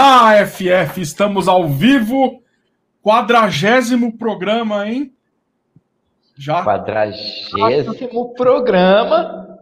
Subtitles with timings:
[0.00, 2.40] Ah, FF, estamos ao vivo.
[3.02, 5.12] Quadragésimo programa, hein?
[6.36, 6.62] Já.
[6.62, 9.58] Quadragésimo programa.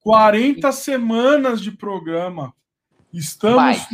[0.00, 2.52] 40 semanas de programa.
[3.14, 3.56] Estamos.
[3.56, 3.88] Mais,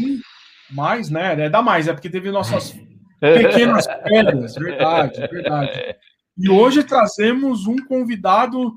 [0.69, 1.45] mais né?
[1.45, 2.73] É da mais, é porque teve nossas
[3.21, 5.97] pequenas pedras, verdade, verdade.
[6.37, 8.75] E hoje trazemos um convidado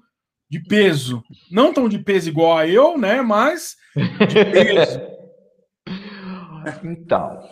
[0.47, 1.23] de peso.
[1.49, 3.23] Não tão de peso igual a eu, né?
[3.23, 5.01] Mas de peso.
[6.83, 7.47] Então,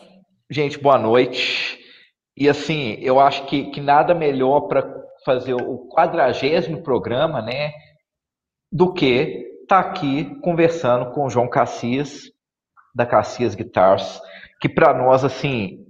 [0.50, 1.80] gente, boa noite.
[2.38, 4.84] E assim, eu acho que, que nada melhor para
[5.24, 7.72] fazer o quadragésimo programa, né,
[8.72, 12.24] do que estar tá aqui conversando com o João Cassias,
[12.94, 14.22] da Cassias Guitars,
[14.62, 15.86] que para nós, assim,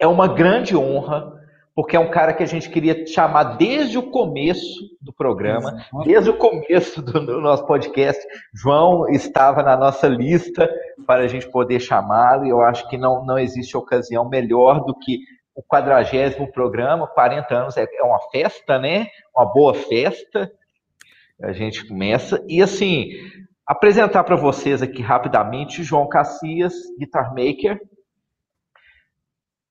[0.00, 1.37] é uma grande honra
[1.78, 6.28] porque é um cara que a gente queria chamar desde o começo do programa, desde
[6.28, 8.20] o começo do, do nosso podcast.
[8.52, 10.68] João estava na nossa lista
[11.06, 14.92] para a gente poder chamá-lo, e eu acho que não, não existe ocasião melhor do
[14.92, 15.20] que
[15.54, 19.06] o quadragésimo programa, 40 anos é, é uma festa, né?
[19.32, 20.50] Uma boa festa.
[21.40, 22.44] A gente começa.
[22.48, 23.10] E assim,
[23.64, 27.80] apresentar para vocês aqui rapidamente João Cassias, guitar maker,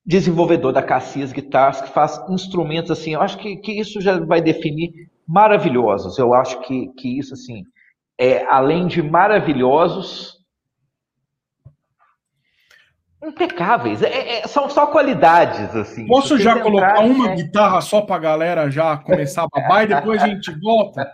[0.08, 4.40] desenvolvedor da Cassias Guitars, que faz instrumentos assim, eu acho que, que isso já vai
[4.40, 6.16] definir maravilhosos.
[6.18, 7.62] Eu acho que, que isso, assim,
[8.16, 10.38] é, além de maravilhosos,
[13.22, 14.02] impecáveis.
[14.02, 16.06] É, é, são só qualidades, assim.
[16.06, 17.36] Posso já colocar uma é...
[17.36, 21.06] guitarra só para a galera já começar a babar e depois a gente volta?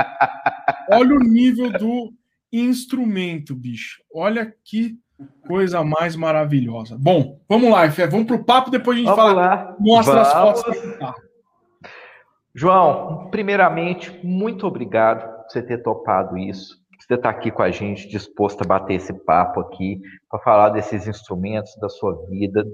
[0.90, 2.14] Olha o nível do
[2.50, 4.00] instrumento, bicho.
[4.14, 4.96] Olha que
[5.46, 6.96] Coisa mais maravilhosa.
[6.98, 8.06] Bom, vamos lá, Fé.
[8.06, 9.76] Vamos para o papo, depois a gente vamos fala, lá.
[9.78, 10.58] mostra vamos.
[10.58, 11.14] as fotos.
[12.54, 16.76] João, primeiramente, muito obrigado por você ter topado isso.
[16.98, 20.70] Você estar tá aqui com a gente, disposto a bater esse papo aqui, para falar
[20.70, 22.64] desses instrumentos da sua vida,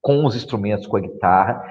[0.00, 1.64] com os instrumentos, com a guitarra.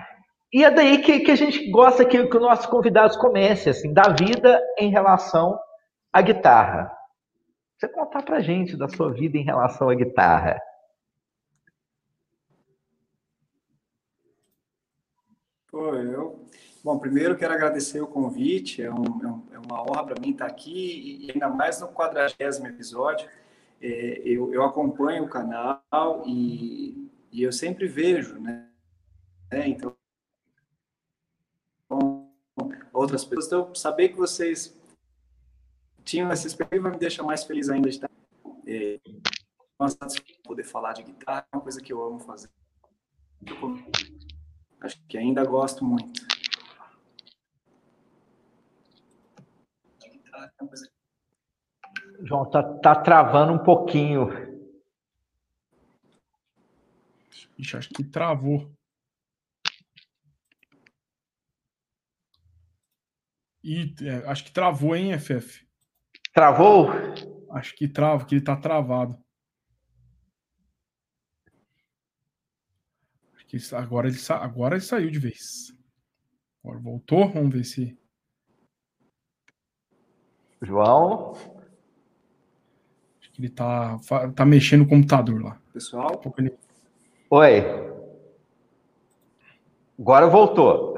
[0.52, 3.94] E é daí que, que a gente gosta que, que os nossos convidados comecem, assim,
[3.94, 5.58] da vida em relação
[6.12, 6.92] à guitarra
[7.82, 10.62] você contar pra gente da sua vida em relação à guitarra.
[15.74, 16.46] Eu.
[16.84, 20.46] Bom, primeiro quero agradecer o convite, é, um, é, é uma honra para mim estar
[20.46, 23.28] aqui, e ainda mais no quadragésimo episódio.
[23.82, 25.82] É, eu, eu, acompanho o canal
[26.26, 28.68] e, e eu sempre vejo, né?
[29.50, 29.96] É, então,
[32.94, 34.80] outras pessoas, então, saber que vocês
[36.04, 38.10] tinham essa experiência me deixa mais feliz ainda de estar.
[38.68, 39.00] É,
[40.44, 42.50] poder falar de guitarra é uma coisa que eu amo fazer.
[43.46, 43.82] Eu
[44.82, 46.22] acho que ainda gosto muito.
[52.24, 54.30] João, tá, tá travando um pouquinho.
[57.58, 58.72] Ixi, acho que travou.
[63.64, 65.71] E é, acho que travou, hein, FF?
[66.34, 66.88] Travou?
[67.52, 69.18] Acho que trava, que ele tá travado.
[73.36, 74.38] Acho que agora ele, sa...
[74.38, 75.76] agora ele saiu de vez.
[76.64, 77.98] Agora voltou, vamos ver se.
[80.62, 81.34] João?
[83.20, 83.98] Acho que ele tá,
[84.36, 85.62] tá mexendo no computador lá.
[85.74, 86.22] Pessoal?
[86.38, 86.58] Ele...
[87.30, 87.62] Oi.
[90.00, 90.98] Agora voltou.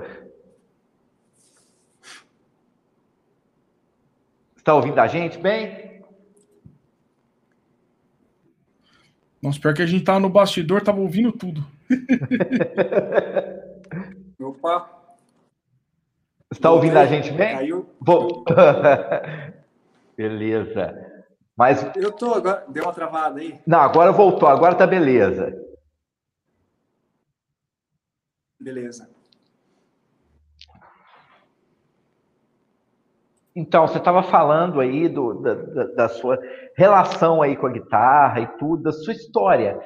[4.63, 6.01] Está ouvindo a gente bem?
[9.41, 11.65] Nossa, pior que a gente tava no bastidor, tava ouvindo tudo.
[14.39, 14.89] Opa!
[16.49, 17.57] Está ouvindo a gente bem?
[17.57, 17.89] Caiu.
[17.99, 18.45] Vou...
[20.15, 21.11] beleza.
[21.57, 21.85] Mas...
[21.97, 23.59] Eu tô, agora deu uma travada aí.
[23.67, 25.61] Não, agora voltou, agora tá beleza.
[28.57, 29.12] Beleza.
[33.55, 35.53] Então, você estava falando aí do, da,
[35.95, 36.39] da, sua
[36.75, 39.79] relação aí com a guitarra e tudo, da sua história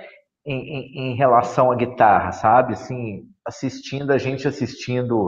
[0.45, 2.73] em, em, em relação à guitarra, sabe?
[2.73, 5.27] Assim, assistindo, a gente assistindo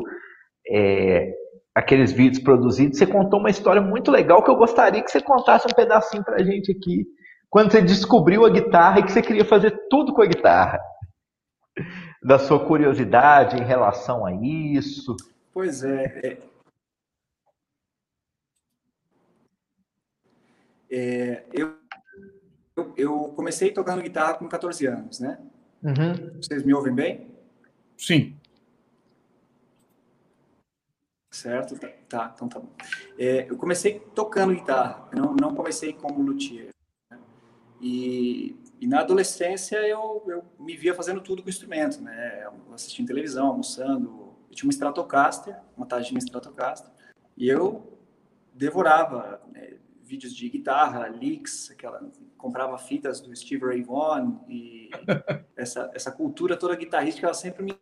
[0.72, 1.34] é,
[1.76, 5.68] aqueles vídeos produzidos, você contou uma história muito legal que eu gostaria que você contasse
[5.68, 7.06] um pedacinho para a gente aqui.
[7.50, 10.80] Quando você descobriu a guitarra e que você queria fazer tudo com a guitarra.
[12.22, 15.16] Da sua curiosidade em relação a isso.
[15.54, 16.38] Pois é,
[20.90, 21.76] é eu,
[22.76, 25.40] eu, eu, comecei tocando guitarra com 14 anos, né?
[25.84, 26.34] Uhum.
[26.42, 27.32] Vocês me ouvem bem?
[27.98, 28.36] Sim.
[31.32, 31.78] Certo?
[31.78, 32.70] Tá, tá então tá bom.
[33.18, 36.70] É, eu comecei tocando guitarra, não, não comecei como luthier.
[37.12, 37.20] Né?
[37.80, 42.50] E, e, na adolescência eu, eu me via fazendo tudo com o instrumento, né?
[42.74, 44.36] Assistindo televisão, almoçando.
[44.50, 46.92] Eu tinha uma Stratocaster, uma Tajima Stratocaster,
[47.38, 47.98] e eu
[48.54, 49.76] devorava né,
[50.10, 54.90] vídeos de guitarra, licks, aquela, comprava fitas do Steve Ray Vaughan e
[55.56, 57.80] essa, essa cultura toda guitarrística ela sempre me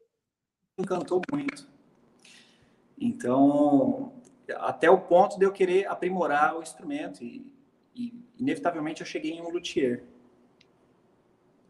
[0.78, 1.68] encantou muito.
[3.00, 4.14] Então,
[4.56, 7.54] até o ponto de eu querer aprimorar o instrumento e,
[7.96, 10.04] e inevitavelmente eu cheguei em um luthier.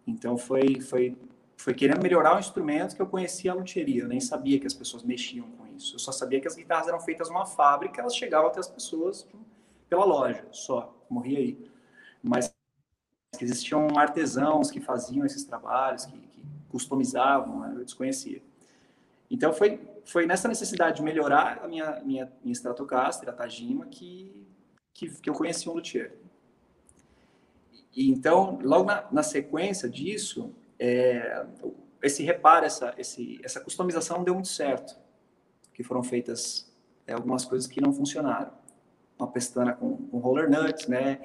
[0.08, 1.16] Então foi foi
[1.56, 4.74] foi querendo melhorar o instrumento que eu conhecia a luthieria, eu nem sabia que as
[4.74, 5.96] pessoas mexiam com isso.
[5.96, 9.28] Eu só sabia que as guitarras eram feitas numa fábrica, elas chegavam até as pessoas
[9.90, 11.70] pela loja, só, morria aí.
[12.22, 12.54] Mas
[13.40, 17.74] existiam artesãos que faziam esses trabalhos, que, que customizavam, né?
[17.76, 18.42] eu desconhecia.
[19.30, 24.48] Então foi foi nessa necessidade de melhorar a minha minha, minha Stratocaster, a Tajima, que,
[24.94, 26.18] que, que eu conheci um luthier.
[27.94, 31.46] E então, logo na, na sequência disso, é,
[32.02, 34.98] esse reparo, essa, esse, essa customização deu muito certo,
[35.74, 36.72] que foram feitas
[37.06, 38.52] é, algumas coisas que não funcionaram.
[39.18, 41.20] Uma pestana com, com roller nuts, né,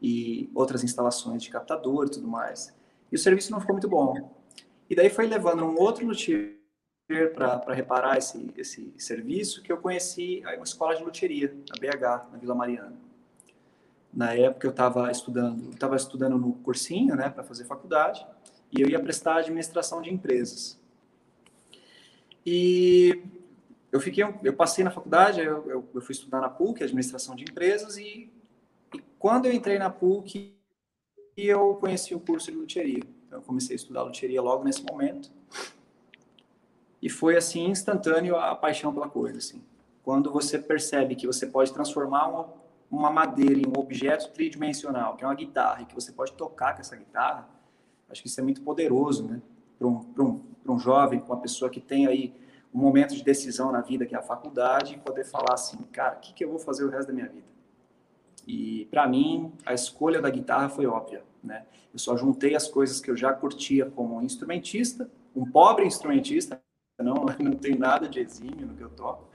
[0.00, 2.74] e outras instalações de captador e tudo mais.
[3.10, 4.30] E o serviço não ficou muito bom.
[4.88, 6.54] E daí foi levando um outro luthier
[7.34, 12.38] para reparar esse, esse serviço que eu conheci uma escola de luthieria, na BH, na
[12.38, 12.96] Vila Mariana.
[14.12, 18.26] Na época eu estava estudando, estava estudando no cursinho, né, para fazer faculdade,
[18.70, 20.80] e eu ia prestar administração de empresas.
[22.46, 23.22] E
[23.94, 27.44] eu fiquei, eu passei na faculdade, eu, eu, eu fui estudar na PUC, administração de
[27.44, 28.28] empresas, e,
[28.92, 30.52] e quando eu entrei na PUC,
[31.36, 33.04] eu conheci o curso de luthieria.
[33.24, 35.30] Então, eu comecei a estudar luthieria logo nesse momento.
[37.00, 39.62] E foi assim instantâneo a paixão pela coisa, assim.
[40.02, 42.52] Quando você percebe que você pode transformar uma,
[42.90, 46.74] uma madeira em um objeto tridimensional, que é uma guitarra, e que você pode tocar
[46.74, 47.48] com essa guitarra,
[48.10, 49.40] acho que isso é muito poderoso, né?
[49.78, 50.40] Para um, um,
[50.72, 52.34] um jovem, para uma pessoa que tem aí
[52.74, 56.16] um momento de decisão na vida, que é a faculdade, e poder falar assim, cara,
[56.16, 57.46] o que, que eu vou fazer o resto da minha vida?
[58.46, 61.64] E para mim, a escolha da guitarra foi óbvia, né?
[61.92, 66.60] Eu só juntei as coisas que eu já curtia como instrumentista, um pobre instrumentista,
[66.98, 69.28] não, não tem nada de exímio no que eu toco,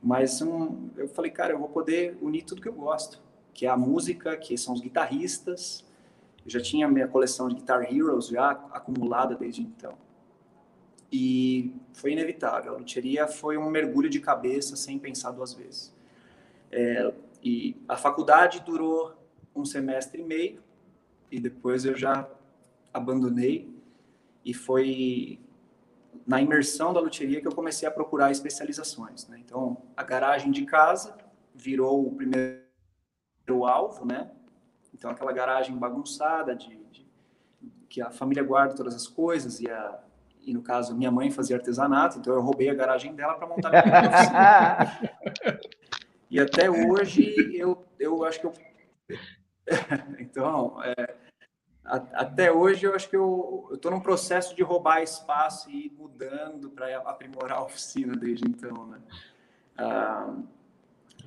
[0.00, 3.20] mas um, eu falei, cara, eu vou poder unir tudo que eu gosto,
[3.52, 5.84] que é a música, que são os guitarristas.
[6.44, 9.94] Eu já tinha minha coleção de Guitar Heroes já acumulada desde então.
[11.12, 12.74] E foi inevitável.
[12.74, 15.94] A luteria foi um mergulho de cabeça sem pensar duas vezes.
[16.70, 17.12] É,
[17.42, 19.14] e a faculdade durou
[19.54, 20.62] um semestre e meio
[21.30, 22.28] e depois eu já
[22.92, 23.72] abandonei
[24.44, 25.40] e foi
[26.26, 29.26] na imersão da luthieria que eu comecei a procurar especializações.
[29.28, 29.40] Né?
[29.44, 31.16] Então, a garagem de casa
[31.54, 32.64] virou o primeiro
[33.66, 34.30] alvo, né?
[34.92, 37.06] Então, aquela garagem bagunçada, de, de,
[37.88, 40.00] que a família guarda todas as coisas e, a,
[40.46, 43.70] e, no caso, minha mãe fazia artesanato, então eu roubei a garagem dela para montar
[43.70, 45.60] minha oficina.
[46.30, 48.52] e até hoje, eu, eu acho que eu...
[50.18, 51.14] então, é,
[51.84, 56.70] até hoje eu acho que eu estou num processo de roubar espaço e ir mudando
[56.70, 58.98] para aprimorar a oficina desde então, né?
[59.76, 60.34] Ah,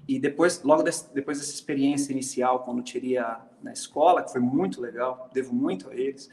[0.07, 4.79] e depois, logo desse, depois dessa experiência inicial quando teria na escola, que foi muito
[4.79, 6.29] legal, devo muito a eles,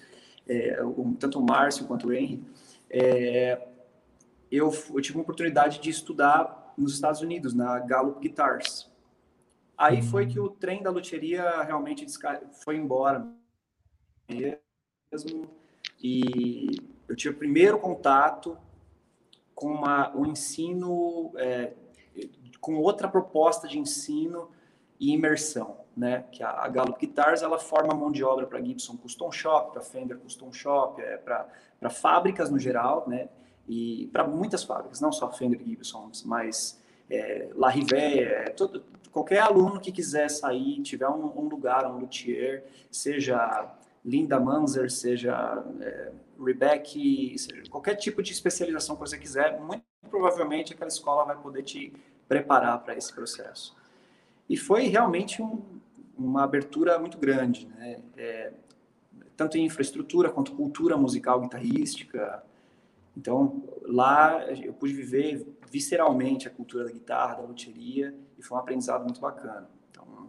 [0.48, 2.42] é, o, tanto o Márcio quanto o Henry,
[2.96, 3.60] é,
[4.50, 8.88] eu, eu tive uma oportunidade de estudar nos Estados Unidos, na Gallup Guitars.
[9.76, 12.06] Aí foi que o trem da luthieria realmente
[12.62, 13.26] foi embora
[14.28, 15.50] mesmo.
[16.00, 16.76] E
[17.08, 18.56] eu tive o primeiro contato
[19.56, 21.72] com uma, um ensino, é,
[22.60, 24.50] com outra proposta de ensino
[25.00, 26.24] e imersão, né?
[26.32, 30.18] Que a, Gallup Guitars ela forma mão de obra para Gibson Custom Shop, para Fender
[30.18, 33.28] Custom Shop, é, para fábricas no geral, né?
[33.68, 39.40] E para muitas fábricas, não só Fender Gibson, mas é, La Rivet, é, todo, qualquer
[39.40, 43.72] aluno que quiser sair, tiver um, um lugar, um luthier, seja
[44.04, 46.98] Linda Manzer, seja é, Rebecca,
[47.38, 51.92] seja qualquer tipo de especialização que você quiser, muito provavelmente aquela escola vai poder te
[52.28, 53.74] preparar para esse processo.
[54.48, 55.62] E foi realmente um,
[56.18, 58.00] uma abertura muito grande, né?
[58.16, 58.52] É,
[59.37, 62.42] tanto em infraestrutura quanto cultura musical guitarrística.
[63.16, 68.61] Então, lá eu pude viver visceralmente a cultura da guitarra, da luteria, e foi um
[68.61, 69.68] aprendizado muito bacana.
[69.90, 70.28] Então,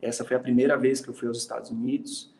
[0.00, 2.34] essa foi a primeira vez que eu fui aos Estados Unidos.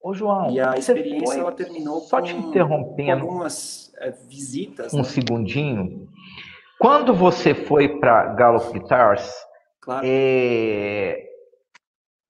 [0.00, 1.38] Ô, João, e a experiência foi...
[1.38, 4.92] ela terminou só com, te interrompendo com algumas é, visitas.
[4.94, 5.04] Um né?
[5.04, 6.08] segundinho.
[6.78, 9.30] Quando você foi para Gallup Guitars,
[9.80, 10.06] claro.
[10.08, 11.25] é...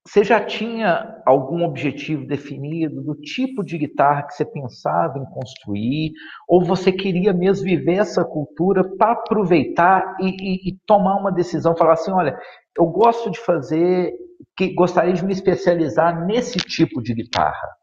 [0.07, 6.13] você já tinha algum objetivo definido do tipo de guitarra que você pensava em construir?
[6.47, 11.77] Ou você queria mesmo viver essa cultura para aproveitar e, e, e, tomar uma decisão,
[11.77, 12.39] falar assim, olha,
[12.79, 14.13] eu gosto de fazer,
[14.57, 17.77] que gostaria de me especializar nesse tipo de guitarra?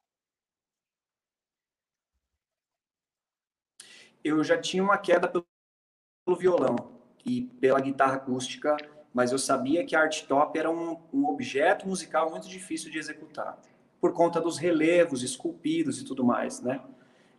[4.23, 8.77] Eu já tinha uma queda pelo violão e pela guitarra acústica
[9.13, 12.97] mas eu sabia que a art top era um, um objeto musical muito difícil de
[12.97, 13.61] executar,
[14.01, 16.81] por conta dos relevos esculpidos e tudo mais, né?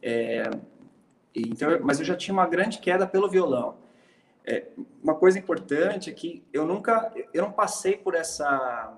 [0.00, 0.44] É,
[1.34, 3.76] então, mas eu já tinha uma grande queda pelo violão.
[4.46, 4.68] É,
[5.02, 8.96] uma coisa importante é que eu nunca, eu não passei por essa,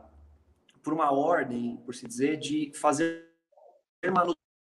[0.82, 3.24] por uma ordem, por se dizer, de fazer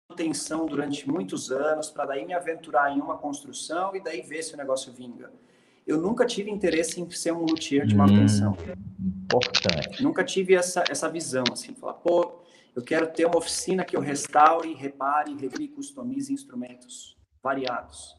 [0.09, 4.53] manutenção durante muitos anos para daí me aventurar em uma construção e daí ver se
[4.53, 5.31] o negócio vinga
[5.85, 8.53] eu nunca tive interesse em ser um luthier de manutenção.
[8.53, 10.01] Hum, importante.
[10.01, 12.43] Nunca tive essa, essa visão, assim, falar, pô,
[12.75, 18.15] eu quero ter uma oficina que eu restaure, repare, recrie, customize instrumentos variados.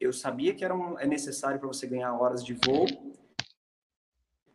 [0.00, 2.86] Eu sabia que era um, é necessário para você ganhar horas de voo,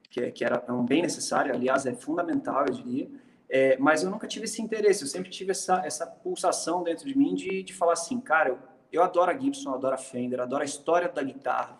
[0.09, 3.09] que, que era um bem necessário, aliás, é fundamental, eu diria,
[3.49, 7.17] é, mas eu nunca tive esse interesse, eu sempre tive essa, essa pulsação dentro de
[7.17, 8.59] mim de, de falar assim, cara, eu,
[8.91, 11.79] eu adoro a Gibson, eu adoro a Fender, adoro a história da guitarra,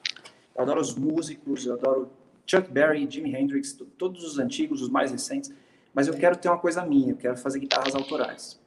[0.57, 2.11] eu adoro os músicos, eu adoro
[2.45, 5.53] Chuck Berry, Jimi Hendrix, todos os antigos, os mais recentes,
[5.93, 8.59] mas eu quero ter uma coisa minha, eu quero fazer guitarras autorais.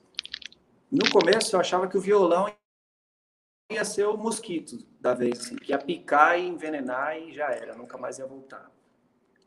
[0.91, 2.47] No começo eu achava que o violão
[3.71, 7.75] ia ser o mosquito da vez, assim, que ia picar e envenenar e já era,
[7.75, 8.71] nunca mais ia voltar.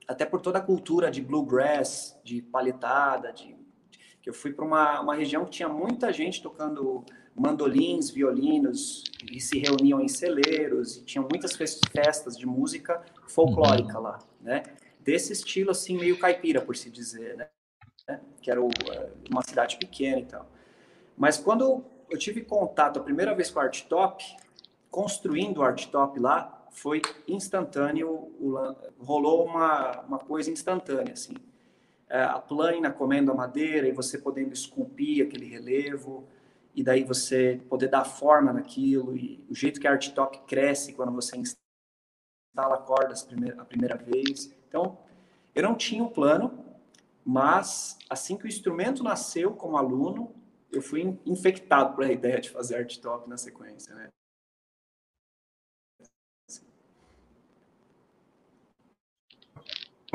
[0.07, 3.53] Até por toda a cultura de bluegrass, de palhetada, de,
[3.89, 9.03] de que eu fui para uma, uma região que tinha muita gente tocando mandolins, violinos,
[9.31, 14.63] e se reuniam em celeiros, e tinham muitas festas de música folclórica lá, né?
[14.99, 18.19] Desse estilo, assim, meio caipira, por se dizer, né?
[18.41, 20.49] Que era eh, uma cidade pequena e tal.
[21.17, 24.23] Mas quando eu tive contato a primeira vez com a Art Top,
[24.91, 28.31] construindo o Art Top lá, foi instantâneo,
[28.99, 31.35] rolou uma, uma coisa instantânea, assim.
[32.09, 36.27] Eh, a plânia comendo a madeira e você podendo esculpir aquele relevo,
[36.75, 40.93] e daí você poder dar forma naquilo, e o jeito que a art top cresce
[40.93, 43.27] quando você instala cordas
[43.57, 44.53] a primeira vez.
[44.67, 44.97] Então,
[45.53, 46.65] eu não tinha um plano,
[47.23, 50.33] mas assim que o instrumento nasceu como aluno,
[50.71, 54.07] eu fui infectado por a ideia de fazer art top na sequência, né?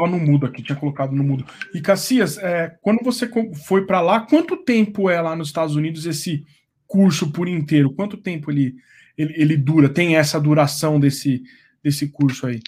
[0.07, 1.45] No mudo aqui, tinha colocado no mudo.
[1.75, 3.29] E Cassias, é, quando você
[3.67, 6.45] foi para lá, quanto tempo é lá nos Estados Unidos esse
[6.87, 7.93] curso por inteiro?
[7.93, 8.77] Quanto tempo ele,
[9.17, 9.89] ele, ele dura?
[9.89, 11.43] Tem essa duração desse,
[11.83, 12.61] desse curso aí?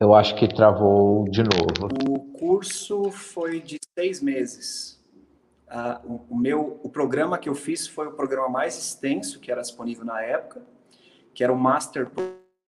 [0.00, 1.88] Eu acho que travou de novo.
[2.08, 4.98] O curso foi de seis meses.
[5.68, 9.52] Uh, o, o, meu, o programa que eu fiz foi o programa mais extenso que
[9.52, 10.62] era disponível na época,
[11.34, 12.10] que era o Master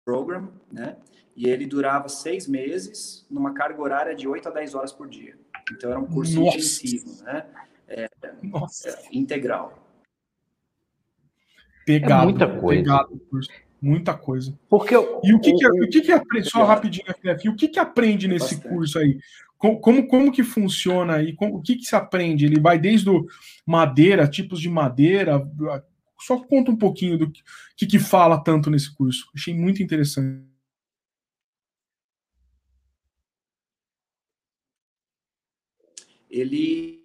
[0.04, 0.96] Program, né?
[1.36, 5.38] E ele durava seis meses, numa carga horária de 8 a 10 horas por dia.
[5.72, 6.56] Então era um curso Nossa.
[6.56, 7.46] intensivo, né?
[7.88, 8.34] É, é,
[9.12, 9.78] integral.
[11.86, 12.82] Pegado, é muita coisa.
[12.82, 13.20] Pegado,
[13.80, 14.58] muita coisa.
[14.68, 17.68] Porque eu, e o que, que, o, que, que aprende, só rapidinho, FF, o que,
[17.68, 18.74] que aprende nesse bastante.
[18.74, 19.18] curso aí?
[19.56, 21.36] Como, como, como que funciona aí?
[21.38, 22.46] o que, que se aprende?
[22.46, 23.26] Ele vai desde o
[23.66, 25.46] madeira, tipos de madeira,
[26.20, 27.32] só conta um pouquinho do
[27.76, 29.30] que, que fala tanto nesse curso.
[29.34, 30.48] Achei muito interessante.
[36.28, 37.04] Ele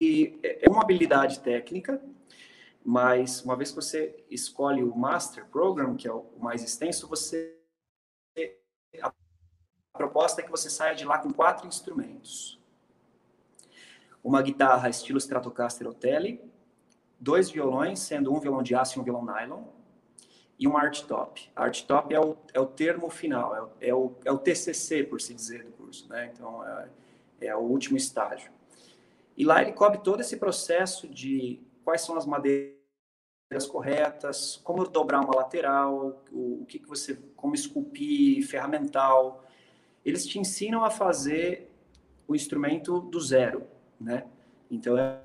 [0.00, 2.02] é uma habilidade técnica,
[2.84, 7.56] mas uma vez que você escolhe o Master Program, que é o mais extenso, você
[9.02, 9.12] a
[9.92, 12.58] proposta é que você saia de lá com quatro instrumentos.
[14.24, 16.40] Uma guitarra estilo Stratocaster ou Tele,
[17.20, 19.62] dois violões, sendo um violão de aço e um violão nylon,
[20.58, 21.50] e uma art top.
[21.54, 25.20] Art top é o, é o termo final, é, é, o, é o TCC, por
[25.20, 26.30] se dizer, do curso, né?
[26.32, 26.88] Então, é,
[27.42, 28.50] é o último estágio.
[29.36, 32.76] E lá ele cobre todo esse processo de quais são as madeiras
[33.70, 39.44] corretas, como dobrar uma lateral, o, o que, que você, como esculpir, ferramental.
[40.04, 41.70] Eles te ensinam a fazer
[42.28, 43.66] o instrumento do zero,
[43.98, 44.26] né?
[44.70, 45.20] Então é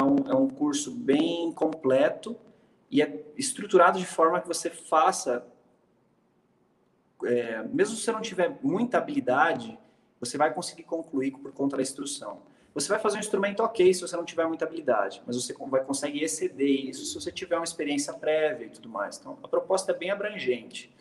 [0.00, 2.36] um, é um curso bem completo
[2.90, 5.44] e é estruturado de forma que você faça,
[7.24, 9.78] é, mesmo se você não tiver muita habilidade,
[10.20, 12.40] você vai conseguir concluir por conta da instrução.
[12.74, 15.84] Você vai fazer um instrumento ok se você não tiver muita habilidade, mas você vai
[15.84, 19.18] conseguir exceder isso se você tiver uma experiência prévia e tudo mais.
[19.18, 20.94] Então, a proposta é bem abrangente.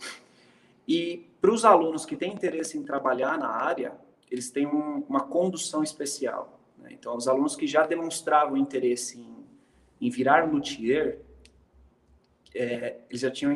[0.88, 3.94] E para os alunos que têm interesse em trabalhar na área,
[4.30, 6.61] eles têm um, uma condução especial.
[6.92, 9.46] Então, os alunos que já demonstravam interesse em,
[10.00, 11.22] em virar luthier,
[12.54, 13.52] é, eles já tinham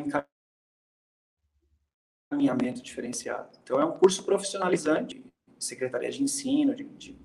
[2.30, 3.58] encaminhamento diferenciado.
[3.62, 5.24] Então, é um curso profissionalizante,
[5.58, 7.16] secretaria de ensino de, de,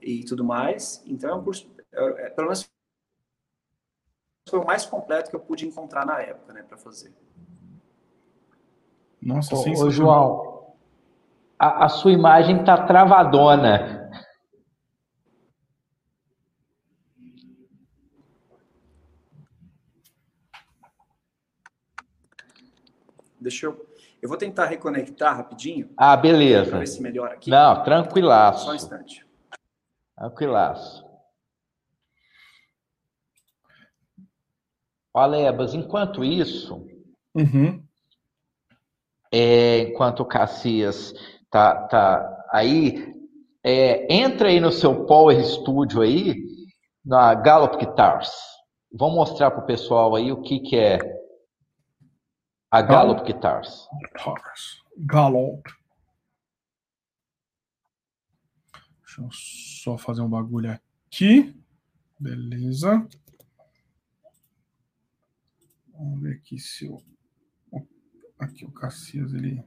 [0.00, 1.02] e tudo mais.
[1.06, 2.70] Então, é um curso, é, é, pelo menos
[4.48, 7.12] foi o mais completo que eu pude encontrar na época, né, para fazer.
[9.22, 10.74] Nossa, ô, ô João,
[11.58, 13.99] a, a sua imagem tá travadona.
[23.50, 23.84] Deixa eu.
[24.22, 25.90] Eu vou tentar reconectar rapidinho.
[25.96, 26.70] Ah, beleza.
[26.70, 27.50] Para ver se melhora aqui.
[27.50, 28.64] Não, tranquilaço.
[28.64, 29.26] Só um instante.
[30.16, 31.04] Tranquilaço.
[35.12, 36.86] Alebas, enquanto isso,
[37.34, 37.82] uhum.
[39.32, 41.12] é, enquanto o Cassias
[41.50, 43.12] tá, tá aí,
[43.64, 46.36] é, entra aí no seu Power Studio aí,
[47.04, 48.30] na Gallop Guitars.
[48.92, 51.19] Vamos mostrar para o pessoal aí o que, que é
[52.70, 53.88] a Gallop Guitars.
[54.00, 54.82] Guitars.
[54.96, 55.66] Gallop.
[59.00, 61.60] Deixa eu só fazer um bagulho aqui.
[62.18, 63.08] Beleza.
[65.92, 67.02] Vamos ver aqui se o.
[68.38, 69.62] Aqui o Cassias ele.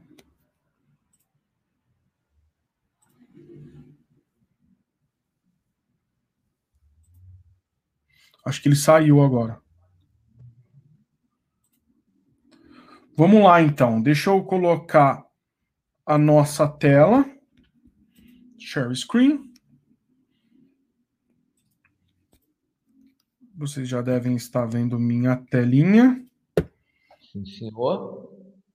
[8.45, 9.62] Acho que ele saiu agora.
[13.15, 14.01] Vamos lá então.
[14.01, 15.25] Deixa eu colocar
[16.05, 17.25] a nossa tela.
[18.57, 19.53] Share screen.
[23.55, 26.25] Vocês já devem estar vendo minha telinha.
[27.31, 28.31] Sim, senhor.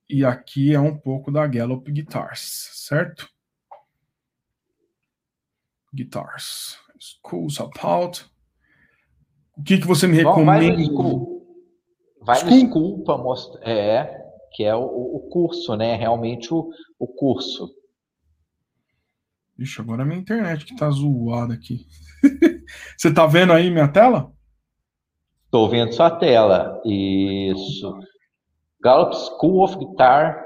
[0.09, 3.29] E aqui é um pouco da Gallup Guitars, certo?
[5.93, 6.77] Guitars.
[6.99, 8.25] Schools about.
[9.57, 10.45] O que, que você me recomenda?
[10.45, 11.39] vai no school.
[12.21, 13.61] Vai no school para mostrar.
[13.69, 14.18] É,
[14.51, 15.95] que é o, o, curso, né?
[15.95, 17.73] Realmente o, o curso.
[19.57, 21.85] Ixi, agora é minha internet que tá zoada aqui.
[22.97, 24.31] você tá vendo aí minha tela?
[25.45, 26.81] Estou vendo sua tela.
[26.85, 27.99] Isso.
[28.81, 30.45] Gallup School of Guitar.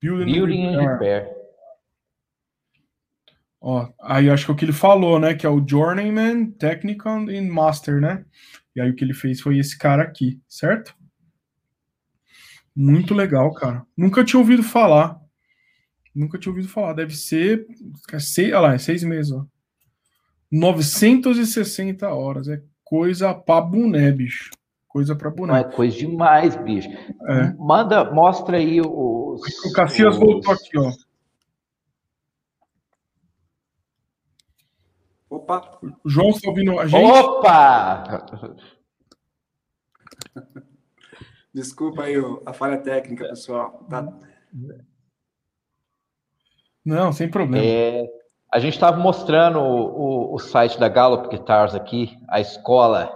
[0.00, 1.42] Building, Building and Repair.
[3.60, 5.34] Ó, aí acho que é o que ele falou, né?
[5.34, 8.24] Que é o Journeyman, Technical e Master, né?
[8.74, 10.92] E aí o que ele fez foi esse cara aqui, certo?
[12.74, 13.86] Muito legal, cara.
[13.96, 15.20] Nunca tinha ouvido falar.
[16.14, 16.94] Nunca tinha ouvido falar.
[16.94, 17.66] Deve ser.
[18.18, 19.44] Seis, olha lá, é seis meses, ó.
[20.50, 22.48] 960 horas.
[22.48, 24.50] É coisa pra boné, bicho.
[24.88, 25.60] Coisa pra boné.
[25.60, 26.88] é coisa demais, bicho.
[26.90, 27.54] É.
[27.58, 29.40] Manda, mostra aí os.
[29.64, 30.20] O Cassias os...
[30.20, 30.92] voltou aqui, ó.
[35.30, 35.78] Opa!
[36.04, 37.02] O João está ouvindo a gente?
[37.02, 38.26] Opa!
[41.54, 42.14] Desculpa aí
[42.46, 43.86] a falha técnica, pessoal.
[43.88, 44.06] Tá...
[46.84, 47.64] Não, sem problema.
[47.64, 48.06] É,
[48.52, 53.14] a gente estava mostrando o, o, o, site da Gallup Guitars aqui, a escola,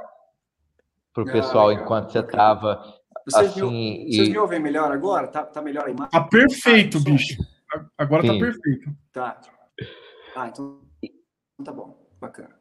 [1.13, 1.85] para o ah, pessoal, legal.
[1.85, 2.95] enquanto você estava.
[3.27, 4.31] Vocês, assim, me, vocês e...
[4.31, 5.27] me ouvem melhor agora?
[5.29, 6.11] Tá, tá melhor a imagem?
[6.11, 7.43] Tá perfeito, ah, bicho.
[7.99, 8.39] Agora tá Sim.
[8.39, 8.97] tá perfeito.
[9.13, 9.41] Tá.
[10.37, 10.81] Ah, então
[11.65, 12.07] tá bom.
[12.21, 12.55] Bacana.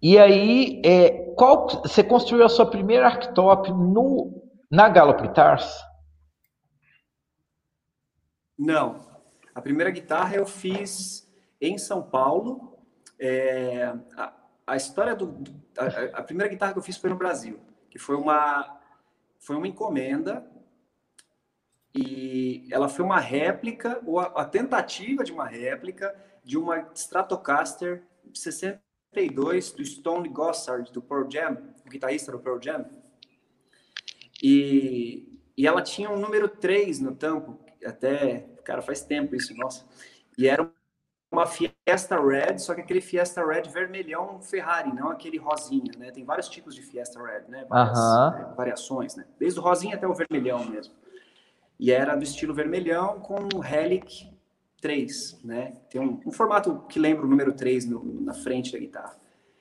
[0.00, 5.84] E aí, é, qual, você construiu a sua primeira arctop no, na Gallup Guitars?
[8.58, 9.06] Não.
[9.54, 12.78] A primeira guitarra eu fiz em São Paulo.
[13.18, 14.32] É, a,
[14.66, 15.42] a, história do.
[15.78, 18.78] A, a, primeira guitarra que eu fiz foi no Brasil, que foi uma,
[19.38, 20.46] foi uma encomenda.
[21.94, 28.02] E ela foi uma réplica, ou a, a tentativa de uma réplica, de uma Stratocaster
[28.34, 32.84] 62 do Stone Gossard, do Pearl Jam, o guitarrista do Pearl Jam.
[34.42, 39.84] E, e ela tinha um número 3 no tampo, até, cara, faz tempo isso, nossa.
[40.36, 40.70] E era
[41.30, 46.10] uma Fiesta Red, só que aquele Fiesta Red vermelhão Ferrari, não aquele rosinha, né?
[46.10, 47.64] Tem vários tipos de Fiesta Red, né?
[47.68, 48.54] Várias -huh.
[48.54, 49.24] variações, né?
[49.38, 50.94] Desde o rosinha até o vermelhão mesmo.
[51.78, 54.30] E era do estilo vermelhão com Helic
[54.80, 55.74] 3, né?
[55.90, 59.16] Tem um, um formato que lembra o número 3 no, na frente da guitarra.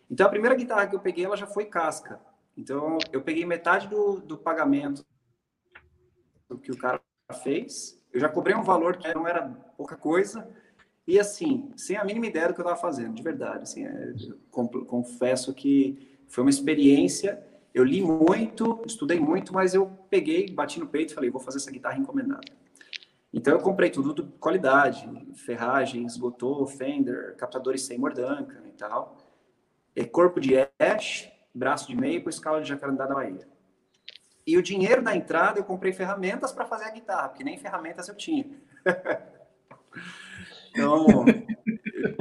[0.10, 2.20] Então, a primeira guitarra que eu peguei, ela já foi casca.
[2.58, 5.06] Então, eu peguei metade do, do pagamento
[6.62, 7.02] que o cara
[7.44, 8.02] fez.
[8.14, 10.48] Eu já cobrei um valor que não era pouca coisa,
[11.08, 13.64] e assim, sem a mínima ideia do que eu estava fazendo, de verdade.
[13.64, 14.14] Assim, é,
[14.50, 20.88] confesso que foi uma experiência Eu li muito, estudei muito, mas eu peguei, bati no
[20.88, 22.46] peito e falei, vou fazer essa guitarra encomendada.
[23.34, 29.18] Então eu comprei tudo de qualidade, ferragens, Gotô, Fender, captadores Seymour Duncan e tal.
[29.94, 33.48] E corpo de Ash, braço de meio com escala de jacarandá da Bahia.
[34.46, 38.08] E o dinheiro da entrada eu comprei ferramentas para fazer a guitarra, porque nem ferramentas
[38.08, 38.46] eu tinha.
[40.70, 41.26] então,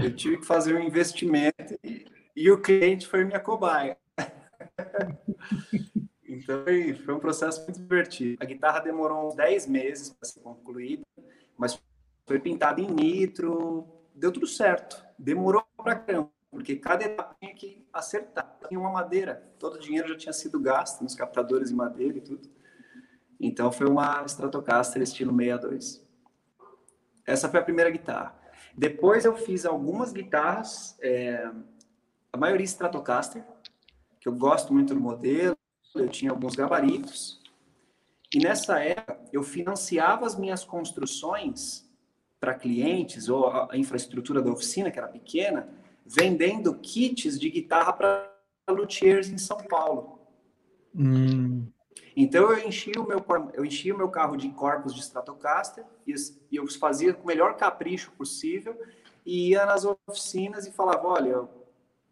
[0.02, 3.98] eu, tive que fazer um investimento e, e o cliente foi minha cobaia.
[6.26, 6.64] Então
[7.04, 8.38] foi, um processo muito divertido.
[8.42, 11.04] A guitarra demorou uns 10 meses para ser concluída,
[11.56, 11.80] mas
[12.26, 15.04] foi pintada em nitro, deu tudo certo.
[15.18, 18.56] Demorou para caramba, porque cada etapa tinha que acertar.
[18.68, 22.20] Tinha uma madeira, todo o dinheiro já tinha sido gasto nos captadores de madeira e
[22.20, 22.48] tudo.
[23.40, 26.06] Então foi uma Stratocaster estilo 62.
[27.26, 28.38] Essa foi a primeira guitarra.
[28.76, 31.50] Depois eu fiz algumas guitarras, é,
[32.32, 33.44] a maioria Stratocaster,
[34.20, 35.56] que eu gosto muito do modelo,
[35.96, 37.42] eu tinha alguns gabaritos.
[38.32, 41.84] E nessa época, eu financiava as minhas construções
[42.38, 45.68] para clientes, ou a infraestrutura da oficina, que era pequena,
[46.04, 48.30] vendendo kits de guitarra para
[48.68, 50.20] luthiers em São Paulo.
[50.94, 51.66] Hum.
[52.16, 56.14] Então eu enchia o meu eu enchia o meu carro de corpos de Stratocaster e
[56.52, 58.78] eu fazia com o melhor capricho possível
[59.26, 61.48] e ia nas oficinas e falava, olha,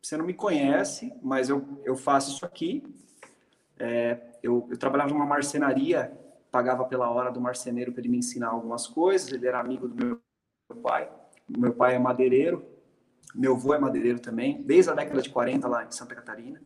[0.03, 2.83] você não me conhece, mas eu, eu faço isso aqui.
[3.79, 6.13] É, eu, eu, trabalhava numa marcenaria,
[6.51, 9.31] pagava pela hora do marceneiro para ele me ensinar algumas coisas.
[9.31, 10.21] Ele era amigo do meu
[10.83, 11.09] pai.
[11.49, 12.65] Meu pai é madeireiro,
[13.35, 16.61] meu avô é madeireiro também, desde a década de 40 lá em Santa Catarina.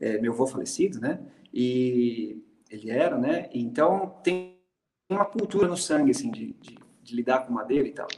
[0.00, 1.20] É, meu avô falecido, né?
[1.52, 3.48] E ele era, né?
[3.52, 4.58] Então tem
[5.10, 8.08] uma cultura no sangue, assim, de, de, de lidar com madeira e tal.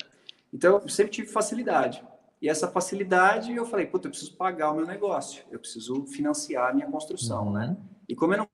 [0.52, 2.04] Então eu sempre tive facilidade.
[2.40, 6.70] E essa facilidade, eu falei, puta, eu preciso pagar o meu negócio, eu preciso financiar
[6.70, 7.66] a minha construção, né?
[7.66, 7.72] uhum.
[7.72, 7.76] né?
[8.08, 8.48] E como eu não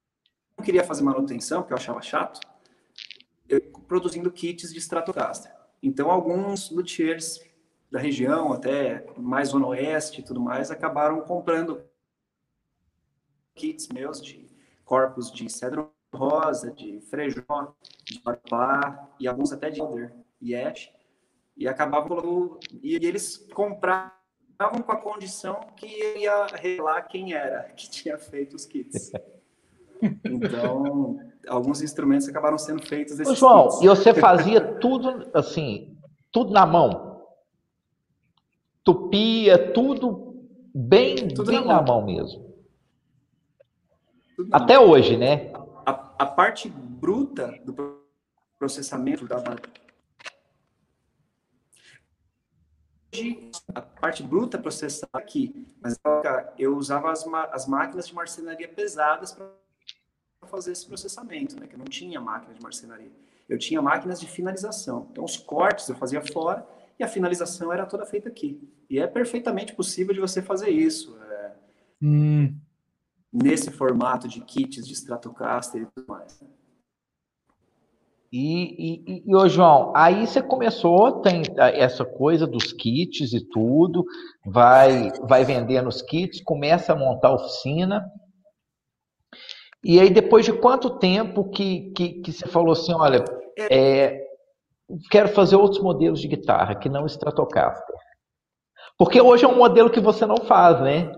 [0.65, 2.41] queria fazer manutenção, porque eu achava chato,
[3.49, 5.53] eu produzindo kits de Stratocaster.
[5.83, 7.41] Então, alguns luthiers
[7.91, 11.83] da região, até mais zona oeste e tudo mais, acabaram comprando
[13.55, 14.49] kits meus de
[14.85, 17.75] corpos de cedro rosa, de frejó,
[18.05, 20.91] de barpá e alguns até de alder e ash
[21.57, 24.11] e acabavam e eles compravam
[24.85, 25.87] com a condição que
[26.19, 29.13] ia revelar quem era que tinha feito os kits.
[30.25, 33.83] Então, alguns instrumentos acabaram sendo feitos desses João, kits.
[33.83, 35.99] e você fazia tudo assim,
[36.33, 37.10] tudo na mão?
[38.91, 40.35] Tupia, tudo
[40.75, 41.77] bem, tudo bem na, mão.
[41.77, 42.53] na mão mesmo.
[44.51, 45.53] Até hoje, né?
[45.87, 48.03] A, a parte bruta do
[48.59, 49.37] processamento da,
[53.13, 55.97] hoje a parte bruta é processada aqui, mas
[56.59, 59.47] eu usava as, as máquinas de marcenaria pesadas para
[60.49, 61.69] fazer esse processamento, né?
[61.69, 63.13] Que eu não tinha máquina de marcenaria.
[63.49, 65.07] Eu tinha máquinas de finalização.
[65.13, 66.67] Então os cortes eu fazia fora
[67.01, 68.61] e a finalização era toda feita aqui.
[68.89, 71.19] E é perfeitamente possível de você fazer isso.
[71.19, 71.53] É...
[72.03, 72.55] Hum.
[73.33, 76.45] Nesse formato de kits de Stratocaster e tudo mais.
[78.31, 84.05] E, e, e, ô João, aí você começou, tem essa coisa dos kits e tudo,
[84.45, 88.05] vai, vai vendendo os kits, começa a montar a oficina.
[89.83, 93.25] E aí, depois de quanto tempo que, que, que você falou assim, olha,
[93.71, 94.20] é,
[95.11, 97.97] quero fazer outros modelos de guitarra, que não Stratocaster?
[98.99, 101.13] Porque hoje é um modelo que você não faz, né?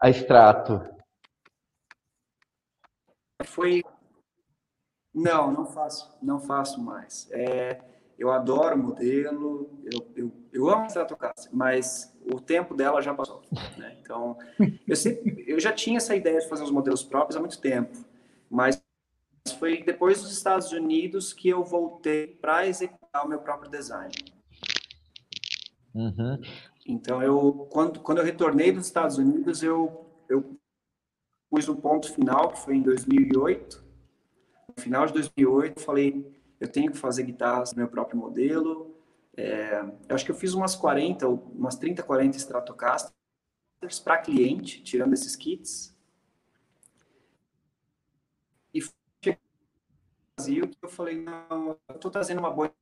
[0.00, 0.80] A Strato.
[3.44, 3.82] Foi
[5.14, 7.28] não, não faço, não faço mais.
[7.32, 7.80] É,
[8.18, 13.14] eu adoro o modelo, eu, eu, eu amo a Stratocaster, mas o tempo dela já
[13.14, 13.42] passou.
[13.76, 13.96] Né?
[14.00, 14.36] Então,
[14.86, 17.96] eu, sempre, eu já tinha essa ideia de fazer os modelos próprios há muito tempo,
[18.50, 18.82] mas
[19.58, 24.12] foi depois dos Estados Unidos que eu voltei para executar o meu próprio design.
[25.94, 26.40] Uhum.
[26.86, 30.58] Então, eu, quando, quando eu retornei dos Estados Unidos, eu, eu
[31.50, 33.84] pus um ponto final, que foi em 2008,
[34.76, 38.94] no final de 2008, falei, eu tenho que fazer guitarras do meu próprio modelo.
[39.36, 43.12] É, eu acho que eu fiz umas 40, umas 30, 40 Stratocasters
[44.02, 45.96] para cliente, tirando esses kits.
[48.72, 48.80] E
[50.36, 52.72] Brasil, eu falei, não, eu estou trazendo uma boa...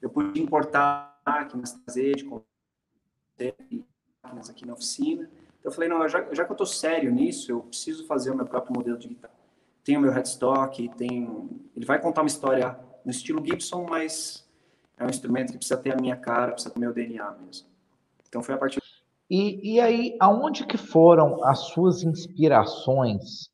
[0.00, 2.24] Eu pude importar máquinas, trazer de
[4.22, 5.24] máquinas aqui na oficina.
[5.58, 8.36] Então eu falei, não, já, já que eu estou sério nisso, eu preciso fazer o
[8.36, 9.38] meu próprio modelo de guitarra
[9.88, 14.46] tem o meu headstock, tem, ele vai contar uma história no estilo Gibson, mas
[14.98, 17.66] é um instrumento que precisa ter a minha cara, precisa ter o meu DNA mesmo.
[18.28, 18.82] Então foi a partir
[19.30, 23.50] E, e aí, aonde que foram as suas inspirações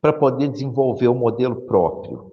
[0.00, 2.32] para poder desenvolver o modelo próprio?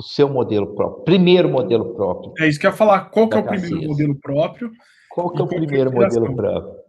[0.00, 2.32] O seu modelo próprio, primeiro modelo próprio.
[2.38, 3.10] É isso que eu ia falar.
[3.10, 4.72] Qual que é o primeiro modelo próprio?
[5.10, 6.80] Qual que é o primeiro modelo próprio?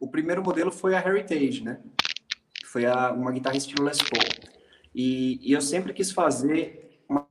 [0.00, 1.80] O primeiro modelo foi a Heritage, né?
[2.64, 4.50] Foi a, uma guitarra estilo Les Paul.
[4.92, 7.28] E, e eu sempre quis fazer uma,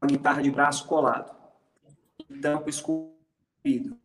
[0.00, 1.36] uma guitarra de braço colado,
[2.40, 3.98] tampo esculpido,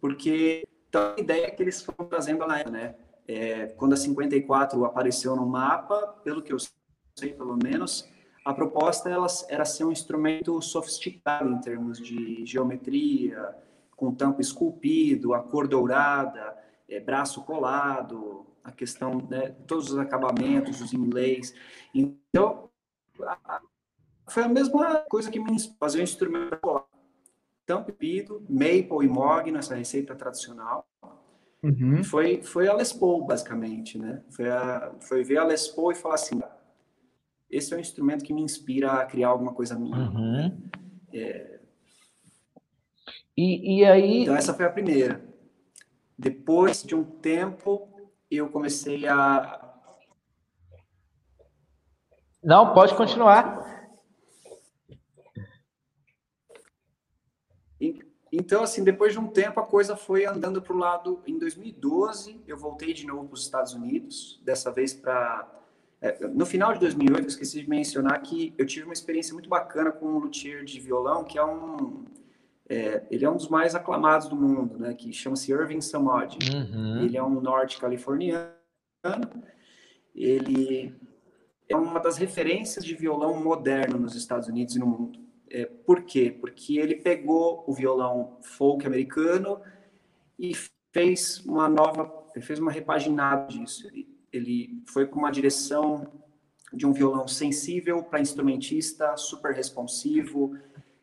[0.00, 2.94] porque então, a ideia que eles foram trazendo na época, né?
[3.26, 6.58] É, quando a 54 apareceu no mapa, pelo que eu
[7.16, 8.08] sei, pelo menos,
[8.44, 13.54] a proposta ela, era ser um instrumento sofisticado em termos de geometria,
[13.96, 16.56] com tampo esculpido, a cor dourada,
[16.88, 21.54] é, braço colado, a questão, né, todos os acabamentos, os inlays.
[21.94, 22.68] Então,
[24.28, 26.86] foi a mesma coisa que me fazer um instrumento colado.
[27.64, 30.86] Tampo pido, maple e mogno, essa receita tradicional.
[31.62, 32.02] Uhum.
[32.02, 34.22] Foi, foi a Les Paul, basicamente, né?
[34.30, 36.40] Foi, a, foi ver a Les Paul e falar assim,
[37.48, 39.96] esse é um instrumento que me inspira a criar alguma coisa minha.
[39.96, 40.60] Uhum.
[41.12, 41.60] É...
[43.36, 44.22] E, e aí...
[44.22, 45.22] Então, essa foi a primeira.
[46.18, 47.88] Depois de um tempo,
[48.30, 49.60] eu comecei a.
[52.42, 53.61] Não, pode continuar.
[58.32, 61.22] Então, assim, depois de um tempo, a coisa foi andando para o lado.
[61.26, 65.48] Em 2012, eu voltei de novo para os Estados Unidos, dessa vez para.
[66.00, 69.48] É, no final de 2008, eu esqueci de mencionar que eu tive uma experiência muito
[69.48, 72.04] bacana com um luthier de violão, que é um
[72.72, 74.94] é, ele é um dos mais aclamados do mundo, né?
[74.94, 76.38] Que chama-se Irving Samad.
[76.50, 77.04] Uhum.
[77.04, 78.50] Ele é um norte-californiano.
[80.14, 80.94] Ele
[81.68, 85.21] é uma das referências de violão moderno nos Estados Unidos e no mundo.
[85.92, 86.34] Por quê?
[86.40, 89.60] Porque ele pegou o violão folk americano
[90.38, 90.54] e
[90.90, 93.86] fez uma nova, fez uma repaginada disso.
[93.88, 96.10] Ele, ele foi com uma direção
[96.72, 100.56] de um violão sensível para instrumentista, super responsivo,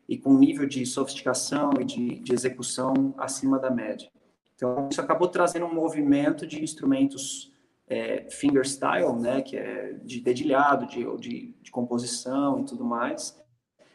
[0.08, 4.10] e com um nível de sofisticação e de, de execução acima da média.
[4.56, 7.52] Então, isso acabou trazendo um movimento de instrumentos
[7.86, 13.39] é, fingerstyle, né, que é de dedilhado, de, de, de, composição e tudo mais.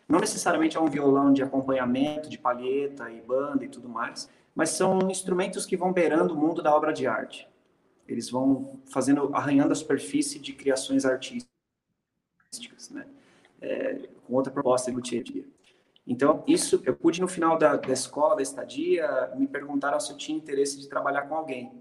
[0.07, 4.69] Não necessariamente é um violão de acompanhamento, de palheta e banda e tudo mais, mas
[4.69, 7.47] são instrumentos que vão beirando o mundo da obra de arte.
[8.07, 11.49] Eles vão fazendo, arranhando a superfície de criações artísticas,
[12.91, 13.05] né,
[13.59, 15.45] é, com outra proposta de dia.
[16.07, 20.17] Então, isso, eu pude no final da, da escola, da estadia, me perguntaram se eu
[20.17, 21.71] tinha interesse de trabalhar com alguém.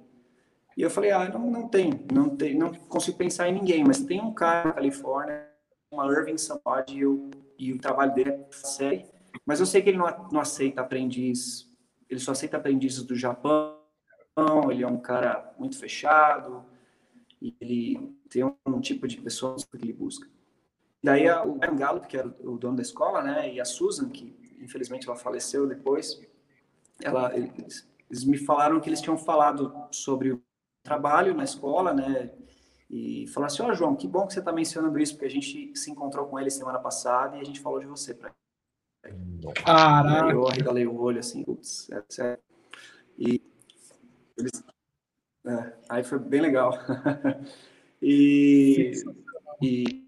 [0.77, 4.01] E eu falei, ah, não, não tem, não tem, não consigo pensar em ninguém, mas
[4.01, 5.47] tem um cara na Califórnia,
[5.91, 7.05] uma Irving Samad, e,
[7.59, 9.07] e o trabalho dele é sério,
[9.45, 11.71] mas eu sei que ele não, não aceita aprendiz,
[12.09, 13.79] ele só aceita aprendizes do Japão,
[14.71, 16.65] ele é um cara muito fechado,
[17.61, 20.29] ele tem um, tipo de pessoas que ele busca.
[21.03, 24.35] Daí o Brian Gallup, que era o dono da escola, né, e a Susan, que
[24.61, 26.21] infelizmente ela faleceu depois,
[27.03, 30.43] ela, eles, eles me falaram que eles tinham falado sobre o
[30.83, 32.31] trabalho na escola, né,
[32.97, 35.31] e falaram assim, ó oh, João, que bom que você está mencionando isso, porque a
[35.31, 38.33] gente se encontrou com ele semana passada e a gente falou de você para
[39.65, 40.31] Caraca!
[40.31, 42.43] Eu arregalei o olho assim, putz, é sério.
[43.19, 43.43] E
[44.39, 44.65] eles,
[45.45, 46.73] é, aí foi bem legal.
[48.01, 48.93] e,
[49.61, 50.05] e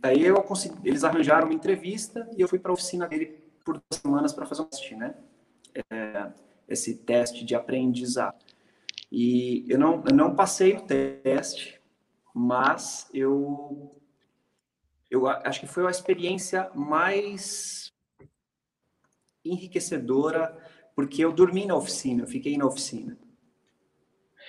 [0.00, 3.74] Daí eu consegui, eles arranjaram uma entrevista e eu fui para a oficina dele por
[3.74, 5.14] duas semanas para fazer um teste, né?
[5.90, 6.30] É,
[6.66, 8.42] esse teste de aprendizado.
[9.10, 11.73] E eu não, eu não passei o teste,
[12.34, 13.96] mas eu,
[15.08, 17.92] eu acho que foi a experiência mais
[19.44, 20.60] enriquecedora,
[20.96, 23.16] porque eu dormi na oficina, eu fiquei na oficina.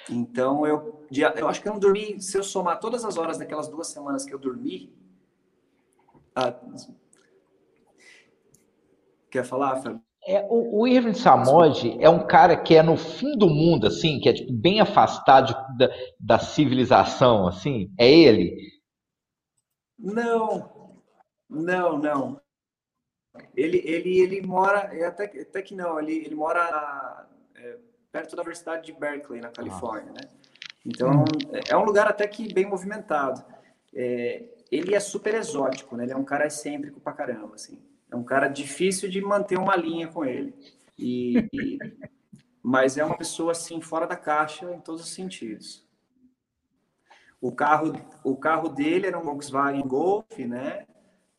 [0.09, 3.67] Então, eu, eu acho que eu não dormi, se eu somar todas as horas daquelas
[3.67, 4.91] duas semanas que eu dormi,
[6.35, 6.59] ah,
[9.29, 10.01] quer falar, Fábio?
[10.27, 14.19] É, o, o Irving Samod é um cara que é no fim do mundo, assim,
[14.19, 17.93] que é tipo, bem afastado da, da civilização, assim.
[17.99, 18.57] É ele?
[19.99, 20.93] Não,
[21.49, 22.41] não, não.
[23.55, 27.77] Ele, ele, ele mora, é até, até que não, ele, ele mora é,
[28.11, 30.21] perto da Universidade de Berkeley, na Califórnia, né?
[30.85, 31.25] Então,
[31.67, 33.43] é um lugar até que bem movimentado.
[33.93, 36.03] É, ele é super exótico, né?
[36.03, 37.79] Ele é um cara excêntrico pra caramba, assim.
[38.15, 40.55] É um cara difícil de manter uma linha com ele.
[40.97, 41.77] E, e,
[42.63, 45.85] mas é uma pessoa assim fora da caixa em todos os sentidos.
[47.41, 50.87] O carro, o carro dele era um Volkswagen Golf, né?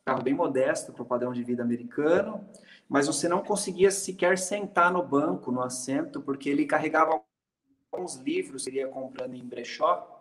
[0.04, 2.48] carro bem modesto para o padrão de vida americano,
[2.88, 7.20] mas você não conseguia sequer sentar no banco, no assento, porque ele carregava
[7.90, 10.15] alguns livros ele ia comprando em brechó.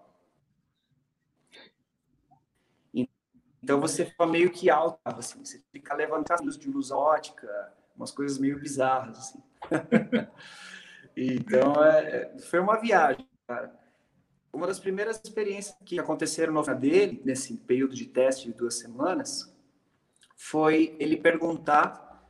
[3.66, 8.38] Então você fica meio que alto, assim, você fica levantando de luz ótica, umas coisas
[8.38, 9.44] meio bizarras, assim.
[11.18, 13.76] então é, é, foi uma viagem, cara.
[14.54, 19.52] Uma das primeiras experiências que aconteceram na dele, nesse período de teste de duas semanas,
[20.36, 22.24] foi ele perguntar,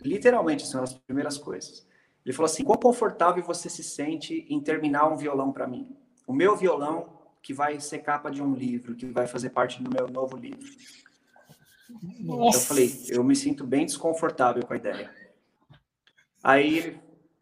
[0.00, 1.86] literalmente, são as primeiras coisas.
[2.26, 5.96] Ele falou assim: quão confortável você se sente em terminar um violão para mim?
[6.26, 9.90] O meu violão, que vai ser capa de um livro, que vai fazer parte do
[9.90, 10.66] meu novo livro.
[12.20, 12.58] Nossa.
[12.58, 15.10] Eu falei: eu me sinto bem desconfortável com a ideia.
[16.42, 16.98] Aí,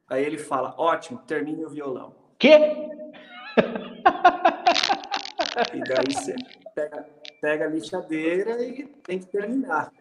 [0.09, 2.15] aí ele fala: ótimo, termine o violão.
[2.39, 2.59] Quê?
[5.75, 6.35] E daí você
[6.75, 7.07] pega,
[7.41, 9.93] pega a lixadeira e tem que terminar.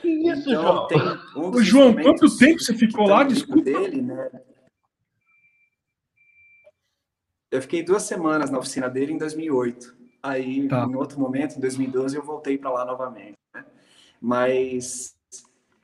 [0.00, 0.86] Que isso, então, João?
[0.86, 0.98] Tem
[1.36, 3.22] um Ô, João, quanto tempo você ficou lá?
[3.24, 3.62] Desculpa.
[3.62, 4.30] Dele, né?
[7.50, 9.96] Eu fiquei duas semanas na oficina dele em 2008.
[10.22, 10.84] Aí, tá.
[10.84, 13.38] em outro momento, em 2012, eu voltei para lá novamente.
[13.54, 13.64] Né?
[14.20, 15.16] Mas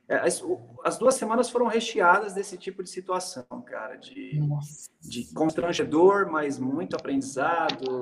[0.09, 0.42] é, as,
[0.85, 4.40] as, duas semanas foram recheadas desse tipo de situação, cara, de,
[5.01, 8.01] de constrangedor, mas muito aprendizado.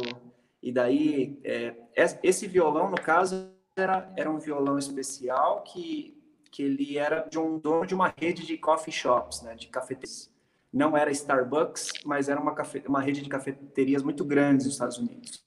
[0.62, 1.76] E daí, é,
[2.22, 6.18] esse violão, no caso, era, era um violão especial que,
[6.50, 10.30] que ele era de um dono de uma rede de coffee shops, né, de cafeterias.
[10.72, 14.98] Não era Starbucks, mas era uma, cafe, uma rede de cafeterias muito grandes nos Estados
[14.98, 15.42] Unidos.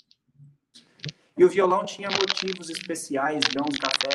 [1.37, 4.09] E o violão tinha motivos especiais, grãos de café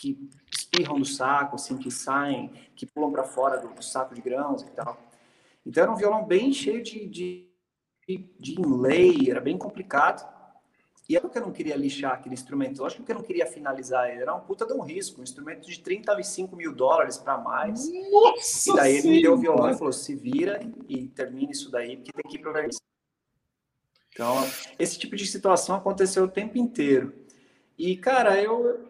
[0.00, 4.20] que espirram do saco, assim, que saem, que pulam para fora do, do, saco de
[4.22, 4.98] grãos e tal.
[5.64, 7.48] Então era um violão bem cheio de, de,
[8.08, 10.26] de inlay, era bem complicado.
[11.10, 14.08] E é porque eu não queria lixar aquele instrumento, lógico que eu não queria finalizar
[14.08, 17.90] ele, era um puta de um risco, um instrumento de 35 mil dólares para mais.
[18.12, 21.68] Nossa e daí ele me deu o violão e falou: se vira e termina isso
[21.68, 22.76] daí, porque tem que ir pro verniz.
[24.12, 24.36] Então,
[24.78, 27.12] esse tipo de situação aconteceu o tempo inteiro.
[27.76, 28.88] E, cara, eu,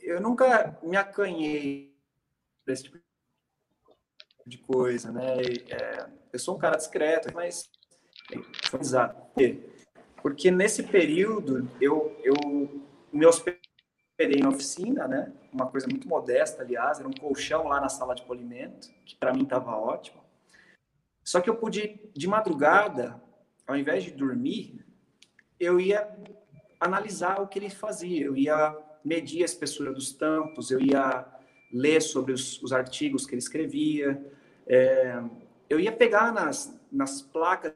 [0.00, 1.92] eu nunca me acanhei
[2.64, 3.00] desse tipo
[4.46, 5.38] de coisa, né?
[5.70, 7.68] É, eu sou um cara discreto, mas
[9.34, 9.77] foi?
[10.22, 12.34] Porque nesse período eu, eu
[13.12, 15.32] me hospedei na oficina, né?
[15.52, 19.32] Uma coisa muito modesta, aliás, era um colchão lá na sala de polimento, que para
[19.32, 20.20] mim estava ótimo.
[21.22, 23.22] Só que eu pude, de madrugada,
[23.66, 24.84] ao invés de dormir,
[25.60, 26.08] eu ia
[26.80, 31.26] analisar o que ele fazia, eu ia medir a espessura dos tampos, eu ia
[31.72, 34.24] ler sobre os, os artigos que ele escrevia,
[34.66, 35.22] é,
[35.68, 37.74] eu ia pegar nas, nas placas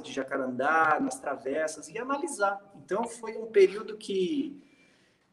[0.00, 2.60] de jacarandá, nas travessas e analisar.
[2.76, 4.62] Então foi um período que,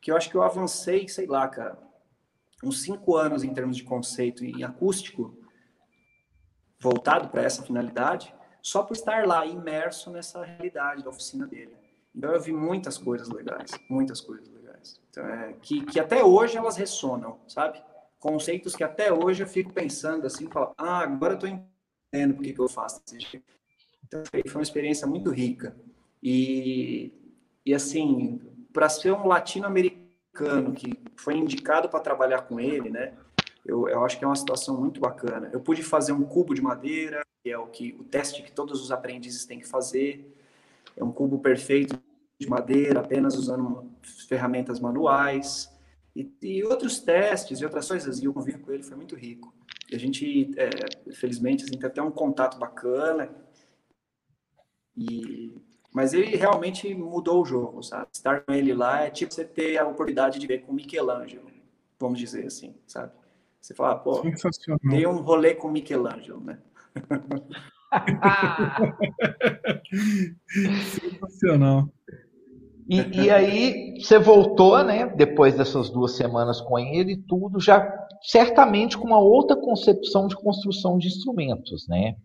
[0.02, 1.78] que eu acho que eu avancei, sei lá, cara,
[2.63, 5.38] uns cinco anos em termos de conceito em acústico,
[6.80, 11.76] voltado para essa finalidade, só por estar lá imerso nessa realidade da oficina dele.
[12.15, 15.02] Então eu vi muitas coisas legais, muitas coisas legais.
[15.10, 17.82] Então, é, que, que até hoje elas ressonam, sabe?
[18.19, 22.43] Conceitos que até hoje eu fico pensando assim, falo, ah, agora eu estou entendendo por
[22.43, 23.43] que, eu faço jeito.
[24.13, 25.76] Então, foi, foi uma experiência muito rica.
[26.21, 27.12] E,
[27.65, 28.39] e assim,
[28.71, 33.13] para ser um latino-americano que foi indicado para trabalhar com ele, né?
[33.65, 35.49] Eu, eu acho que é uma situação muito bacana.
[35.52, 38.82] Eu pude fazer um cubo de madeira, que é o que o teste que todos
[38.82, 40.32] os aprendizes têm que fazer.
[40.95, 41.97] É um cubo perfeito
[42.38, 43.89] de madeira, apenas usando
[44.28, 45.71] ferramentas manuais.
[46.15, 48.21] E, e outros testes e outras coisas.
[48.21, 49.54] E o convívio com ele foi muito rico.
[49.89, 53.30] E a gente, é, felizmente, assim, tem até um contato bacana.
[54.96, 55.56] E,
[55.91, 58.08] mas ele realmente mudou o jogo, sabe?
[58.13, 61.48] Estar com ele lá é tipo você ter a oportunidade de ver com Michelangelo,
[62.00, 63.12] vamos dizer assim, sabe?
[63.62, 64.21] Você fala, pô,
[64.89, 66.60] tem um rolê com Michelangelo, né?
[70.50, 71.89] Sensacional.
[72.89, 75.08] E, e, aí você voltou, né?
[75.08, 77.89] Depois dessas duas semanas com ele, tudo já
[78.21, 82.15] certamente com uma outra concepção de construção de instrumentos, né?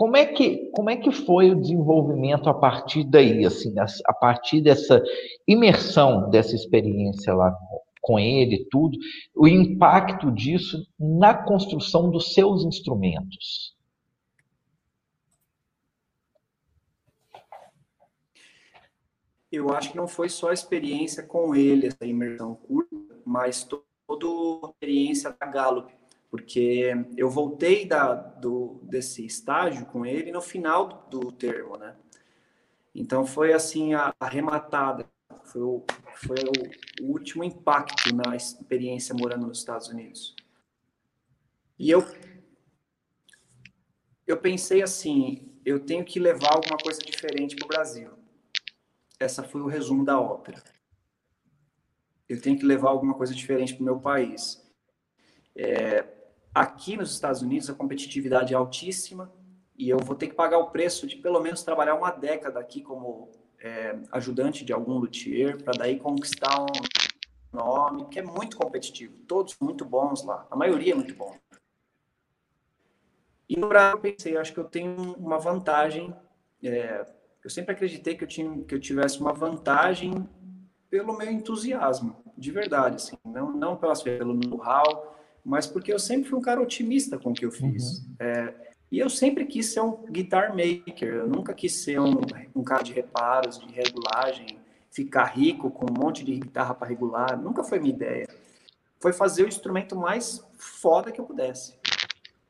[0.00, 4.62] Como é que, como é que foi o desenvolvimento a partir daí, assim, a, partir
[4.62, 5.04] dessa
[5.46, 8.98] imersão dessa experiência lá com, com ele, tudo,
[9.36, 13.76] o impacto disso na construção dos seus instrumentos?
[19.52, 23.84] Eu acho que não foi só a experiência com ele, essa imersão curta, mas toda
[24.64, 25.99] a experiência da Gallup
[26.30, 31.96] porque eu voltei da, do, desse estágio com ele no final do, do termo, né?
[32.94, 35.08] Então foi assim a arrematada,
[35.44, 36.36] Foi o, foi
[37.02, 40.36] o, último impacto na experiência morando nos Estados Unidos.
[41.78, 42.04] E eu
[44.26, 48.12] eu pensei assim, eu tenho que levar alguma coisa diferente para o Brasil.
[49.18, 50.62] Essa foi o resumo da ópera.
[52.28, 54.64] Eu tenho que levar alguma coisa diferente para o meu país.
[55.56, 56.19] É,
[56.54, 59.32] aqui nos Estados Unidos a competitividade é altíssima
[59.76, 62.82] e eu vou ter que pagar o preço de pelo menos trabalhar uma década aqui
[62.82, 63.30] como
[63.60, 66.66] é, ajudante de algum luthier para daí conquistar um
[67.52, 69.16] nome que é muito competitivo.
[69.26, 71.36] Todos muito bons lá, a maioria é muito bom.
[73.48, 76.14] E no Brasil eu pensei, acho que eu tenho uma vantagem.
[76.62, 77.04] É,
[77.42, 80.28] eu sempre acreditei que eu, tinha, que eu tivesse uma vantagem
[80.88, 86.28] pelo meu entusiasmo, de verdade, assim, não, não pelas, pelo know-how, mas porque eu sempre
[86.28, 87.98] fui um cara otimista com o que eu fiz.
[87.98, 88.14] Uhum.
[88.18, 88.54] É,
[88.90, 92.20] e eu sempre quis ser um guitar maker, eu nunca quis ser um,
[92.54, 94.58] um cara de reparos, de regulagem,
[94.90, 98.28] ficar rico com um monte de guitarra para regular, nunca foi minha ideia.
[98.98, 101.74] Foi fazer o instrumento mais foda que eu pudesse.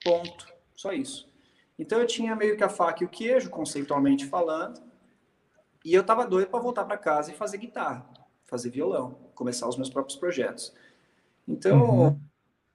[0.03, 0.49] Ponto.
[0.74, 1.28] Só isso.
[1.78, 4.80] Então eu tinha meio que a faca e o queijo, conceitualmente falando,
[5.84, 8.07] e eu tava doido para voltar para casa e fazer guitarra,
[8.47, 10.74] fazer violão, começar os meus próprios projetos.
[11.47, 12.20] Então, uhum.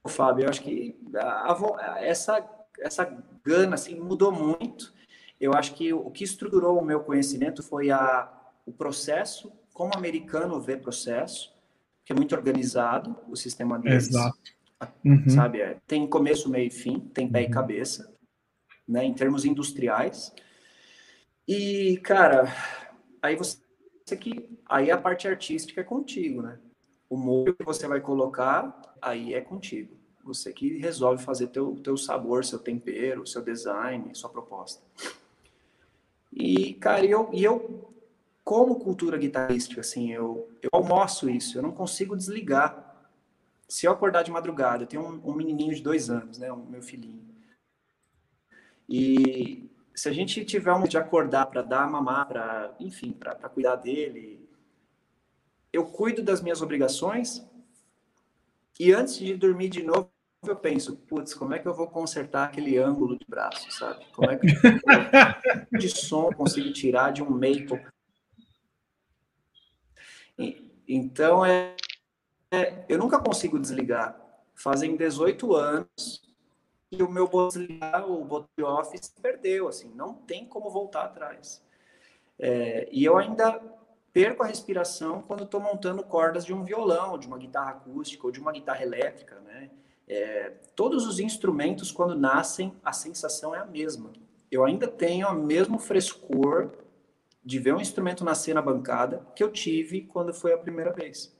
[0.08, 3.04] Fábio, eu acho que a, a, essa essa
[3.44, 4.92] gana assim mudou muito.
[5.40, 8.30] Eu acho que o que estruturou o meu conhecimento foi a,
[8.64, 11.54] o processo, como o americano vê processo,
[12.04, 14.08] que é muito organizado o sistema deles.
[14.08, 14.56] Exato.
[15.04, 15.28] Uhum.
[15.28, 15.60] Sabe?
[15.60, 17.46] É, tem começo, meio e fim, tem pé uhum.
[17.46, 18.14] e cabeça,
[18.86, 19.04] né?
[19.04, 20.32] Em termos industriais.
[21.46, 22.44] E, cara,
[23.22, 23.58] aí você
[24.20, 26.58] que aí a parte artística é contigo, né?
[27.08, 29.95] O molho que você vai colocar, aí é contigo.
[30.26, 34.82] Você que resolve fazer teu, teu sabor, seu tempero, seu design, sua proposta.
[36.32, 37.92] E, cara, eu, e eu
[38.44, 42.86] como cultura guitarrística, assim, eu, eu almoço isso, eu não consigo desligar
[43.68, 46.56] se eu acordar de madrugada, eu tenho um, um menininho de dois anos, né, o
[46.56, 47.24] meu filhinho.
[48.88, 53.76] E se a gente tiver um de acordar para dar mamar, para, enfim, para cuidar
[53.76, 54.48] dele,
[55.72, 57.44] eu cuido das minhas obrigações
[58.78, 60.10] e antes de dormir de novo,
[60.44, 64.04] eu penso, putz, como é que eu vou consertar aquele ângulo de braço, sabe?
[64.12, 64.52] Como é que eu,
[65.78, 67.84] de som consigo tirar de um maple?
[70.86, 71.74] Então, é,
[72.50, 74.16] é, eu nunca consigo desligar.
[74.54, 76.22] Fazem 18 anos
[76.90, 81.62] e o meu desligar, o botão office perdeu, assim, não tem como voltar atrás.
[82.38, 83.60] É, e eu ainda
[84.12, 88.32] perco a respiração quando estou montando cordas de um violão, de uma guitarra acústica ou
[88.32, 89.70] de uma guitarra elétrica, né?
[90.08, 94.12] É, todos os instrumentos, quando nascem, a sensação é a mesma.
[94.50, 96.70] Eu ainda tenho o mesmo frescor
[97.44, 101.34] de ver um instrumento nascer na bancada que eu tive quando foi a primeira vez.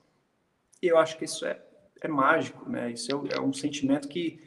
[0.82, 1.60] E eu acho que isso é,
[2.00, 2.92] é mágico, né?
[2.92, 4.40] Isso é, é um sentimento que,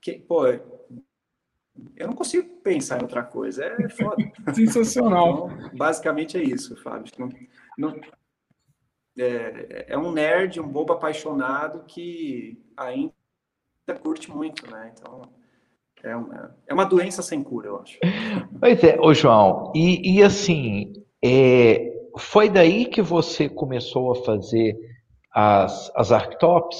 [0.00, 3.64] que, pô, eu não consigo pensar em outra coisa.
[3.64, 4.16] É foda.
[4.54, 5.50] Sensacional.
[5.50, 7.12] Então, basicamente é isso, Fábio.
[7.18, 7.28] Não,
[7.78, 8.00] não,
[9.18, 13.12] é, é, um nerd, um bobo apaixonado que ainda
[13.94, 14.92] curte muito, né?
[14.94, 15.22] Então,
[16.02, 17.98] é uma, é uma doença sem cura, eu acho.
[18.58, 24.76] Pois é, ô João, e, e assim, é, foi daí que você começou a fazer
[25.32, 26.78] as, as arctops,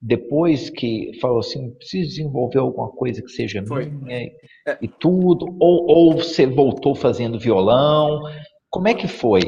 [0.00, 3.86] depois que falou assim, preciso desenvolver alguma coisa que seja Foi.
[3.86, 4.32] minha e,
[4.66, 4.78] é.
[4.80, 8.20] e tudo, ou, ou você voltou fazendo violão,
[8.70, 9.40] como é que foi?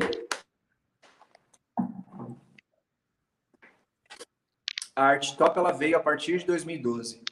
[5.01, 7.23] A Art Top ela veio a partir de 2012.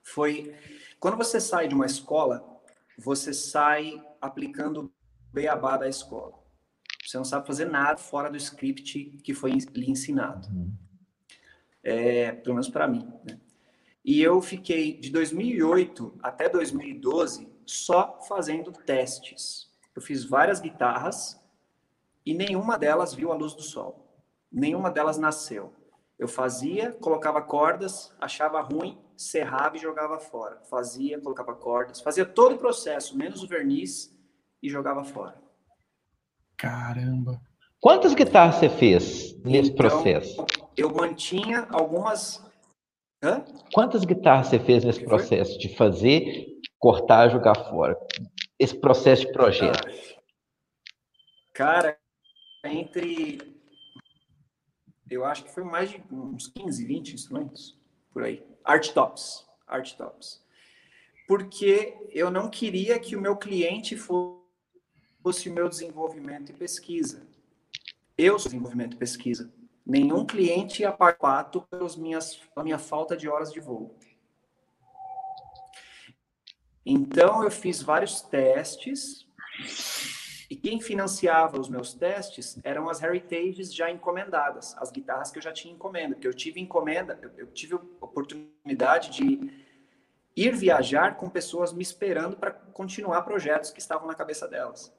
[0.00, 0.54] Foi
[1.00, 2.62] quando você sai de uma escola,
[2.96, 4.94] você sai aplicando
[5.32, 6.38] beabá da escola.
[7.04, 10.46] Você não sabe fazer nada fora do script que foi lhe ensinado.
[10.50, 10.72] Uhum.
[11.82, 13.12] É, pelo menos para mim.
[13.28, 13.40] Né?
[14.04, 19.68] E eu fiquei de 2008 até 2012 só fazendo testes.
[19.96, 21.42] Eu fiz várias guitarras
[22.24, 24.16] e nenhuma delas viu a luz do sol.
[24.52, 25.74] Nenhuma delas nasceu.
[26.18, 30.60] Eu fazia, colocava cordas, achava ruim, serrava e jogava fora.
[30.70, 34.16] Fazia, colocava cordas, fazia todo o processo, menos o verniz
[34.62, 35.42] e jogava fora.
[36.56, 37.40] Caramba.
[37.80, 40.46] Quantas guitarras você fez nesse então, processo?
[40.76, 42.42] Eu mantinha algumas.
[43.22, 43.44] Hã?
[43.72, 46.46] Quantas guitarras você fez nesse processo de fazer,
[46.78, 47.98] cortar, jogar fora?
[48.58, 49.86] Esse processo de projeto.
[51.52, 51.98] Cara,
[52.64, 53.53] entre.
[55.10, 57.78] Eu acho que foi mais de uns 15, 20 instrumentos
[58.12, 58.44] por aí.
[58.64, 59.46] Art tops.
[59.66, 60.42] Art tops.
[61.26, 67.26] Porque eu não queria que o meu cliente fosse o meu desenvolvimento e pesquisa.
[68.16, 69.52] Eu sou desenvolvimento e pesquisa.
[69.86, 73.98] Nenhum cliente ia pagar pelas minhas, pela minha falta de horas de voo.
[76.86, 79.26] Então, eu fiz vários testes
[80.50, 85.42] e quem financiava os meus testes eram as heritages já encomendadas, as guitarras que eu
[85.42, 89.50] já tinha encomenda, porque eu tive encomenda, eu tive oportunidade de
[90.36, 94.92] ir viajar com pessoas me esperando para continuar projetos que estavam na cabeça delas.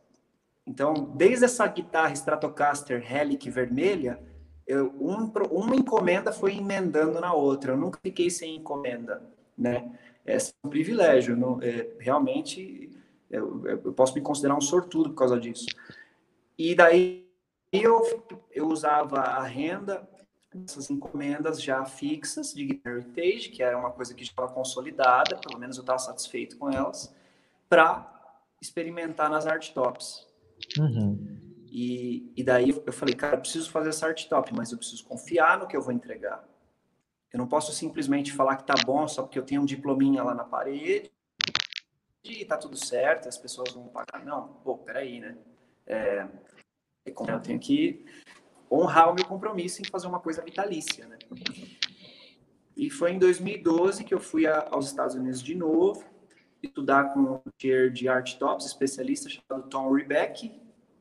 [0.66, 4.20] Então, desde essa guitarra Stratocaster Helic vermelha,
[4.66, 7.74] eu, um, uma encomenda foi emendando na outra.
[7.74, 9.22] Eu nunca fiquei sem encomenda,
[9.56, 9.92] né?
[10.26, 11.38] É um privilégio.
[11.38, 12.90] Não, é, realmente,
[13.30, 15.66] eu, eu, posso me considerar um sortudo por causa disso.
[16.58, 17.28] E daí
[17.72, 18.02] eu,
[18.52, 20.08] eu usava a renda,
[20.64, 25.38] essas encomendas já fixas de Guitar Heritage, que era uma coisa que já estava consolidada,
[25.38, 27.14] pelo menos eu estava satisfeito com elas,
[27.68, 28.12] para
[28.62, 30.26] experimentar nas art tops.
[30.78, 31.38] Uhum.
[31.70, 35.04] E, e daí eu falei, cara, eu preciso fazer essa art top, mas eu preciso
[35.04, 36.48] confiar no que eu vou entregar.
[37.34, 40.34] Eu não posso simplesmente falar que tá bom só porque eu tenho um diplominha lá
[40.34, 41.12] na parede
[42.32, 44.24] e tá tudo certo, as pessoas vão pagar.
[44.26, 45.38] Não, pô, peraí, né?
[45.86, 46.28] É,
[47.06, 48.06] eu tenho que
[48.72, 51.18] honrar o meu compromisso em fazer uma coisa vitalícia, né?
[52.76, 56.04] E foi em 2012 que eu fui a, aos Estados Unidos de novo,
[56.62, 60.52] estudar com um tier de art tops, especialista chamado Tom Rebeck,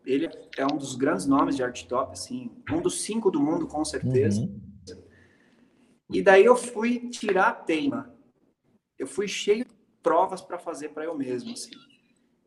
[0.05, 3.67] ele é um dos grandes nomes de art top, assim, um dos cinco do mundo,
[3.67, 4.43] com certeza.
[4.43, 4.61] Uhum.
[6.11, 8.15] E daí eu fui tirar a teima.
[8.99, 9.74] Eu fui cheio de
[10.05, 11.73] provas para fazer para eu mesmo, assim.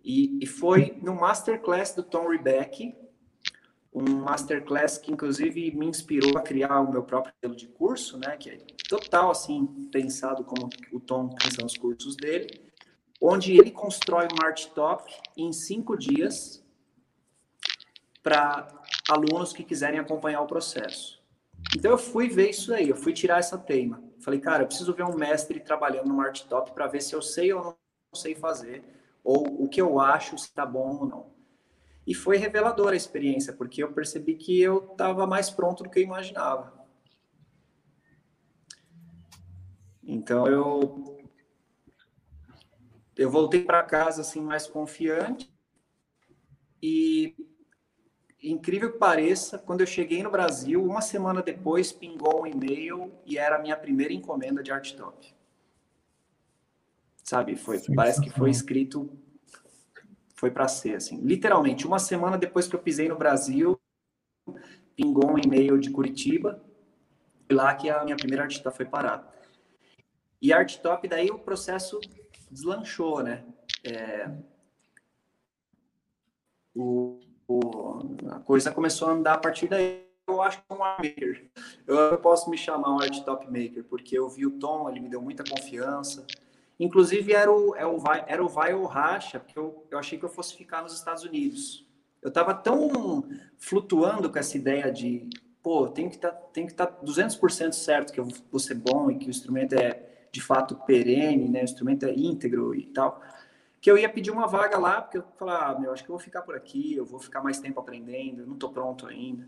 [0.06, 2.96] E, e foi no masterclass do Tom Rebeck,
[3.94, 8.38] um masterclass que inclusive me inspirou a criar o meu próprio modelo de curso, né,
[8.38, 12.48] que é total assim pensado como o Tom pensa nos cursos dele,
[13.20, 16.64] onde ele constrói um art top em cinco dias
[18.22, 18.68] para
[19.10, 21.20] alunos que quiserem acompanhar o processo.
[21.76, 24.07] Então eu fui ver isso aí, eu fui tirar essa teima.
[24.28, 27.22] Falei, cara, eu preciso ver um mestre trabalhando no Art Top para ver se eu
[27.22, 27.78] sei ou não
[28.14, 28.84] sei fazer,
[29.24, 31.34] ou o que eu acho, se está bom ou não.
[32.06, 36.00] E foi reveladora a experiência, porque eu percebi que eu estava mais pronto do que
[36.00, 36.86] eu imaginava.
[40.04, 41.26] Então eu
[43.16, 45.50] eu voltei para casa assim mais confiante
[46.84, 47.34] e
[48.52, 53.38] incrível que pareça, quando eu cheguei no Brasil, uma semana depois pingou um e-mail e
[53.38, 55.34] era a minha primeira encomenda de art top.
[57.24, 59.10] Sabe, foi, parece que foi escrito
[60.38, 61.20] foi para ser assim.
[61.20, 63.78] Literalmente, uma semana depois que eu pisei no Brasil,
[64.96, 66.64] pingou um e-mail de Curitiba,
[67.50, 69.28] e lá que a minha primeira art top foi parada.
[70.40, 72.00] E art top daí o processo
[72.52, 73.44] deslanchou, né?
[73.84, 74.32] É,
[76.76, 77.20] o,
[78.30, 80.06] a coisa começou a andar a partir daí.
[80.28, 81.50] Eu acho que é um maker.
[81.88, 85.08] Eu posso me chamar um art top maker, porque eu vi o Tom, ele me
[85.08, 86.26] deu muita confiança.
[86.78, 89.98] Inclusive, era o, era é o, vai, era o vai ou racha, porque eu, eu
[89.98, 91.88] achei que eu fosse ficar nos Estados Unidos.
[92.22, 93.24] Eu estava tão
[93.58, 95.30] flutuando com essa ideia de,
[95.64, 99.10] pô, tem que tá, tem que estar tá 200% certo que eu vou ser bom
[99.10, 101.62] e que o instrumento é de fato perene, né?
[101.62, 103.22] O instrumento é íntegro e tal
[103.80, 106.16] que eu ia pedir uma vaga lá, porque eu falava, ah, meu, acho que eu
[106.16, 109.48] vou ficar por aqui, eu vou ficar mais tempo aprendendo, eu não estou pronto ainda.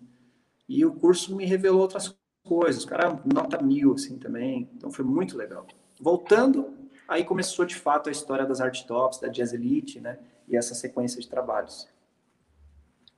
[0.67, 5.37] E o curso me revelou outras coisas, cara nota mil, assim, também, então foi muito
[5.37, 5.65] legal.
[5.99, 6.73] Voltando,
[7.07, 10.75] aí começou de fato a história das art tops, da Jazz Elite, né, e essa
[10.75, 11.87] sequência de trabalhos.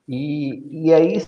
[0.07, 1.21] E, e aí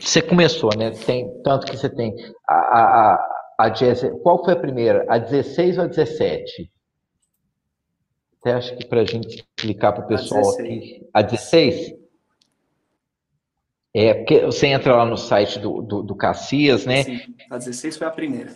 [0.00, 2.14] você começou, né, tem, tanto que você tem
[2.46, 6.72] a, a, a Jazz, qual foi a primeira, a 16 ou a 17?
[8.48, 11.06] Até acho que para a gente explicar para o pessoal a aqui.
[11.12, 11.94] A 16?
[13.94, 17.02] É, porque você entra lá no site do, do, do Cassias, né?
[17.04, 17.20] Sim,
[17.50, 18.54] a 16 foi a primeira.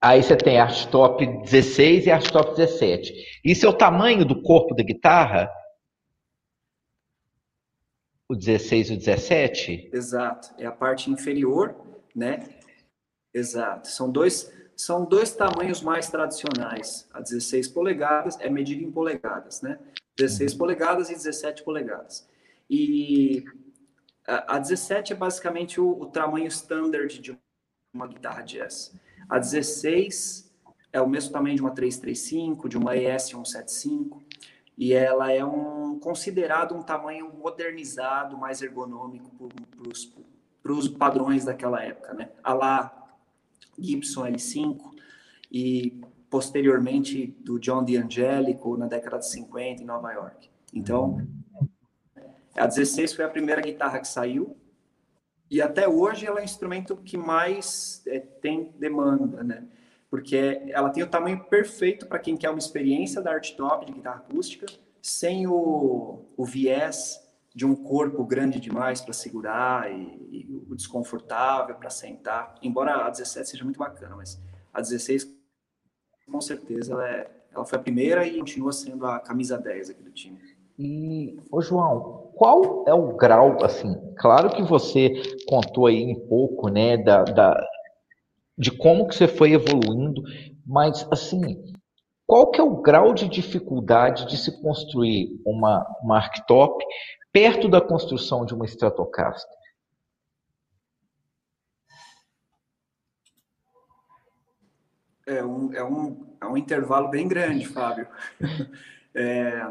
[0.00, 3.40] Aí você tem Art Top 16 e Art Top 17.
[3.44, 5.50] Isso é o tamanho do corpo da guitarra?
[8.28, 9.90] O 16 e o 17?
[9.92, 10.54] Exato.
[10.58, 11.74] É a parte inferior,
[12.14, 12.40] né?
[13.32, 13.88] Exato.
[13.88, 14.52] São dois,
[14.82, 17.08] são dois tamanhos mais tradicionais.
[17.12, 19.78] A 16 polegadas é medida em polegadas, né?
[20.16, 20.58] 16 uhum.
[20.58, 22.28] polegadas e 17 polegadas.
[22.68, 23.44] E
[24.26, 27.38] a, 17 é basicamente o, o tamanho standard de
[27.94, 28.92] uma guitarra jazz.
[29.28, 30.52] A 16
[30.92, 34.20] é o mesmo tamanho de uma 335, de uma ES 175,
[34.76, 39.48] e ela é um considerado um tamanho modernizado, mais ergonômico
[40.60, 42.30] para os padrões daquela época, né?
[42.42, 43.01] A lá
[43.78, 44.78] Gibson L5
[45.50, 46.00] e
[46.30, 50.48] posteriormente do John D'Angelico na década de 50 em Nova York.
[50.72, 51.26] Então,
[52.56, 54.56] a 16 foi a primeira guitarra que saiu
[55.50, 59.64] e até hoje ela é o instrumento que mais é, tem demanda, né?
[60.08, 63.92] Porque ela tem o tamanho perfeito para quem quer uma experiência da art top de
[63.92, 64.64] guitarra acústica,
[65.02, 67.21] sem o, o viés
[67.54, 69.96] de um corpo grande demais para segurar e,
[70.30, 72.54] e, o desconfortável para sentar.
[72.62, 74.40] Embora a 17 seja muito bacana, mas
[74.72, 75.28] a 16
[76.30, 80.02] com certeza ela, é, ela foi a primeira e continua sendo a camisa 10 aqui
[80.02, 80.38] do time.
[80.78, 85.12] E, ô João, qual é o grau, assim, claro que você
[85.46, 87.66] contou aí um pouco, né, da, da,
[88.56, 90.22] de como que você foi evoluindo,
[90.66, 91.62] mas, assim,
[92.26, 96.82] qual que é o grau de dificuldade de se construir uma, uma arctop
[97.32, 99.58] perto da construção de uma Stratocaster?
[105.26, 108.06] É um, é um, é um intervalo bem grande, Fábio.
[109.14, 109.70] É,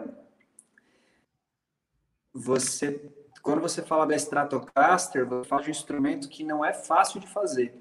[2.32, 7.20] você, quando você fala da Stratocaster, você fala de um instrumento que não é fácil
[7.20, 7.74] de fazer,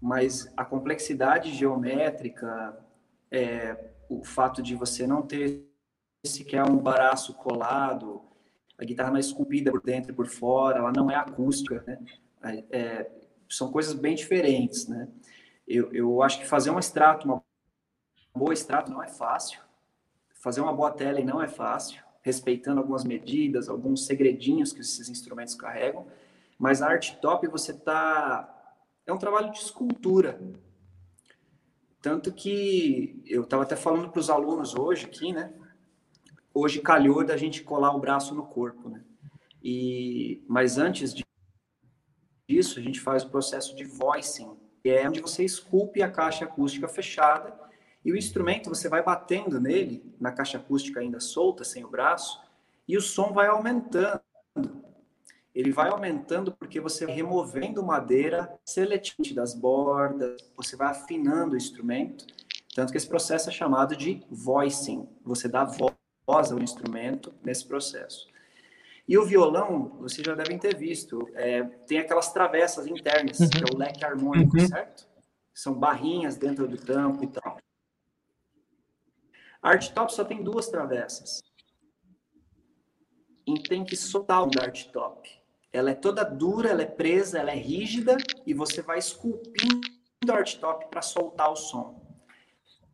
[0.00, 2.76] mas a complexidade geométrica,
[3.30, 5.64] é, o fato de você não ter
[6.24, 8.25] sequer um baraço colado,
[8.78, 11.98] a guitarra não é esculpida por dentro e por fora, ela não é acústica, né?
[12.70, 13.10] É,
[13.48, 15.08] são coisas bem diferentes, né?
[15.66, 17.42] Eu, eu acho que fazer um extrato, uma
[18.34, 19.60] boa extrato não é fácil.
[20.34, 25.54] Fazer uma boa tele não é fácil, respeitando algumas medidas, alguns segredinhos que esses instrumentos
[25.54, 26.06] carregam.
[26.58, 28.52] Mas a arte top você tá
[29.06, 30.38] é um trabalho de escultura.
[32.00, 35.52] Tanto que eu estava até falando para os alunos hoje aqui, né?
[36.58, 39.04] Hoje calhou da gente colar o braço no corpo, né?
[39.62, 41.14] E mas antes
[42.48, 46.46] disso, a gente faz o processo de voicing, que é onde você esculpe a caixa
[46.46, 47.54] acústica fechada
[48.02, 52.40] e o instrumento você vai batendo nele, na caixa acústica ainda solta, sem o braço,
[52.88, 54.22] e o som vai aumentando.
[55.54, 61.58] Ele vai aumentando porque você vai removendo madeira seletivamente das bordas, você vai afinando o
[61.58, 62.26] instrumento.
[62.74, 65.06] Tanto que esse processo é chamado de voicing.
[65.22, 65.94] Você dá voz
[66.26, 68.28] ao instrumento nesse processo.
[69.08, 73.50] E o violão, vocês já devem ter visto, é, tem aquelas travessas internas, uhum.
[73.50, 74.66] que é o leque harmônico, uhum.
[74.66, 75.06] certo?
[75.54, 77.58] São barrinhas dentro do tampo e tal.
[79.62, 81.42] A art top só tem duas travessas.
[83.46, 85.30] E tem que soltar o da art top.
[85.72, 89.80] Ela é toda dura, ela é presa, ela é rígida e você vai esculpindo
[90.28, 92.04] a art top para soltar o som.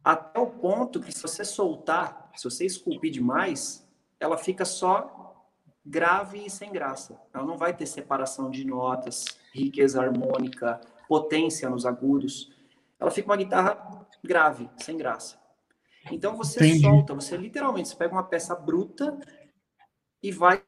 [0.05, 3.87] Até o ponto que se você soltar, se você esculpir demais,
[4.19, 5.49] ela fica só
[5.85, 7.21] grave e sem graça.
[7.35, 12.53] Ela não vai ter separação de notas, riqueza harmônica, potência nos agudos.
[12.99, 15.41] Ela fica uma guitarra grave, sem graça.
[16.11, 16.83] Então você Entendi.
[16.83, 19.19] solta, você literalmente você pega uma peça bruta
[20.23, 20.63] e vai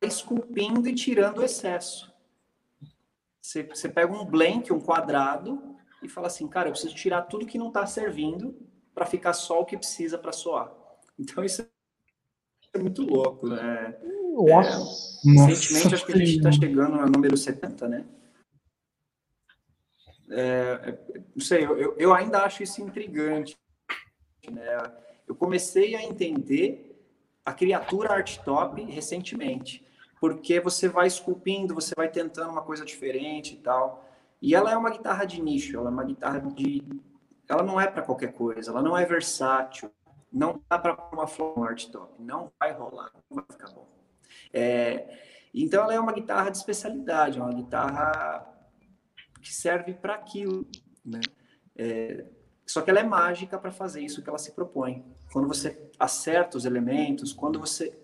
[0.00, 2.12] esculpindo e tirando o excesso.
[3.40, 7.46] Você, você pega um blank, um quadrado, e fala assim, cara, eu preciso tirar tudo
[7.46, 8.56] que não está servindo
[8.94, 10.72] para ficar só o que precisa para soar.
[11.22, 11.64] Então isso
[12.74, 13.96] é muito louco, né?
[14.34, 15.20] Nossa.
[15.28, 18.04] É, recentemente, acho que a gente está chegando no número 70, né?
[20.30, 20.98] É,
[21.34, 23.56] não sei, eu, eu ainda acho isso intrigante.
[24.50, 24.92] Né?
[25.28, 26.88] Eu comecei a entender
[27.44, 29.86] a criatura art top recentemente,
[30.20, 34.08] porque você vai esculpindo, você vai tentando uma coisa diferente e tal.
[34.40, 36.82] E ela é uma guitarra de nicho, ela é uma guitarra de.
[37.48, 39.90] Ela não é para qualquer coisa, ela não é versátil,
[40.32, 43.86] não dá para uma flor art top, não vai rolar, não vai ficar bom.
[44.52, 45.18] É,
[45.54, 48.48] então, ela é uma guitarra de especialidade, é uma guitarra
[49.42, 50.66] que serve para aquilo.
[51.04, 51.20] Né?
[51.76, 52.24] É,
[52.66, 55.04] só que ela é mágica para fazer isso que ela se propõe.
[55.30, 57.98] Quando você acerta os elementos, quando você.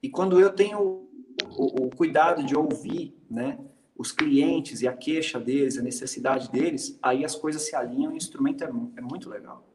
[0.00, 1.08] E quando eu tenho o,
[1.48, 3.58] o, o cuidado de ouvir né,
[3.96, 8.14] os clientes e a queixa deles, a necessidade deles, aí as coisas se alinham e
[8.14, 9.66] o instrumento é, é muito legal.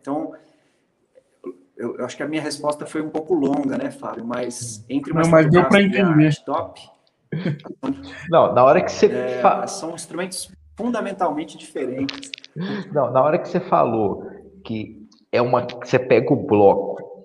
[0.00, 0.34] Então,
[1.76, 4.24] eu, eu, acho que a minha resposta foi um pouco longa, né, Fábio?
[4.24, 6.34] Mas entre uma Não, mas deu para entender.
[6.44, 6.80] Top,
[8.30, 9.66] Não, na hora que você é, fa...
[9.66, 12.30] são instrumentos fundamentalmente diferentes.
[12.92, 14.24] Não, na hora que você falou
[14.64, 17.24] que é uma que você pega o bloco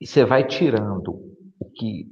[0.00, 2.08] e você vai tirando o que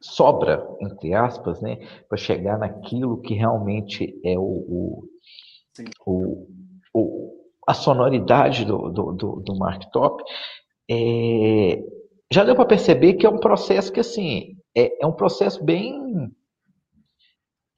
[0.00, 5.08] sobra, entre aspas, né, para chegar naquilo que realmente é o, o,
[6.06, 6.48] o,
[6.92, 7.35] o
[7.66, 10.22] a sonoridade do, do, do, do Marktop,
[10.90, 11.82] é,
[12.32, 16.30] já deu para perceber que é um processo que, assim, é, é um processo bem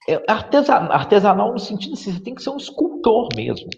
[0.09, 3.69] é artesanal, artesanal no sentido assim, você tem que ser um escultor mesmo.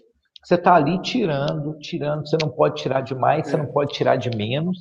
[0.41, 4.15] Você está ali tirando, tirando, você não pode tirar de mais, você não pode tirar
[4.15, 4.77] de menos,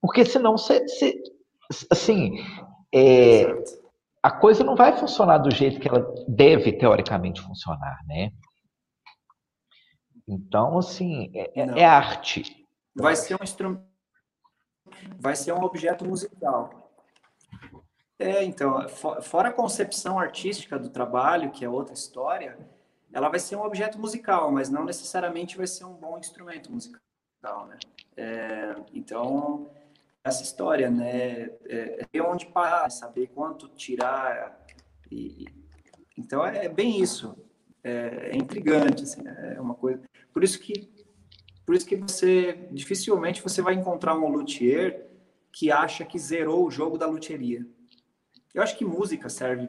[0.00, 1.14] porque senão você, você
[1.90, 2.36] assim,
[2.94, 3.52] é,
[4.22, 8.30] a coisa não vai funcionar do jeito que ela deve teoricamente funcionar, né?
[10.26, 12.66] Então, assim, é, é, é arte.
[12.94, 13.82] Vai ser um instrumento,
[15.18, 16.92] vai ser um objeto musical.
[18.18, 22.56] É, então, fora a concepção artística do trabalho, que é outra história,
[23.12, 27.66] ela vai ser um objeto musical, mas não necessariamente vai ser um bom instrumento musical,
[27.66, 27.78] né?
[28.16, 29.70] É, então,
[30.22, 31.50] essa história, né?
[31.66, 34.56] É, é onde parar, saber quanto tirar.
[35.10, 35.46] E,
[36.16, 37.36] então, é bem isso.
[37.84, 40.02] É, é intrigante, assim, é uma coisa...
[40.32, 40.90] Por isso que
[41.64, 45.06] por isso que você dificilmente você vai encontrar um luthier
[45.52, 47.64] que acha que zerou o jogo da luthieria.
[48.52, 49.68] Eu acho que música serve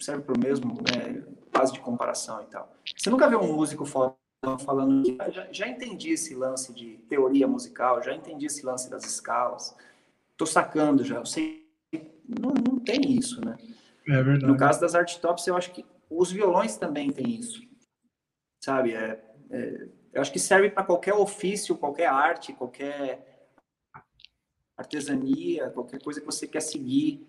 [0.00, 2.72] serve para o mesmo, né, base de comparação e tal.
[2.96, 7.48] Você nunca vê um músico falando que ah, já, já entendi esse lance de teoria
[7.48, 9.74] musical, já entendi esse lance das escalas,
[10.36, 11.66] tô sacando já, eu sei.
[12.28, 13.56] Não, não tem isso, né?
[14.06, 14.46] É verdade.
[14.46, 17.60] No caso das art tops, eu acho que os violões também têm isso,
[18.62, 18.94] sabe?
[18.94, 23.48] É, é eu acho que serve para qualquer ofício, qualquer arte, qualquer
[24.76, 27.26] artesania, qualquer coisa que você quer seguir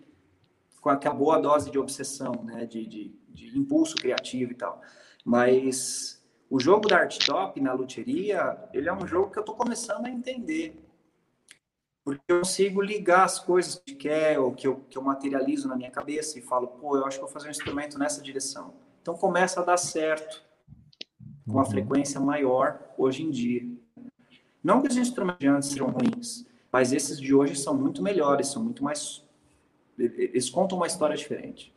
[0.80, 4.80] com aquela boa dose de obsessão, né, de, de, de impulso criativo e tal.
[5.24, 9.54] Mas o jogo da Art Top na luteria, ele é um jogo que eu estou
[9.54, 10.82] começando a entender.
[12.10, 15.76] Porque eu consigo ligar as coisas que quer, ou que eu, que eu materializo na
[15.76, 18.74] minha cabeça e falo, pô, eu acho que vou fazer um instrumento nessa direção.
[19.00, 20.42] Então começa a dar certo
[21.46, 21.70] com uma uhum.
[21.70, 23.62] frequência maior hoje em dia.
[24.60, 28.48] Não que os instrumentos de antes sejam ruins, mas esses de hoje são muito melhores,
[28.48, 29.24] são muito mais.
[29.96, 31.72] Eles contam uma história diferente.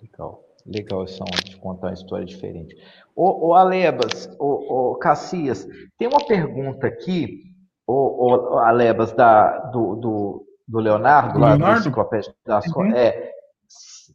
[0.00, 0.44] Legal.
[0.64, 2.76] Legal onda de contar uma história diferente.
[3.16, 5.66] O, Alebas, o Cassias,
[5.98, 7.55] tem uma pergunta aqui,
[7.86, 11.90] o, o Alebas, da, do, do, do Leonardo, lá Leonardo?
[11.90, 12.08] do
[12.44, 12.94] das, uhum.
[12.94, 13.32] é,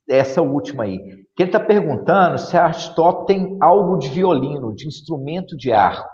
[0.08, 1.00] essa última aí,
[1.36, 5.72] que ele está perguntando se a Art Top tem algo de violino, de instrumento de
[5.72, 6.10] arco.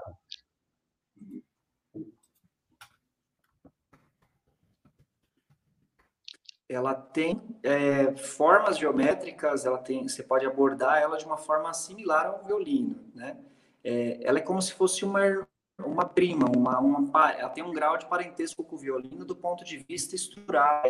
[6.69, 12.25] ela tem é, formas geométricas, ela tem, você pode abordar ela de uma forma similar
[12.25, 13.37] ao violino, né?
[13.83, 15.47] É, ela é como se fosse uma
[15.85, 19.63] uma prima, uma, uma ela tem um grau de parentesco com o violino do ponto
[19.63, 20.83] de vista estrutural,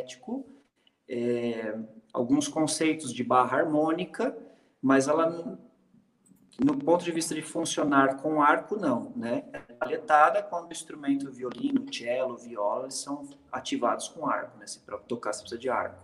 [1.09, 1.77] é,
[2.13, 4.38] alguns conceitos de barra harmônica,
[4.81, 5.59] mas ela
[6.63, 9.43] no ponto de vista de funcionar com arco, não, né?
[9.53, 14.65] É palhetada quando o instrumento violino, cello, viola, são ativados com arco, né?
[14.65, 16.03] Se para tocar você precisa de arco.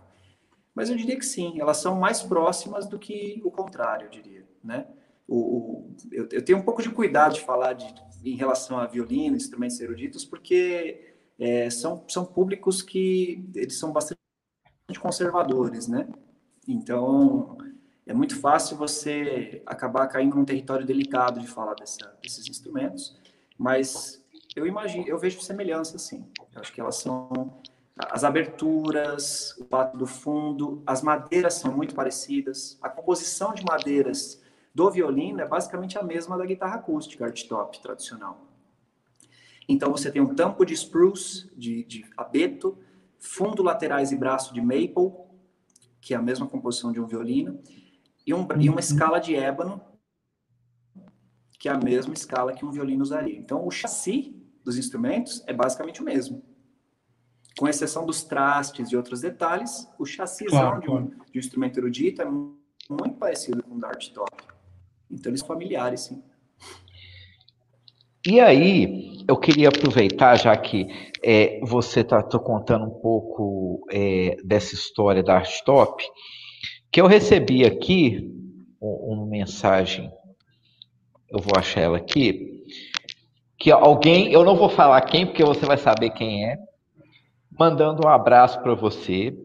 [0.72, 4.46] Mas eu diria que sim, elas são mais próximas do que o contrário, eu diria,
[4.62, 4.86] né?
[5.26, 7.92] O, o eu, eu, tenho um pouco de cuidado de falar de,
[8.32, 14.18] em relação a violino, instrumentos eruditos, porque é, são, são públicos que eles são bastante
[15.00, 16.08] conservadores, né?
[16.66, 17.58] Então,
[18.06, 23.18] é muito fácil você acabar caindo num território delicado de falar dessa, desses instrumentos,
[23.58, 24.22] mas
[24.54, 26.26] eu imagino, eu vejo semelhança, sim.
[26.54, 27.30] Eu acho que elas são
[27.96, 32.78] as aberturas, o pato do fundo, as madeiras são muito parecidas.
[32.82, 34.42] A composição de madeiras
[34.74, 38.48] do violino é basicamente a mesma da guitarra acústica, art top tradicional.
[39.68, 42.76] Então você tem um tampo de spruce, de, de abeto,
[43.18, 45.12] fundo laterais e braço de maple,
[46.00, 47.60] que é a mesma composição de um violino,
[48.26, 49.80] e, um, e uma escala de ébano,
[51.58, 53.38] que é a mesma escala que um violino usaria.
[53.38, 56.44] Então, o chassi dos instrumentos é basicamente o mesmo.
[57.56, 61.78] Com exceção dos trastes e outros detalhes, o chassi claro, de, um, de, um, instrumento
[61.78, 64.53] erudito é muito parecido com o Dart Top.
[65.14, 66.22] Então, eles familiares, sim.
[68.26, 70.88] E aí, eu queria aproveitar, já que
[71.22, 76.02] é, você está contando um pouco é, dessa história da Art Top,
[76.90, 78.30] que eu recebi aqui
[78.80, 80.10] uma mensagem,
[81.30, 82.64] eu vou achar ela aqui,
[83.58, 86.56] que alguém, eu não vou falar quem, porque você vai saber quem é,
[87.58, 89.36] mandando um abraço para você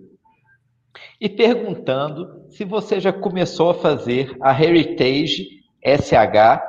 [1.19, 6.61] e perguntando se você já começou a fazer a Heritage SH,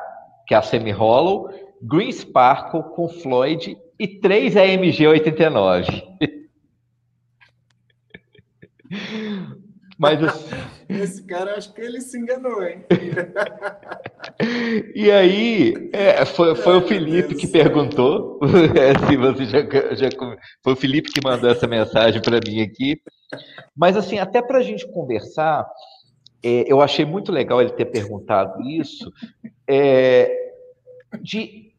[0.46, 1.50] que é a semi-hollow,
[1.82, 6.02] Green Sparkle com Floyd e 3 AMG 89.
[9.98, 10.56] Mas assim...
[10.88, 12.84] esse cara acho que ele se enganou, hein?
[14.94, 18.40] e aí é, foi, foi o Felipe que perguntou
[18.74, 19.60] é, se você já,
[19.94, 20.08] já
[20.64, 22.98] foi o Felipe que mandou essa mensagem para mim aqui.
[23.76, 25.66] Mas assim até para a gente conversar,
[26.42, 29.12] é, eu achei muito legal ele ter perguntado isso.
[29.68, 30.30] É,
[31.20, 31.70] de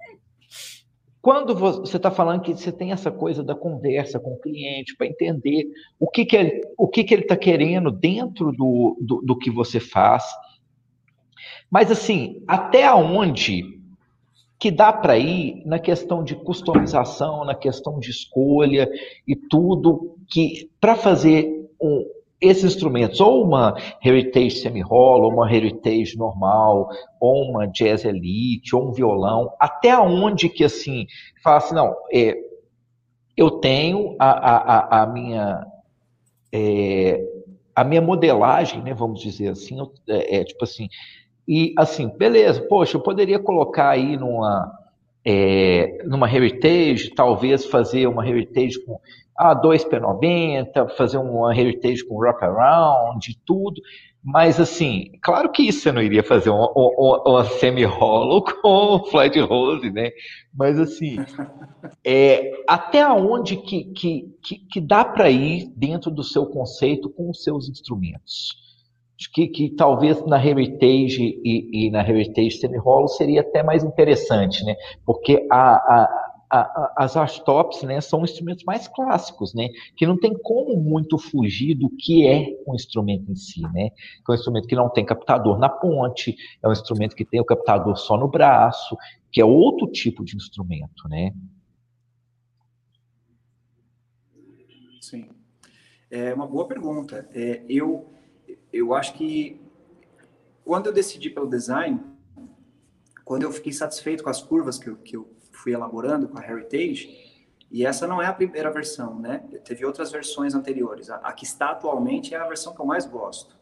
[1.22, 5.06] quando você está falando que você tem essa coisa da conversa com o cliente para
[5.06, 5.68] entender
[6.00, 9.52] o que, que ele o que, que ele está querendo dentro do, do, do, que
[9.52, 10.24] você faz.
[11.70, 13.80] Mas assim, até onde
[14.60, 18.90] que dá para ir na questão de customização, na questão de escolha
[19.28, 22.06] e tudo que para fazer um,
[22.42, 26.90] esses instrumentos, ou uma Heritage semi-hollow, ou uma Heritage normal,
[27.20, 31.06] ou uma Jazz Elite, ou um violão, até onde que assim,
[31.44, 32.36] fala assim, não, é,
[33.38, 35.66] eu tenho a, a, a minha
[36.52, 37.24] é,
[37.74, 39.78] a minha modelagem, né, vamos dizer assim,
[40.08, 40.90] é, é, tipo assim,
[41.48, 44.72] e assim, beleza, poxa, eu poderia colocar aí numa
[45.24, 49.00] é, numa Heritage, talvez fazer uma Heritage com
[49.42, 53.82] a 2P90, fazer uma heritage com wraparound, tudo.
[54.24, 59.40] Mas, assim, claro que isso você não iria fazer uma, uma, uma semi-hollow com flat
[59.40, 60.12] rose, né?
[60.54, 61.16] Mas, assim,
[62.06, 67.32] é, até onde que, que, que, que dá para ir dentro do seu conceito com
[67.32, 68.62] os seus instrumentos?
[69.20, 74.64] Acho que, que talvez na Heritage e, e na Heritage semi-hollow seria até mais interessante,
[74.64, 74.76] né?
[75.04, 80.76] Porque a, a as archtops né, são instrumentos mais clássicos, né, que não tem como
[80.76, 84.76] muito fugir do que é o instrumento em si, né, que é um instrumento que
[84.76, 88.98] não tem captador na ponte, é um instrumento que tem o captador só no braço,
[89.32, 91.34] que é outro tipo de instrumento, né.
[95.00, 95.30] Sim,
[96.10, 97.28] é uma boa pergunta.
[97.34, 98.12] É, eu
[98.72, 99.60] eu acho que
[100.64, 102.00] quando eu decidi pelo design,
[103.26, 105.30] quando eu fiquei satisfeito com as curvas que eu, que eu
[105.62, 107.32] fui elaborando com a Heritage,
[107.70, 109.40] e essa não é a primeira versão, né?
[109.64, 111.10] Teve outras versões anteriores.
[111.10, 113.56] A, a que está atualmente é a versão que eu mais gosto.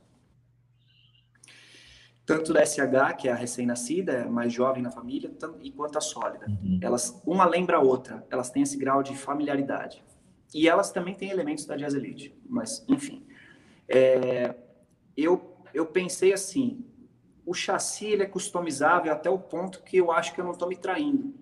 [2.26, 5.32] Tanto da SH, que é a recém-nascida, é mais jovem na família,
[5.62, 6.48] e quanto a sólida.
[6.48, 6.80] Uhum.
[6.82, 10.04] Elas, uma lembra a outra, elas têm esse grau de familiaridade.
[10.54, 13.26] E elas também têm elementos da Jazz Elite, mas, enfim.
[13.88, 14.56] É,
[15.16, 16.86] eu, eu pensei assim,
[17.46, 20.68] o chassi ele é customizável até o ponto que eu acho que eu não estou
[20.68, 21.34] me traindo.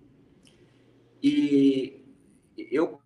[1.22, 2.04] E
[2.56, 3.00] eu,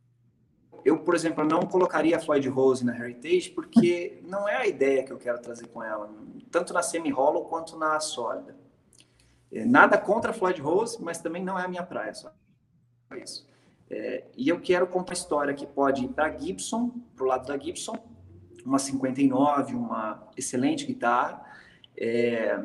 [0.85, 5.05] eu, por exemplo, não colocaria a Floyd Rose na Heritage porque não é a ideia
[5.05, 6.11] que eu quero trazer com ela,
[6.51, 8.57] tanto na semi-hollow quanto na sólida.
[9.51, 12.33] É, nada contra a Floyd Rose, mas também não é a minha praia, só
[13.23, 13.47] isso.
[13.91, 17.59] É, e eu quero contar história que pode ir para Gibson, para o lado da
[17.59, 17.95] Gibson,
[18.65, 21.45] uma 59, uma excelente guitarra,
[21.97, 22.59] é,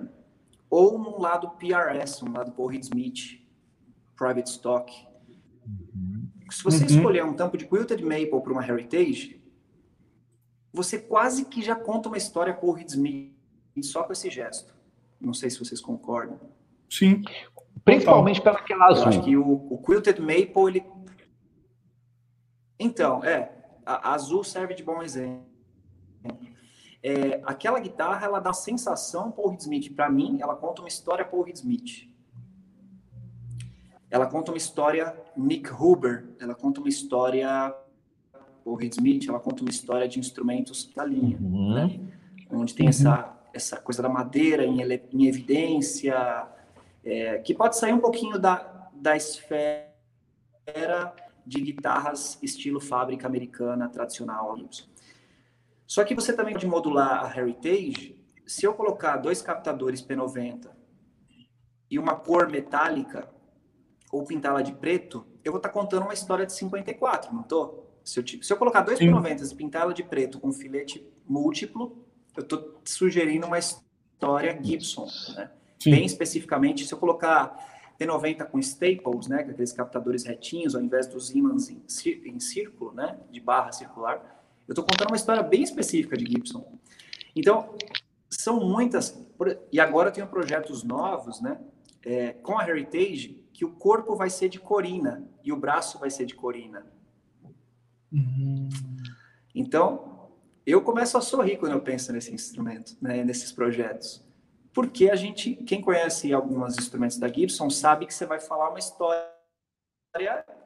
[0.70, 3.42] ou num lado PRS, um lado Paul Reed Smith,
[4.16, 5.07] Private Stock,
[6.50, 6.86] se você uhum.
[6.86, 9.42] escolher um tampo de quilted maple para uma heritage,
[10.72, 13.34] você quase que já conta uma história com o Reed Smith
[13.82, 14.76] só com esse gesto.
[15.20, 16.40] Não sei se vocês concordam.
[16.90, 17.24] Sim.
[17.84, 19.04] Principalmente pela aquela azul.
[19.04, 20.98] Eu acho que o, o quilted maple ele
[22.80, 23.52] então, é,
[23.86, 25.46] a, a azul serve de bom exemplo.
[27.02, 29.96] É, aquela guitarra, ela dá sensação Paul Reed Smith.
[29.96, 32.07] Para mim, ela conta uma história Paul Reed Smith.
[34.10, 37.76] Ela conta uma história Nick Huber, ela conta uma história
[38.68, 41.74] o Reed Smith, ela conta uma história de instrumentos da linha, uhum.
[41.74, 42.00] né?
[42.52, 42.90] onde tem uhum.
[42.90, 44.82] essa, essa coisa da madeira em,
[45.14, 46.48] em evidência,
[47.04, 49.94] é, que pode sair um pouquinho da, da esfera
[51.46, 54.58] de guitarras estilo fábrica americana tradicional.
[55.86, 58.20] Só que você também pode modular a Heritage.
[58.46, 60.70] Se eu colocar dois captadores P90
[61.90, 63.30] e uma cor metálica,
[64.12, 67.84] ou pintá-la de preto, eu vou estar tá contando uma história de 54, não tô?
[68.04, 72.06] Se eu, se eu colocar dois P90 e pintá-la de preto com filete múltiplo,
[72.36, 75.52] eu estou sugerindo uma história Gibson, né?
[75.86, 77.56] Bem especificamente, se eu colocar
[78.00, 81.82] P90 com staples, né, é aqueles captadores retinhos, ao invés dos ímãs em,
[82.26, 86.78] em círculo, né, de barra circular, eu estou contando uma história bem específica de Gibson.
[87.36, 87.76] Então,
[88.30, 89.18] são muitas,
[89.72, 91.60] e agora eu tenho projetos novos, né,
[92.06, 96.12] é, com a Heritage, que o corpo vai ser de corina e o braço vai
[96.12, 96.86] ser de corina.
[98.12, 98.70] Uhum.
[99.56, 100.30] Então,
[100.64, 104.24] eu começo a sorrir quando eu penso nesse instrumento, né, nesses projetos.
[104.72, 108.78] Porque a gente, quem conhece alguns instrumentos da Gibson, sabe que você vai falar uma
[108.78, 109.26] história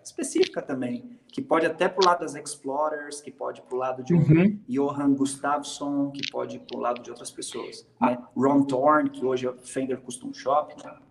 [0.04, 4.04] específica também, que pode até para o lado das Explorers, que pode para o lado
[4.04, 4.60] de um uhum.
[4.68, 7.88] Johann Gustafsson, que pode para o lado de outras pessoas.
[8.02, 8.22] Né?
[8.36, 10.76] Ron Thorne, que hoje é Fender Custom Shop.
[10.84, 11.11] Né?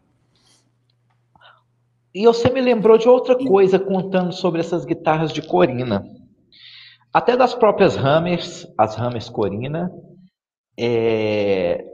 [2.14, 6.04] E você me lembrou de outra coisa contando sobre essas guitarras de Corina.
[7.12, 9.92] Até das próprias Hammers, as Hammers Corina.
[10.78, 11.84] É...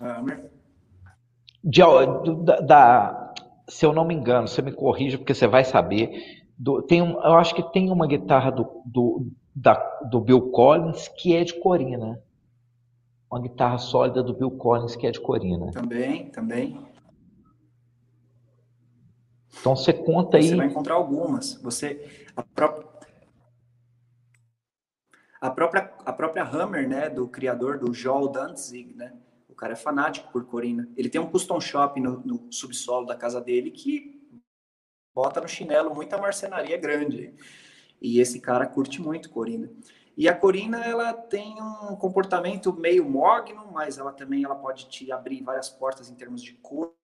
[0.00, 0.50] Hammer.
[1.64, 1.80] De,
[2.44, 3.34] da, da,
[3.68, 6.10] se eu não me engano, você me corrija porque você vai saber.
[6.58, 9.74] Do, tem um, eu acho que tem uma guitarra do, do, da,
[10.10, 12.20] do Bill Collins que é de Corina.
[13.30, 15.70] Uma guitarra sólida do Bill Collins que é de Corina.
[15.70, 16.91] Também, também.
[19.60, 20.48] Então você conta aí.
[20.48, 21.54] Você vai encontrar algumas.
[21.62, 22.92] Você a própria
[25.40, 29.12] a própria a própria Hammer, né, do criador do Joel Danzig, né?
[29.48, 30.88] O cara é fanático por Corina.
[30.96, 34.20] Ele tem um custom shop no, no subsolo da casa dele que
[35.14, 37.34] bota no chinelo muita marcenaria grande.
[38.00, 39.70] E esse cara curte muito Corina.
[40.16, 45.10] E a Corina, ela tem um comportamento meio mogno, mas ela também ela pode te
[45.10, 46.94] abrir várias portas em termos de cor.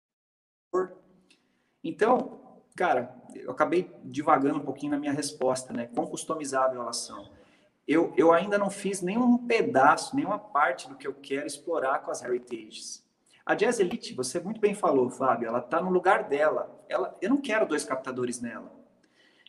[1.83, 5.89] Então, cara, eu acabei divagando um pouquinho na minha resposta, né?
[5.95, 7.31] Quão customizável elas são.
[7.87, 12.11] Eu, eu ainda não fiz nenhum pedaço, nenhuma parte do que eu quero explorar com
[12.11, 13.03] as Heritages.
[13.47, 16.85] A Jazz Elite, você muito bem falou, Fábio, ela está no lugar dela.
[16.87, 18.71] Ela, eu não quero dois captadores nela.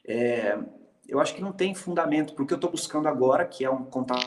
[0.07, 0.57] É,
[1.05, 4.23] eu acho que não tem fundamento porque eu estou buscando agora, que é um contar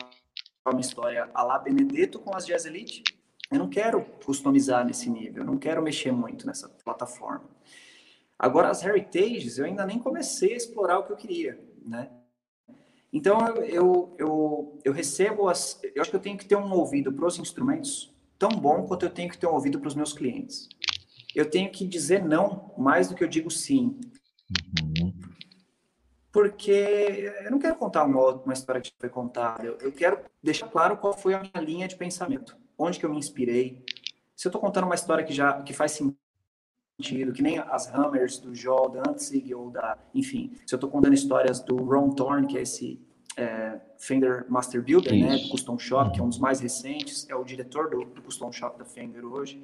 [0.63, 3.03] uma história a lá Benedetto com as Jazz Elite.
[3.51, 7.49] Eu não quero customizar nesse nível, eu não quero mexer muito nessa plataforma.
[8.43, 12.09] Agora, as Heritages, eu ainda nem comecei a explorar o que eu queria, né?
[13.11, 15.79] Então, eu, eu, eu recebo as...
[15.95, 19.05] Eu acho que eu tenho que ter um ouvido para os instrumentos tão bom quanto
[19.05, 20.67] eu tenho que ter um ouvido para os meus clientes.
[21.33, 23.99] Eu tenho que dizer não mais do que eu digo sim.
[24.81, 25.13] Uhum
[26.33, 30.67] porque eu não quero contar uma, uma história que foi contada, eu, eu quero deixar
[30.67, 33.85] claro qual foi a minha linha de pensamento, onde que eu me inspirei.
[34.35, 36.17] Se eu estou contando uma história que já que faz sentido,
[37.01, 41.59] que nem as Hammers do Joel Danzig ou da, enfim, se eu estou contando histórias
[41.59, 42.99] do Ron Thorne, que é esse
[43.35, 47.35] é, Fender Master Builder, né, do Custom Shop, que é um dos mais recentes, é
[47.35, 49.63] o diretor do, do Custom Shop da Fender hoje.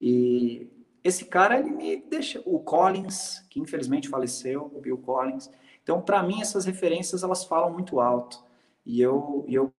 [0.00, 0.68] E
[1.02, 2.42] esse cara, ele me deixa.
[2.44, 5.48] O Collins, que infelizmente faleceu, o Bill Collins,
[5.88, 8.44] então, para mim, essas referências elas falam muito alto.
[8.84, 9.72] E eu, eu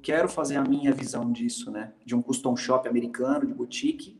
[0.00, 1.92] quero fazer a minha visão disso, né?
[2.04, 4.17] De um custom shop americano, de boutique,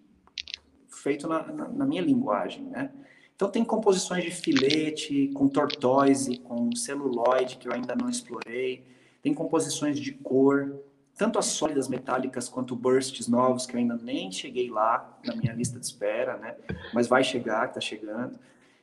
[0.99, 2.91] feito na, na, na minha linguagem, né?
[3.35, 8.85] Então, tem composições de filete, com tortoise, com celuloide, que eu ainda não explorei.
[9.23, 10.77] Tem composições de cor,
[11.17, 15.53] tanto as sólidas metálicas quanto bursts novos, que eu ainda nem cheguei lá na minha
[15.53, 16.57] lista de espera, né?
[16.93, 18.39] Mas vai chegar, está chegando.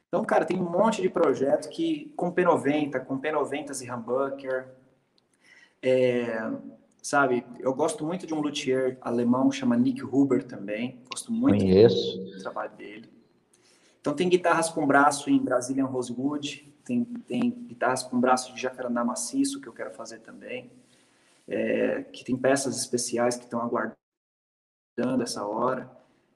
[0.07, 4.69] Então, cara, tem um monte de projeto que com P90, com P90 e humbucker,
[5.81, 6.49] é,
[7.05, 7.45] sabe?
[7.59, 10.99] Eu gosto muito de um luthier alemão que chama Nick Huber também.
[11.07, 12.17] Gosto muito Conheço.
[12.17, 13.07] do trabalho dele.
[14.01, 19.05] Então tem guitarras com braço em Brazilian Rosewood, tem, tem guitarras com braço de jacarandá
[19.05, 20.71] maciço que eu quero fazer também.
[21.47, 25.87] É, que tem peças especiais que estão aguardando essa hora.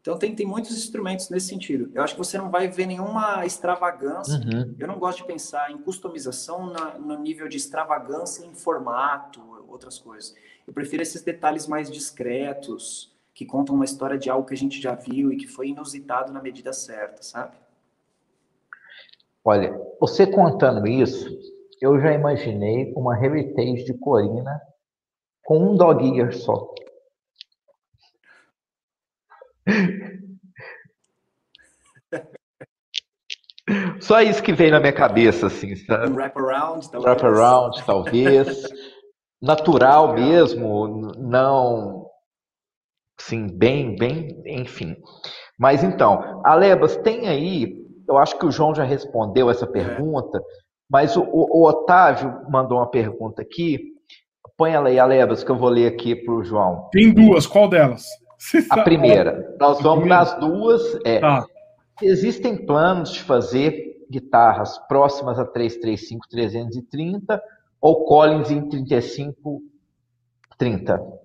[0.02, 1.90] Então tem, tem muitos instrumentos nesse sentido.
[1.96, 4.36] Eu acho que você não vai ver nenhuma extravagância.
[4.36, 4.76] Uhum.
[4.78, 9.98] Eu não gosto de pensar em customização na, no nível de extravagância em formato, outras
[9.98, 10.36] coisas.
[10.68, 14.82] Eu prefiro esses detalhes mais discretos, que contam uma história de algo que a gente
[14.82, 17.56] já viu e que foi inusitado na medida certa, sabe?
[19.46, 21.40] Olha, você contando isso,
[21.82, 24.60] eu já imaginei uma heritage de Corina
[25.44, 26.74] com um dog ear só.
[34.02, 36.10] Só isso que veio na minha cabeça, assim, sabe?
[36.10, 37.04] Um wraparound, talvez.
[37.04, 38.64] Wraparound, talvez.
[39.42, 42.08] Natural mesmo, não.
[43.18, 44.96] Sim, bem, bem, enfim.
[45.58, 47.86] Mas então, Alebas, tem aí.
[48.08, 50.42] Eu acho que o João já respondeu essa pergunta,
[50.90, 53.94] mas o, o, o Otávio mandou uma pergunta aqui.
[54.58, 56.90] Põe ela aí, Alebas, que eu vou ler aqui para o João.
[56.92, 58.06] Tem duas, qual delas?
[58.70, 59.56] A primeira.
[59.60, 60.82] Nós vamos nas duas.
[61.06, 61.46] É, tá.
[62.02, 67.42] Existem planos de fazer guitarras próximas a 335 330
[67.82, 69.64] ou Collins em 35
[70.58, 71.20] 30?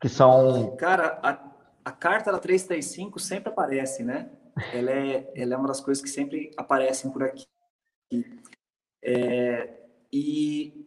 [0.00, 0.76] Que são.
[0.76, 1.54] Cara, a,
[1.84, 4.30] a carta da 335 sempre aparece, né?
[4.72, 7.46] Ela é, ela é uma das coisas que sempre aparecem por aqui.
[9.02, 9.82] É,
[10.12, 10.86] e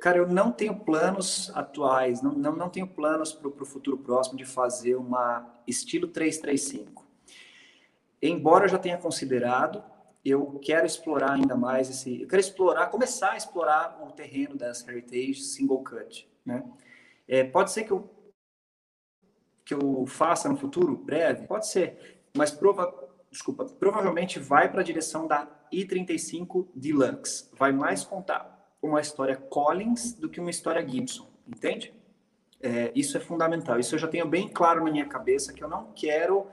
[0.00, 4.38] cara, eu não tenho planos atuais, não, não, não tenho planos para o futuro próximo
[4.38, 7.04] de fazer uma estilo 335.
[8.22, 9.84] Embora eu já tenha considerado,
[10.30, 12.22] eu quero explorar ainda mais esse.
[12.22, 16.28] Eu quero explorar, começar a explorar o terreno das Heritage Single Cut.
[16.44, 16.64] Né?
[17.28, 18.10] É, pode ser que eu,
[19.64, 21.46] que eu faça no futuro, breve?
[21.46, 22.92] Pode ser, mas prova,
[23.30, 27.48] desculpa, provavelmente vai para a direção da i35 Deluxe.
[27.54, 31.92] Vai mais contar uma história Collins do que uma história Gibson, entende?
[32.60, 33.78] é, isso é fundamental.
[33.78, 36.46] Isso eu já tenho bem claro na minha cabeça que eu não quero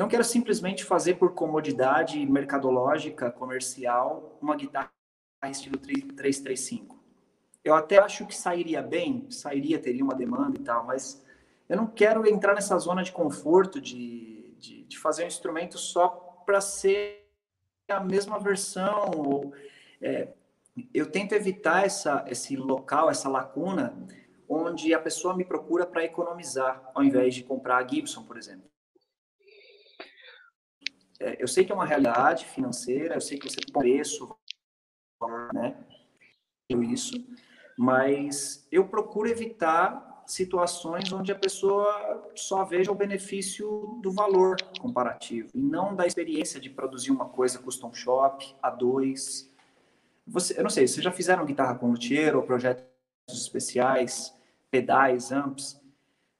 [0.00, 4.90] não quero simplesmente fazer por comodidade mercadológica, comercial, uma guitarra
[5.44, 6.98] estilo 335.
[7.62, 11.22] Eu até acho que sairia bem, sairia, teria uma demanda e tal, mas
[11.68, 16.08] eu não quero entrar nessa zona de conforto de, de, de fazer um instrumento só
[16.46, 17.30] para ser
[17.86, 19.10] a mesma versão.
[19.14, 19.52] Ou,
[20.00, 20.28] é,
[20.94, 23.94] eu tento evitar essa, esse local, essa lacuna,
[24.48, 28.69] onde a pessoa me procura para economizar, ao invés de comprar a Gibson, por exemplo.
[31.20, 34.34] É, eu sei que é uma realidade financeira, eu sei que você tem preço,
[35.52, 35.76] né?
[36.70, 37.14] Isso,
[37.76, 45.50] mas eu procuro evitar situações onde a pessoa só veja o benefício do valor comparativo
[45.52, 49.52] e não da experiência de produzir uma coisa custom shop, a dois.
[50.26, 52.84] Você, eu não sei, vocês já fizeram guitarra com luthier ou projetos
[53.28, 54.32] especiais,
[54.70, 55.80] pedais, amps?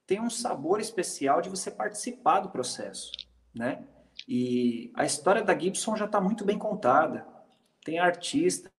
[0.07, 3.11] Tem um sabor especial de você participar do processo,
[3.53, 3.85] né?
[4.33, 7.27] E a história da Gibson já está muito bem contada.
[7.85, 8.71] Tem artistas,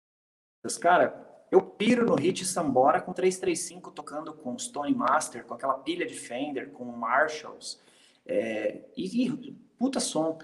[0.80, 6.06] cara, eu piro no hit Sambora com 335 tocando com Stone Master, com aquela pilha
[6.06, 7.82] de Fender, com Marshalls.
[8.26, 10.40] É, e, e puta som.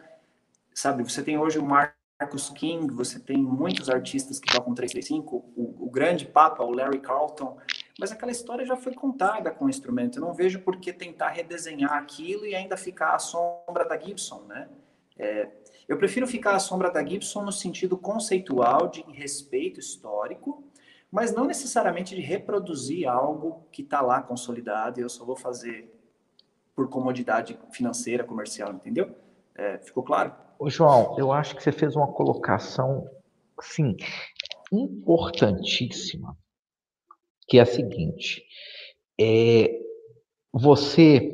[0.74, 5.86] Sabe, você tem hoje o Marcus King, você tem muitos artistas que tocam 335, o,
[5.88, 7.58] o grande papa, o Larry Carlton,
[7.98, 10.18] mas aquela história já foi contada com o instrumento.
[10.18, 14.42] Eu não vejo por que tentar redesenhar aquilo e ainda ficar à sombra da Gibson,
[14.42, 14.68] né?
[15.20, 15.50] É,
[15.88, 20.64] eu prefiro ficar à sombra da Gibson no sentido conceitual de respeito histórico,
[21.10, 25.94] mas não necessariamente de reproduzir algo que está lá consolidado e eu só vou fazer
[26.76, 29.16] por comodidade financeira, comercial, entendeu?
[29.56, 30.36] É, ficou claro?
[30.60, 33.10] Ô, João, eu acho que você fez uma colocação,
[33.62, 33.96] sim,
[34.72, 36.38] importantíssima,
[37.48, 38.44] que é a seguinte:
[39.20, 39.80] é,
[40.52, 41.34] você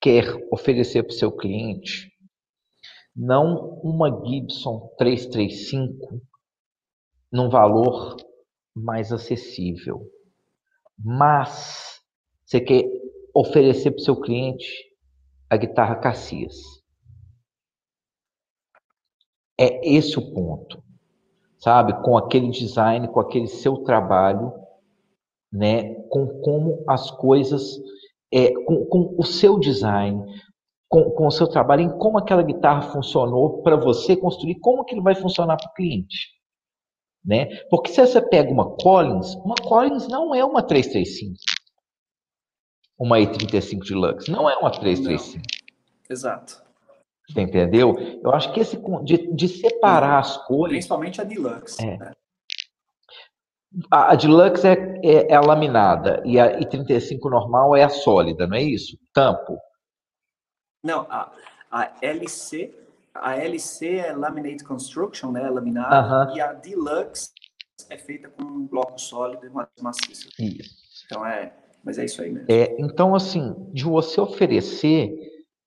[0.00, 2.15] quer oferecer para o seu cliente
[3.16, 6.20] não uma Gibson 335
[7.32, 8.16] num valor
[8.74, 10.02] mais acessível.
[10.98, 12.02] Mas
[12.44, 12.84] você quer
[13.34, 14.66] oferecer para o seu cliente
[15.48, 16.56] a guitarra Cassias.
[19.58, 20.82] É esse o ponto,
[21.58, 21.94] sabe?
[22.02, 24.52] Com aquele design, com aquele seu trabalho,
[25.50, 25.94] né?
[26.10, 27.62] Com como as coisas,
[28.30, 30.22] é, com, com o seu design,
[30.88, 34.94] com, com o seu trabalho, em como aquela guitarra funcionou para você construir, como que
[34.94, 36.34] ele vai funcionar para o cliente.
[37.24, 37.46] Né?
[37.68, 41.34] Porque se você pega uma Collins, uma Collins não é uma 335.
[42.98, 45.36] Uma E35 Deluxe, não é uma 335.
[45.36, 45.42] Não.
[46.08, 46.62] Exato.
[47.28, 47.94] Você entendeu?
[48.22, 50.74] Eu acho que esse de, de separar as cores.
[50.74, 51.84] Principalmente a Deluxe.
[51.84, 51.98] É.
[51.98, 52.12] Né?
[53.90, 58.46] A, a Deluxe é, é, é, a laminada e a I35 normal é a sólida,
[58.46, 58.96] não é isso?
[59.12, 59.58] Tampo.
[60.86, 61.32] Não, a,
[61.68, 62.72] a LC,
[63.12, 65.50] a LC é Laminate Construction, né?
[65.50, 66.36] Laminada, uh -huh.
[66.36, 67.32] e a Deluxe
[67.90, 70.28] é feita com um bloco sólido e maciço.
[70.38, 70.76] Isso.
[71.04, 71.52] Então é,
[71.84, 72.46] mas é isso aí mesmo.
[72.48, 75.12] É, então assim, de você oferecer,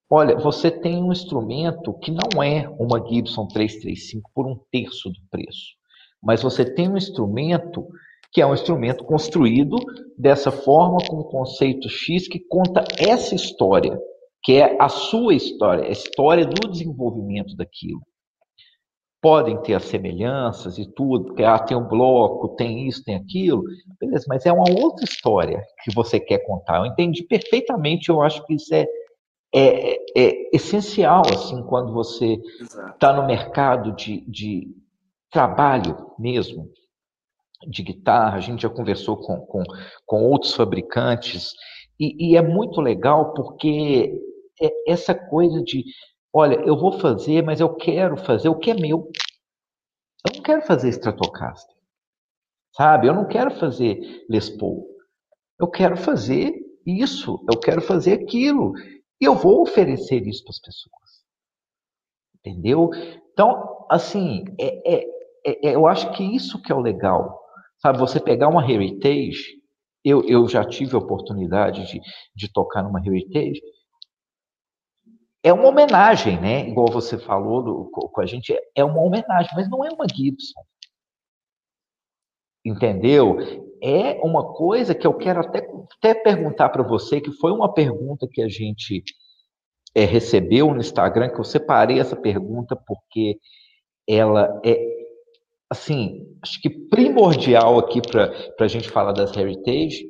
[0.10, 5.20] olha, você tem um instrumento que não é uma Gibson 335 por um terço do
[5.30, 5.76] preço,
[6.24, 7.86] mas você tem um instrumento
[8.32, 9.76] que é um instrumento construído
[10.18, 14.00] dessa forma com um conceito X que conta essa história
[14.44, 18.02] que é a sua história, a história do desenvolvimento daquilo.
[19.22, 23.64] Podem ter as semelhanças e tudo, porque ah, tem um bloco, tem isso, tem aquilo,
[24.00, 26.78] beleza, mas é uma outra história que você quer contar.
[26.78, 28.86] Eu entendi perfeitamente, eu acho que isso é,
[29.54, 32.40] é, é essencial, assim, quando você
[32.94, 34.74] está no mercado de, de
[35.30, 36.70] trabalho mesmo,
[37.68, 39.64] de guitarra, a gente já conversou com, com,
[40.06, 41.54] com outros fabricantes,
[42.00, 44.18] e, e, é muito legal porque
[44.62, 45.84] é essa coisa de,
[46.34, 49.10] olha, eu vou fazer, mas eu quero fazer o que é meu.
[50.28, 51.76] Eu não quero fazer Stratocaster,
[52.76, 53.08] sabe?
[53.08, 54.88] Eu não quero fazer Les Paul.
[55.60, 56.54] Eu quero fazer
[56.86, 58.74] isso, eu quero fazer aquilo.
[59.22, 61.10] E eu vou oferecer isso para as pessoas.
[62.38, 62.90] Entendeu?
[63.34, 65.06] Então, assim, é, é,
[65.46, 67.40] é, eu acho que isso que é o legal.
[67.80, 69.60] Sabe, você pegar uma Heritage,
[70.04, 72.02] eu, eu já tive a oportunidade de,
[72.36, 73.62] de tocar numa Heritage,
[75.44, 76.68] é uma homenagem, né?
[76.68, 80.62] Igual você falou do, com a gente, é uma homenagem, mas não é uma Gibson.
[82.66, 83.38] Entendeu?
[83.82, 85.66] É uma coisa que eu quero até,
[85.98, 89.04] até perguntar para você, que foi uma pergunta que a gente
[89.96, 93.40] é, recebeu no Instagram, que eu separei essa pergunta porque
[94.08, 94.78] ela é,
[95.70, 100.10] assim, acho que primordial aqui para a gente falar das Heritage,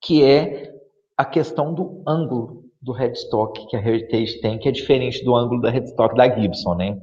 [0.00, 0.72] que é
[1.16, 5.60] a questão do ângulo do headstock que a Heritage tem, que é diferente do ângulo
[5.60, 7.00] da headstock da Gibson, né?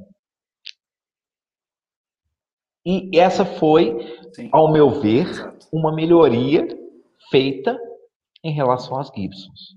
[2.84, 3.98] E essa foi,
[4.32, 4.48] Sim.
[4.52, 5.66] ao meu ver, Exato.
[5.72, 6.66] uma melhoria
[7.30, 7.76] feita
[8.44, 9.76] em relação às Gibsons.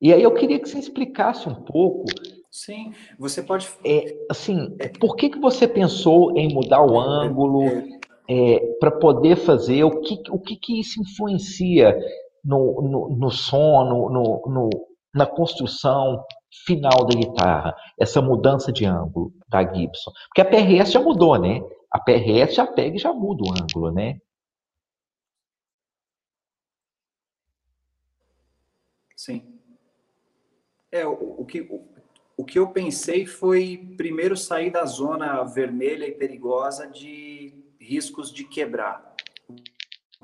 [0.00, 2.04] E aí eu queria que você explicasse um pouco.
[2.50, 3.70] Sim, você pode.
[3.84, 7.64] É, assim, por que, que você pensou em mudar o ângulo
[8.28, 9.84] é, para poder fazer?
[9.84, 11.96] O que, o que, que isso influencia
[12.44, 14.70] no, no, no som, no, no,
[15.14, 16.24] na construção
[16.64, 20.12] final da guitarra, essa mudança de ângulo da Gibson.
[20.28, 21.60] Porque a PRS já mudou, né?
[21.90, 24.18] A PRS já pega e já muda o ângulo, né?
[29.16, 29.60] Sim.
[30.90, 31.86] É, o, o que, o,
[32.36, 38.44] o que eu pensei foi primeiro sair da zona vermelha e perigosa de riscos de
[38.44, 39.14] quebrar
[39.48, 39.54] o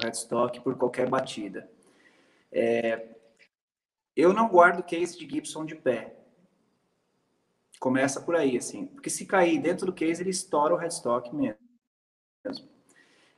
[0.02, 1.70] headstock por qualquer batida.
[2.50, 3.14] É,
[4.16, 6.16] eu não guardo case de Gibson de pé.
[7.78, 8.86] Começa por aí, assim.
[8.86, 11.58] Porque se cair dentro do case, ele estoura o headstock mesmo.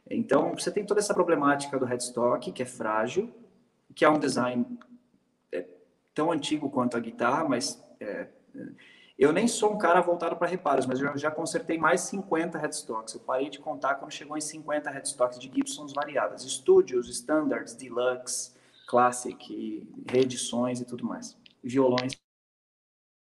[0.08, 3.32] Então, você tem toda essa problemática do headstock, que é frágil,
[3.94, 4.78] que é um design
[5.52, 5.66] é,
[6.14, 8.28] tão antigo quanto a guitarra, mas é,
[9.18, 13.14] eu nem sou um cara voltado para reparos, mas eu já consertei mais 50 headstocks.
[13.14, 16.42] Eu parei de contar quando chegou em 50 headstocks de Gibsons variadas.
[16.42, 18.52] Studios, Standards, Deluxe,
[18.90, 21.38] Classic, reedições e tudo mais.
[21.62, 22.12] Violões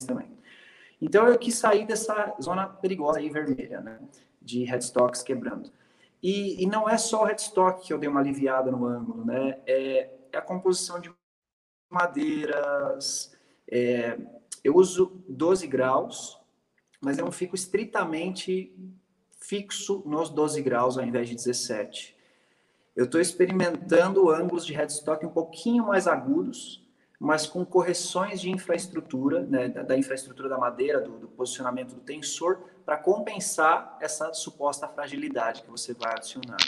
[0.07, 0.31] também.
[1.01, 3.99] Então eu quis sair dessa zona perigosa e vermelha, né?
[4.43, 5.73] De headstocks quebrando.
[6.23, 9.59] E, e, não é só o headstock que eu dei uma aliviada no ângulo, né?
[9.67, 11.11] É, é a composição de
[11.91, 13.35] madeiras.
[13.67, 14.19] É,
[14.63, 16.39] eu uso 12 graus,
[17.01, 18.71] mas eu não fico estritamente
[19.41, 22.14] fixo nos 12 graus ao invés de 17.
[22.95, 26.87] Eu estou experimentando ângulos de headstock um pouquinho mais agudos,
[27.19, 32.59] mas com correções de infraestrutura, né, da, infraestrutura da madeira, do, do posicionamento do tensor,
[32.85, 36.59] para compensar essa suposta fragilidade que você vai adicionar.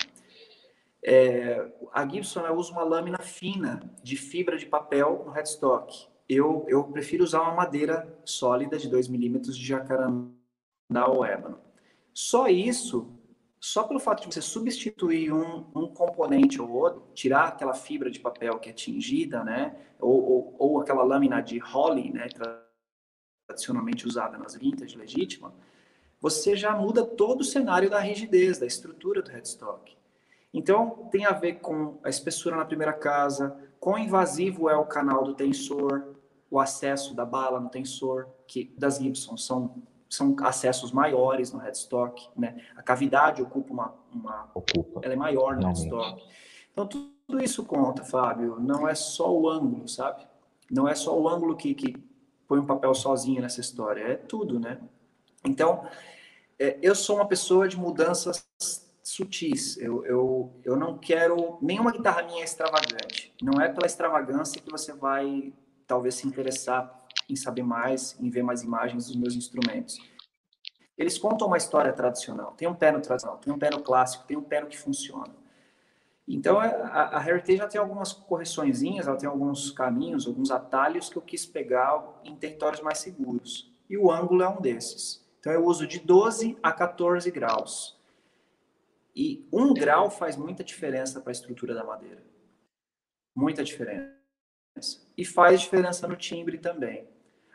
[1.04, 6.08] É, a Gibson usa uma lâmina fina de fibra de papel no headstock.
[6.28, 11.60] Eu, eu prefiro usar uma madeira sólida de 2 milímetros de jacarandá ou ébano.
[12.12, 13.16] Só isso
[13.60, 18.18] só pelo fato de você substituir um, um, componente ou outro, tirar aquela fibra de
[18.18, 22.28] papel que é tingida, né, ou, ou, ou aquela lâmina de Holly, né,
[23.46, 25.52] tradicionalmente usada nas vintage legítima,
[26.18, 29.94] você já muda todo o cenário da rigidez, da estrutura do headstock.
[30.52, 35.22] Então, tem a ver com a espessura na primeira casa, quão invasivo é o canal
[35.22, 36.14] do tensor,
[36.50, 42.28] o acesso da bala no tensor, que das Gibson são são acessos maiores no headstock,
[42.36, 42.62] né?
[42.76, 45.00] A cavidade ocupa uma, uma ocupa.
[45.02, 45.80] ela é maior no Realmente.
[45.80, 46.24] headstock.
[46.72, 48.58] Então tudo isso conta, Fábio.
[48.60, 50.26] Não é só o ângulo, sabe?
[50.70, 51.96] Não é só o ângulo que, que
[52.46, 54.02] põe um papel sozinho nessa história.
[54.02, 54.78] É tudo, né?
[55.44, 55.88] Então
[56.58, 58.46] é, eu sou uma pessoa de mudanças
[59.02, 59.76] sutis.
[59.76, 63.32] Eu, eu, eu não quero nenhuma guitarra minha é extravagante.
[63.42, 65.52] Não é pela extravagância que você vai
[65.86, 69.98] talvez se interessar em saber mais, em ver mais imagens dos meus instrumentos.
[70.96, 72.52] Eles contam uma história tradicional.
[72.52, 74.78] Tem um pé no tradicional, tem um pé no clássico, tem um pé no que
[74.78, 75.34] funciona.
[76.26, 81.08] Então, é, a, a Heritage já tem algumas correçõezinhas, ela tem alguns caminhos, alguns atalhos
[81.08, 83.72] que eu quis pegar em territórios mais seguros.
[83.88, 85.24] E o ângulo é um desses.
[85.38, 87.96] Então, eu uso de 12 a 14 graus.
[89.14, 92.22] E um grau faz muita diferença para a estrutura da madeira.
[93.34, 94.10] Muita diferença.
[95.16, 97.08] E faz diferença no timbre também.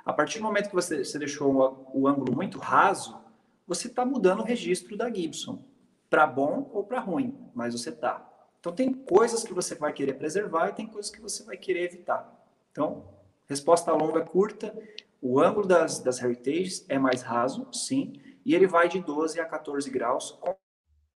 [0.06, 3.20] A partir do momento que você, você deixou o, o ângulo muito raso,
[3.68, 5.64] você está mudando o registro da Gibson,
[6.10, 8.28] para bom ou para ruim, mas você está.
[8.60, 11.86] Então, tem coisas que você vai querer preservar e tem coisas que você vai querer
[11.86, 12.30] evitar.
[12.72, 13.06] Então,
[13.48, 14.78] resposta longa, curta,
[15.22, 18.14] o ângulo das, das Heritages é mais raso, sim,
[18.46, 20.38] e ele vai de 12 a 14 graus,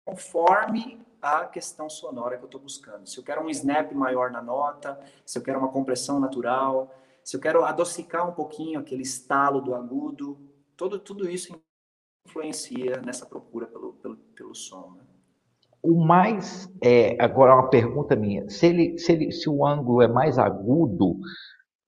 [0.04, 3.08] conforme a questão sonora que eu estou buscando.
[3.08, 6.94] Se eu quero um snap maior na nota, se eu quero uma compressão natural,
[7.24, 10.38] se eu quero adocicar um pouquinho aquele estalo do agudo,
[10.76, 11.58] todo, tudo isso
[12.28, 14.92] influencia nessa procura pelo, pelo, pelo som.
[14.96, 15.04] Né?
[15.82, 20.08] O mais, é, agora uma pergunta minha, se, ele, se, ele, se o ângulo é
[20.08, 21.18] mais agudo,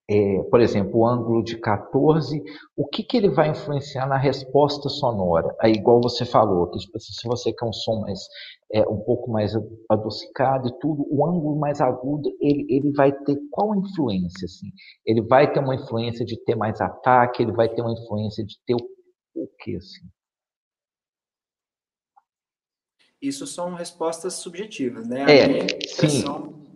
[0.08, 2.40] é, por exemplo, o ângulo de 14,
[2.76, 5.52] o que, que ele vai influenciar na resposta sonora?
[5.60, 8.20] Aí, igual você falou, que tipo, assim, se você quer um som mais
[8.72, 9.52] é, um pouco mais
[9.90, 14.44] adocicado e tudo, o ângulo mais agudo, ele, ele vai ter qual influência?
[14.44, 14.68] Assim?
[15.04, 18.56] Ele vai ter uma influência de ter mais ataque, ele vai ter uma influência de
[18.64, 19.74] ter o, o que?
[19.74, 20.06] Assim?
[23.20, 25.24] Isso são respostas subjetivas, né?
[25.24, 26.22] É, sim.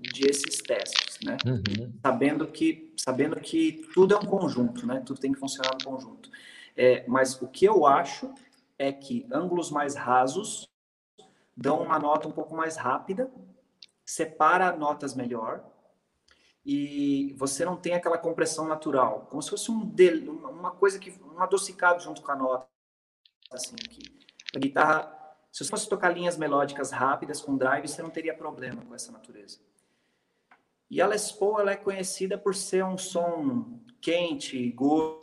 [0.00, 1.36] Desses testes, né?
[1.46, 1.92] Uhum.
[2.02, 5.02] Sabendo que sabendo que tudo é um conjunto, né?
[5.04, 6.30] Tudo tem que funcionar no conjunto.
[6.76, 8.32] É, mas o que eu acho
[8.78, 10.68] é que ângulos mais rasos
[11.56, 13.30] dão uma nota um pouco mais rápida,
[14.04, 15.64] separa notas melhor
[16.64, 19.94] e você não tem aquela compressão natural, como se fosse um
[20.50, 22.66] uma coisa que um adocicado junto com a nota,
[23.52, 24.02] assim aqui.
[24.54, 25.20] A guitarra
[25.52, 29.10] se você fosse tocar linhas melódicas rápidas com drive, você não teria problema com essa
[29.10, 29.58] natureza.
[30.90, 35.20] E a Les Paul ela é conhecida por ser um som quente, gordo,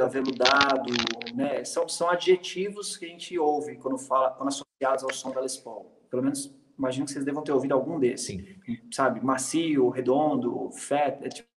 [0.00, 0.92] aveludado,
[1.34, 1.64] né?
[1.64, 5.56] São, são adjetivos que a gente ouve quando fala, quando associados ao som da Les
[5.56, 5.90] Paul.
[6.08, 8.26] Pelo menos imagino que vocês devam ter ouvido algum desses.
[8.26, 8.56] Sim.
[8.92, 11.48] Sabe, macio, redondo, fat, é tipo,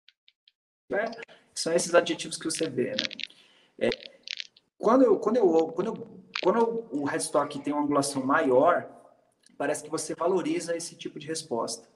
[0.93, 1.05] é,
[1.55, 3.05] são esses adjetivos que você vê, né?
[3.79, 3.91] É,
[4.79, 8.91] quando eu quando eu quando eu quando o headstock tem uma angulação maior,
[9.57, 11.92] parece que você valoriza esse tipo de resposta.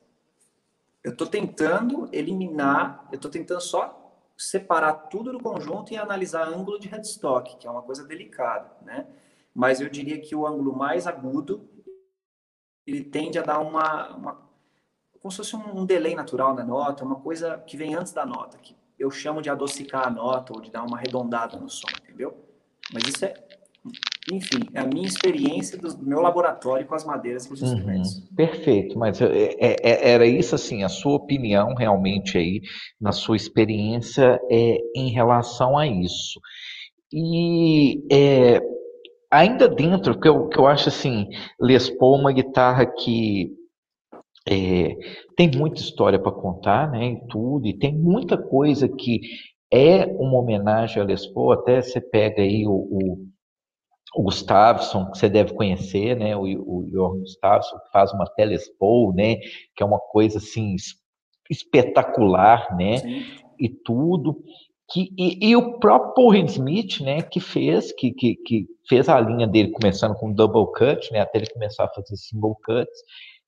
[1.07, 6.81] Eu estou tentando eliminar, eu estou tentando só separar tudo do conjunto e analisar ângulo
[6.81, 9.07] de headstock, que é uma coisa delicada, né?
[9.55, 11.71] Mas eu diria que o ângulo mais agudo
[12.85, 14.51] ele tende a dar uma, uma
[15.21, 18.59] como se fosse um delay natural na nota, uma coisa que vem antes da nota,
[18.59, 22.37] que eu chamo de adocicar a nota ou de dar uma arredondada no som, entendeu?
[22.93, 23.47] Mas isso é
[24.33, 27.69] enfim, é a minha experiência do meu laboratório com as madeiras e os uhum.
[27.69, 28.17] instrumentos.
[28.17, 32.61] Uhum, perfeito, mas é, é, é, era isso assim, a sua opinião realmente aí,
[33.01, 36.41] na sua experiência é, em relação a isso.
[37.13, 38.61] E é,
[39.31, 41.29] ainda dentro, que eu, que eu acho assim,
[41.61, 43.53] Les Paul uma guitarra que
[44.49, 44.97] é,
[45.37, 49.21] tem muita história para contar, né, e tudo, e tem muita coisa que
[49.73, 53.36] é uma homenagem a Les Paul, até você pega aí o, o
[54.17, 59.13] o Gustavson, que você deve conhecer, né, o, o Jorge Gustavson, que faz uma telespo,
[59.15, 59.37] né,
[59.77, 60.75] que é uma coisa assim
[61.51, 63.23] espetacular, né, Sim.
[63.61, 64.43] e tudo.
[64.91, 69.21] Que, e, e, o próprio Paul Smith, né, que fez, que, que, que, fez a
[69.21, 72.99] linha dele começando com double cut, né, até ele começar a fazer single cuts,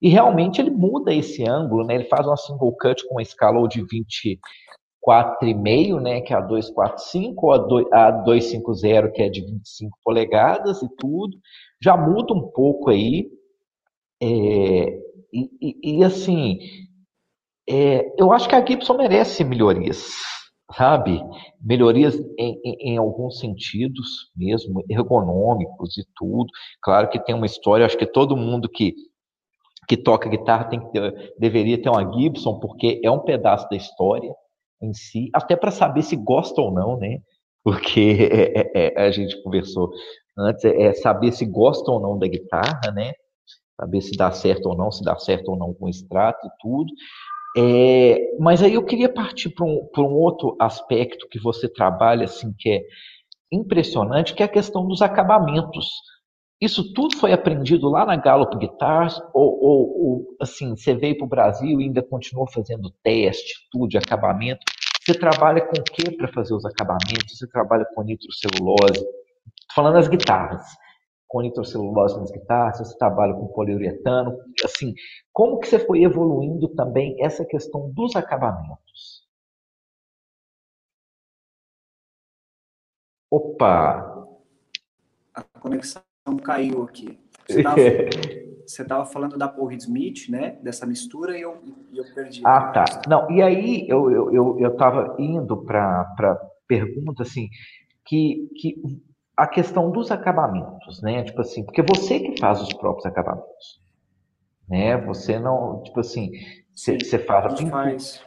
[0.02, 3.66] e realmente ele muda esse ângulo, né, ele faz uma single cut com uma escala
[3.68, 4.38] de 20,
[5.08, 10.88] 4,5, né, que é a 245, ou a 250, que é de 25 polegadas e
[10.96, 11.38] tudo,
[11.82, 13.30] já muda um pouco aí.
[14.20, 14.26] É,
[15.32, 16.58] e, e, e, assim,
[17.66, 20.12] é, eu acho que a Gibson merece melhorias,
[20.76, 21.22] sabe?
[21.58, 26.48] Melhorias em, em, em, alguns sentidos mesmo, ergonômicos e tudo.
[26.82, 28.94] Claro que tem uma história, acho que todo mundo que
[29.88, 33.76] que toca guitarra tem que ter, deveria ter uma Gibson, porque é um pedaço da
[33.76, 34.30] história,
[34.80, 37.20] em si, até para saber se gosta ou não, né?
[37.64, 39.90] Porque é, é, é, a gente conversou
[40.36, 43.12] antes, é, é saber se gosta ou não da guitarra, né?
[43.80, 46.50] Saber se dá certo ou não, se dá certo ou não com o extrato e
[46.60, 46.92] tudo.
[47.56, 52.52] É, mas aí eu queria partir para um, um outro aspecto que você trabalha, assim,
[52.58, 52.82] que é
[53.50, 55.88] impressionante, que é a questão dos acabamentos.
[56.60, 61.24] Isso tudo foi aprendido lá na Gallup Guitars ou, ou, ou assim, você veio para
[61.24, 64.60] o Brasil e ainda continuou fazendo teste, tudo, acabamento?
[65.00, 67.38] Você trabalha com o que para fazer os acabamentos?
[67.38, 69.06] Você trabalha com nitrocelulose?
[69.72, 70.66] Falando das guitarras,
[71.28, 74.94] com nitrocelulose nas guitarras, você trabalha com poliuretano, assim,
[75.32, 79.24] como que você foi evoluindo também essa questão dos acabamentos?
[83.30, 84.26] Opa!
[85.34, 87.18] A conexão caiu aqui.
[87.46, 90.58] Você estava falando da Paul Smith, né?
[90.62, 91.56] Dessa mistura e eu,
[91.94, 92.42] eu perdi.
[92.44, 92.84] Ah, tá.
[93.08, 96.34] Não, e aí eu eu eu, eu estava indo para para
[96.66, 97.48] pergunta assim
[98.04, 98.76] que que
[99.38, 101.22] a questão dos acabamentos, né?
[101.22, 103.80] Tipo assim, porque você que faz os próprios acabamentos,
[104.68, 104.96] né?
[105.06, 106.32] Você não, tipo assim,
[106.74, 108.24] você, você faz a pintura, faz.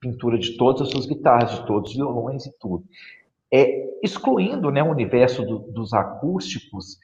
[0.00, 2.84] pintura de todas as suas guitarras, de todos os violões e tudo.
[3.52, 6.98] É, excluindo né, o universo do, dos acústicos,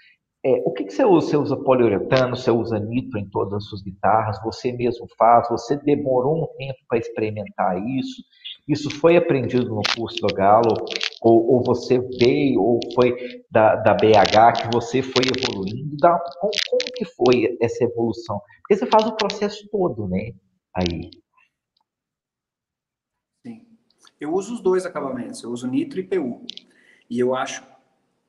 [0.45, 1.29] é, o que, que, você usa?
[1.29, 5.77] Você usa poliuretano, você usa nitro em todas as suas guitarras, você mesmo faz, você
[5.77, 8.25] demorou um tempo para experimentar isso,
[8.67, 10.75] isso foi aprendido no curso do Galo,
[11.21, 13.15] ou, ou você veio, ou foi
[13.53, 18.41] da, da, BH que você foi evoluindo, da, como, como, que foi essa evolução?
[18.63, 20.33] Porque você faz o processo todo, né,
[20.75, 21.11] aí.
[23.47, 23.65] Sim,
[24.21, 26.45] eu uso os dois acabamentos, eu uso nitro e PU,
[27.09, 27.65] e eu acho,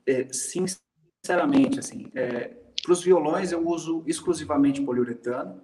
[0.05, 0.83] é, sinceramente,
[1.79, 2.51] assim, é,
[2.83, 5.61] para os violões eu uso exclusivamente poliuretano.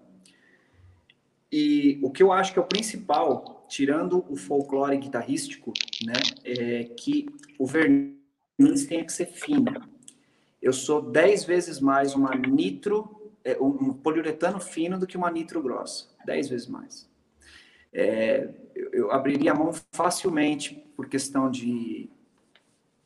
[1.52, 5.74] E o que eu acho que é o principal, tirando o folclore guitarrístico,
[6.06, 6.14] né,
[6.46, 7.28] é que
[7.58, 9.74] o verniz tem que ser fino.
[10.62, 15.62] Eu sou dez vezes mais uma nitro, é, um poliuretano fino do que uma nitro
[15.62, 16.08] grossa.
[16.26, 17.10] Dez vezes mais.
[17.92, 18.48] É,
[18.94, 22.10] eu, abriria a mão facilmente por questão de,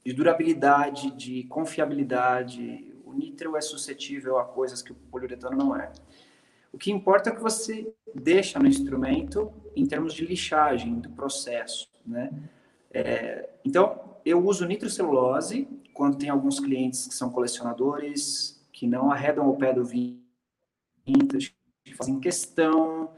[0.05, 2.93] de durabilidade, de confiabilidade.
[3.05, 5.91] O nitro é suscetível a coisas que o poliuretano não é.
[6.71, 11.87] O que importa é que você deixa no instrumento em termos de lixagem do processo,
[12.05, 12.31] né?
[12.91, 19.47] É, então, eu uso nitrocelulose quando tem alguns clientes que são colecionadores, que não arredam
[19.47, 23.11] o pé do vintage, que fazem questão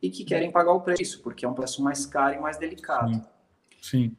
[0.00, 3.12] e que querem pagar o preço, porque é um preço mais caro e mais delicado.
[3.12, 3.22] Sim.
[3.80, 4.16] Sim.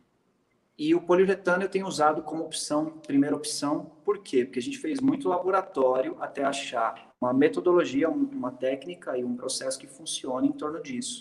[0.77, 4.43] E o poliuretano eu tenho usado como opção, primeira opção, por quê?
[4.43, 9.77] Porque a gente fez muito laboratório até achar uma metodologia, uma técnica e um processo
[9.77, 11.19] que funcione em torno disso.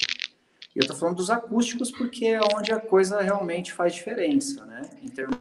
[0.74, 4.82] E eu estou falando dos acústicos porque é onde a coisa realmente faz diferença, né?
[5.02, 5.36] Em termos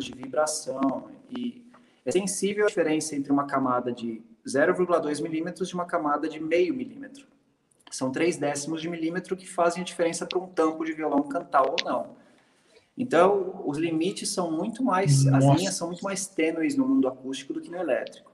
[0.00, 1.70] de vibração e
[2.04, 6.74] é sensível a diferença entre uma camada de 0,2 milímetros e uma camada de meio
[6.74, 7.26] milímetro.
[7.90, 11.62] São três décimos de milímetro que fazem a diferença para um tampo de violão cantar
[11.62, 12.16] ou não.
[12.96, 15.50] Então, os limites são muito mais, Nossa.
[15.52, 18.30] as linhas são muito mais tênues no mundo acústico do que no elétrico.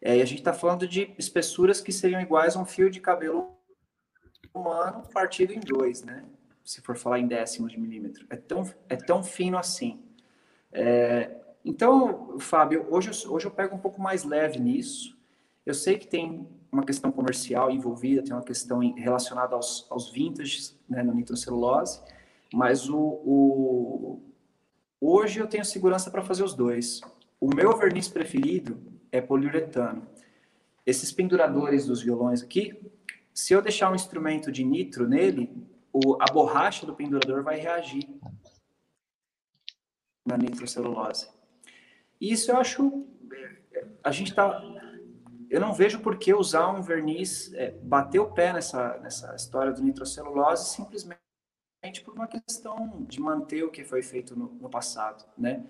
[0.00, 3.00] É, e a gente está falando de espessuras que seriam iguais a um fio de
[3.00, 3.54] cabelo
[4.52, 6.24] humano partido em dois, né?
[6.64, 8.26] Se for falar em décimos de milímetro.
[8.30, 10.00] É tão, é tão fino assim.
[10.72, 11.30] É,
[11.64, 15.18] então, Fábio, hoje, hoje eu pego um pouco mais leve nisso.
[15.66, 20.78] Eu sei que tem uma questão comercial envolvida, tem uma questão relacionada aos, aos vintages
[20.88, 22.00] né, no nitrocelulose,
[22.52, 24.22] mas o, o,
[25.00, 27.00] hoje eu tenho segurança para fazer os dois.
[27.40, 28.80] O meu verniz preferido
[29.12, 30.06] é poliuretano.
[30.84, 32.80] Esses penduradores dos violões aqui,
[33.32, 35.50] se eu deixar um instrumento de nitro nele,
[35.92, 38.08] o, a borracha do pendurador vai reagir
[40.26, 41.28] na nitrocelulose.
[42.20, 43.06] E isso eu acho.
[44.02, 44.62] A gente está.
[45.48, 49.72] Eu não vejo por que usar um verniz, é, bater o pé nessa, nessa história
[49.72, 51.29] do nitrocelulose simplesmente
[52.04, 55.64] por uma questão de manter o que foi feito no, no passado, né?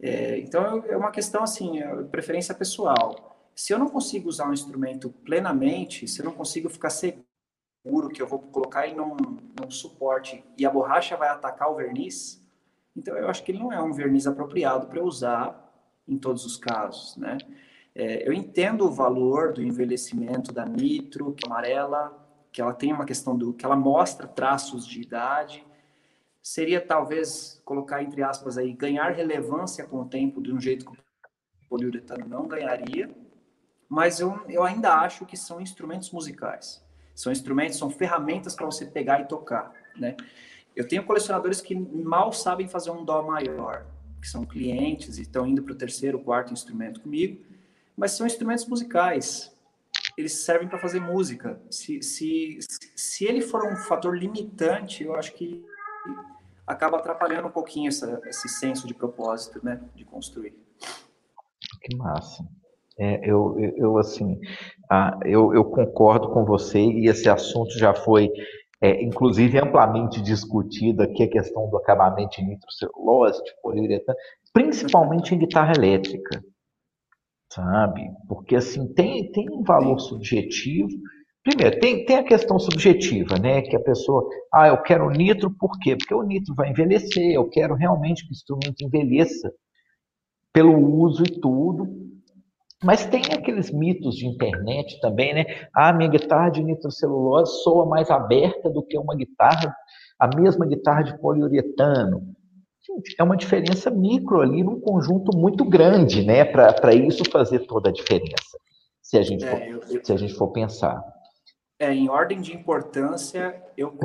[0.00, 3.50] É, então é uma questão assim, é preferência pessoal.
[3.54, 8.20] Se eu não consigo usar um instrumento plenamente, se eu não consigo ficar seguro que
[8.20, 9.16] eu vou colocar ele num,
[9.60, 12.42] num suporte e a borracha vai atacar o verniz,
[12.96, 15.60] então eu acho que ele não é um verniz apropriado para usar
[16.08, 17.38] em todos os casos, né?
[17.94, 22.23] É, eu entendo o valor do envelhecimento da nitro, que é amarela,
[22.54, 25.66] que ela tem uma questão do que ela mostra traços de idade.
[26.40, 30.92] Seria talvez colocar entre aspas aí ganhar relevância com o tempo de um jeito que
[30.92, 33.10] o poliuretano não ganharia,
[33.88, 36.80] mas eu, eu ainda acho que são instrumentos musicais.
[37.12, 40.16] São instrumentos, são ferramentas para você pegar e tocar, né?
[40.76, 43.84] Eu tenho colecionadores que mal sabem fazer um dó maior,
[44.20, 47.44] que são clientes e estão indo para o terceiro, quarto instrumento comigo,
[47.96, 49.52] mas são instrumentos musicais.
[50.16, 51.60] Eles servem para fazer música.
[51.70, 52.58] Se, se,
[52.94, 55.64] se ele for um fator limitante, eu acho que
[56.66, 60.54] acaba atrapalhando um pouquinho essa, esse senso de propósito, né, de construir.
[61.82, 62.44] Que massa.
[62.96, 64.40] É, eu, eu, assim,
[64.88, 68.30] ah, eu, eu concordo com você e esse assunto já foi
[68.80, 74.18] é, inclusive amplamente discutida aqui a questão do acabamento de nitrocelulose, de poliuretano,
[74.52, 76.44] principalmente em guitarra elétrica,
[77.54, 78.10] sabe?
[78.28, 80.88] Porque assim tem, tem um valor subjetivo.
[81.42, 83.62] Primeiro, tem, tem a questão subjetiva, né?
[83.62, 85.96] Que a pessoa, ah, eu quero nitro, por quê?
[85.96, 89.52] Porque o nitro vai envelhecer, eu quero realmente que o instrumento envelheça
[90.52, 91.86] pelo uso e tudo.
[92.82, 95.44] Mas tem aqueles mitos de internet também, né?
[95.74, 99.74] Ah, minha guitarra de nitrocelulose soa mais aberta do que uma guitarra,
[100.18, 102.33] a mesma guitarra de poliuretano.
[102.86, 106.44] Gente, é uma diferença micro ali num conjunto muito grande, né?
[106.44, 108.58] Para isso fazer toda a diferença,
[109.00, 111.02] se a gente, é, for, eu, eu, se a gente for pensar.
[111.78, 113.96] É, em ordem de importância, eu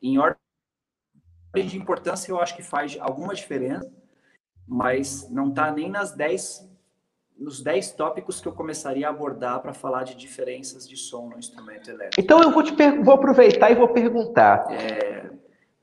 [0.00, 0.38] em ordem
[1.66, 3.90] de importância eu acho que faz alguma diferença,
[4.66, 6.76] mas não está nem nas 10
[7.38, 11.38] nos 10 tópicos que eu começaria a abordar para falar de diferenças de som no
[11.38, 12.18] instrumento elétrico.
[12.18, 12.72] Então eu vou te
[13.02, 14.66] vou aproveitar e vou perguntar.
[14.72, 15.25] É,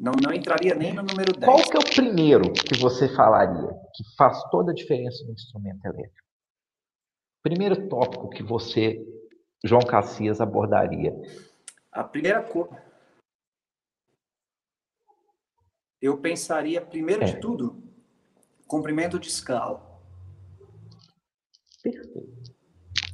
[0.03, 1.45] não, não entraria nem no número 10.
[1.45, 5.85] Qual que é o primeiro que você falaria que faz toda a diferença no instrumento
[5.85, 6.27] elétrico?
[7.41, 9.01] Primeiro tópico que você,
[9.63, 11.15] João Cassias, abordaria.
[11.89, 12.84] A primeira coisa.
[16.01, 17.25] Eu pensaria, primeiro é.
[17.27, 17.81] de tudo,
[18.67, 20.01] comprimento de escala.
[21.81, 22.43] Perfeito.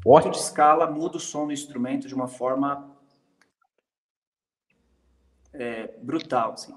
[0.03, 0.32] Ótimo.
[0.32, 2.89] de escala muda o som do instrumento de uma forma
[5.54, 6.54] é, brutal.
[6.54, 6.76] Assim.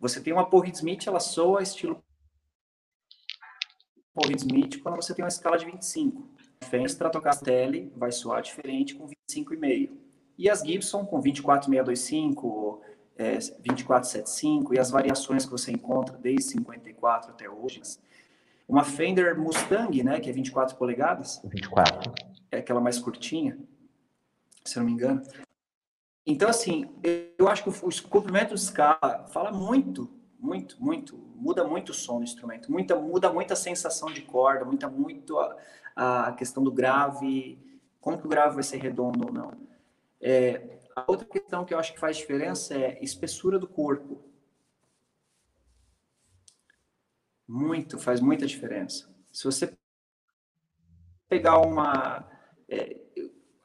[0.00, 2.02] Você tem uma Paul Smith, ela soa estilo
[4.14, 6.28] Paul Smith quando você tem uma escala de 25.
[6.64, 9.90] Fender Stratocaster vai soar diferente com 25,5.
[10.36, 12.82] E as Gibson com 24625,
[13.16, 17.82] é, 2475 e as variações que você encontra desde 54 até hoje.
[18.66, 21.40] Uma Fender Mustang, né, que é 24 polegadas.
[21.44, 22.12] 24.
[22.50, 23.58] É aquela mais curtinha,
[24.64, 25.22] se eu não me engano.
[26.26, 26.88] Então, assim,
[27.38, 32.18] eu acho que o comprimento de escala fala muito, muito, muito, muda muito o som
[32.18, 36.70] do instrumento, muita, muda muito a sensação de corda, muda muito a, a questão do
[36.70, 37.58] grave,
[38.00, 39.52] como que o grave vai ser redondo ou não.
[40.20, 44.22] É, a outra questão que eu acho que faz diferença é espessura do corpo.
[47.48, 49.08] Muito, faz muita diferença.
[49.32, 49.76] Se você
[51.28, 52.28] pegar uma
[52.68, 52.96] é,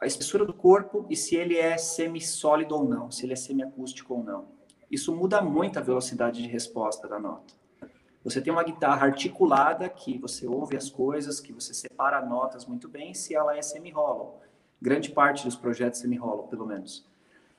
[0.06, 4.14] a espessura do corpo e se ele é semi-sólido ou não, se ele é semi-acústico
[4.14, 4.48] ou não.
[4.90, 7.53] Isso muda muito a velocidade de resposta da nota.
[8.23, 12.88] Você tem uma guitarra articulada que você ouve as coisas, que você separa notas muito
[12.88, 14.41] bem, se ela é semi-hollow.
[14.82, 17.06] Grande parte dos projetos semi-hollow, pelo menos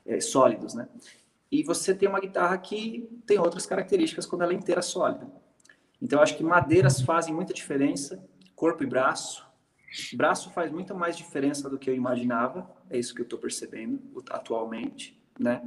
[0.05, 0.89] é, sólidos, né?
[1.51, 5.27] E você tem uma guitarra que tem outras características quando ela é inteira sólida.
[6.01, 8.23] Então, acho que madeiras fazem muita diferença,
[8.55, 9.46] corpo e braço.
[10.15, 14.01] Braço faz muito mais diferença do que eu imaginava, é isso que eu estou percebendo
[14.31, 15.63] atualmente, né?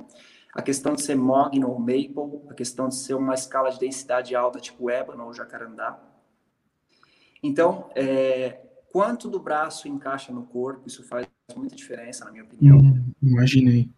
[0.54, 4.36] A questão de ser mogno ou maple, a questão de ser uma escala de densidade
[4.36, 6.02] alta, tipo ébano ou jacarandá.
[7.42, 8.62] Então, é,
[8.92, 12.78] quanto do braço encaixa no corpo, isso faz muita diferença, na minha opinião.
[12.78, 13.90] Hum, imaginei.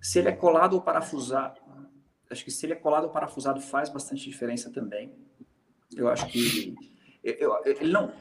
[0.00, 1.60] Se ele é colado ou parafusado,
[2.30, 5.12] acho que se ele é colado ou parafusado faz bastante diferença também.
[5.94, 6.74] Eu acho que
[7.22, 8.12] eu, ele não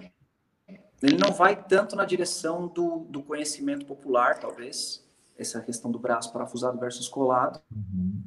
[1.05, 5.05] ele não vai tanto na direção do, do conhecimento popular, talvez,
[5.37, 7.61] essa questão do braço parafusado versus colado.
[7.71, 8.23] Uhum.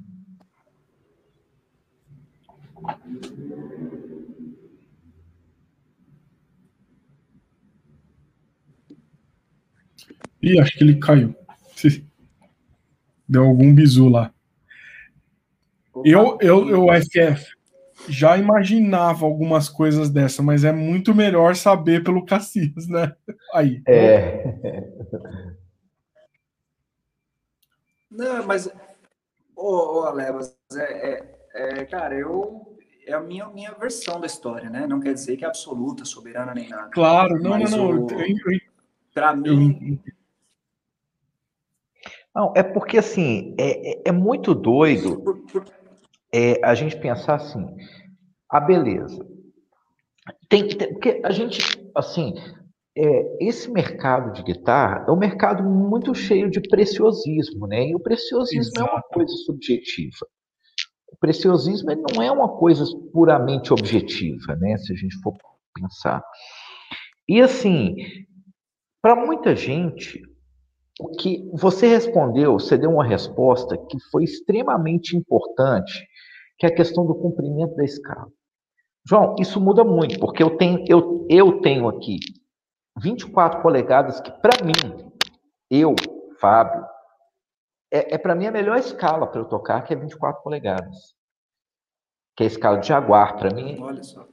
[10.40, 11.34] Ih, acho que ele caiu.
[13.28, 14.32] Deu algum bizu lá.
[16.04, 17.57] Eu, eu, eu, FF,
[18.08, 23.14] já imaginava algumas coisas dessa, mas é muito melhor saber pelo Cassias, né?
[23.52, 23.82] Aí.
[23.86, 24.44] É.
[28.10, 28.68] Não, mas,
[29.54, 32.76] ô, ô Alebas, é, é, é, cara, eu
[33.06, 34.86] é a minha, minha versão da história, né?
[34.86, 36.90] Não quer dizer que é absoluta, soberana nem nada.
[36.90, 38.06] Claro, não, não, não.
[39.14, 39.98] Para mim,
[42.34, 45.42] não, é porque assim, é, é, é muito doido
[46.32, 47.66] é, a gente pensar assim,
[48.50, 49.26] a beleza.
[50.48, 51.60] Tem, tem, porque a gente,
[51.94, 52.34] assim,
[52.96, 57.88] é, esse mercado de guitarra é um mercado muito cheio de preciosismo, né?
[57.88, 58.90] E o preciosismo Exato.
[58.90, 60.26] é uma coisa subjetiva.
[61.10, 64.76] O preciosismo não é uma coisa puramente objetiva, né?
[64.78, 65.34] Se a gente for
[65.74, 66.22] pensar.
[67.28, 67.94] E assim,
[69.00, 70.20] para muita gente,
[71.00, 76.07] o que você respondeu, você deu uma resposta que foi extremamente importante,
[76.58, 78.28] que é a questão do cumprimento da escala.
[79.06, 82.18] João, isso muda muito, porque eu tenho, eu, eu tenho aqui
[83.00, 85.10] 24 polegadas que, para mim,
[85.70, 85.94] eu,
[86.40, 86.84] Fábio,
[87.90, 91.16] é, é para mim a melhor escala para eu tocar, que é 24 polegadas.
[92.36, 93.78] Que é a escala de Jaguar, para mim,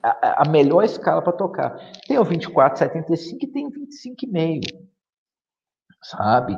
[0.04, 1.78] a, a melhor escala para tocar.
[2.08, 4.86] Tem o 24, 75 e tem o 25,5
[6.10, 6.58] sabe?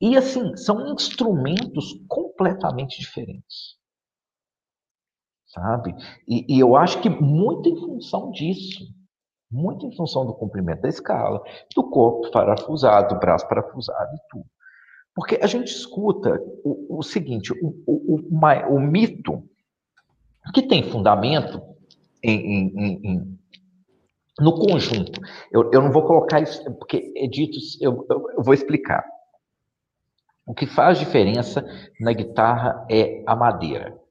[0.00, 3.76] E assim, são instrumentos completamente diferentes,
[5.52, 5.94] sabe?
[6.26, 8.86] E, e, eu acho que muito em função disso,
[9.50, 11.42] muito em função do comprimento da escala,
[11.74, 14.46] do corpo parafusado, do braço parafusado e tudo.
[15.14, 19.46] Porque a gente escuta o, o seguinte, o, o, o, mito
[20.54, 21.60] que tem fundamento
[22.22, 23.38] em, em, em,
[24.40, 25.20] no conjunto.
[25.52, 29.04] Eu, eu não vou colocar isso, porque é dito, eu, eu, eu vou explicar.
[30.46, 31.62] O que faz diferença
[32.00, 34.01] na guitarra é a madeira.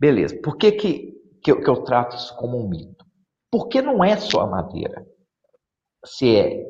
[0.00, 1.12] Beleza, por que, que,
[1.42, 3.04] que, eu, que eu trato isso como um mito?
[3.52, 5.06] Porque não é só a madeira.
[6.06, 6.66] Se é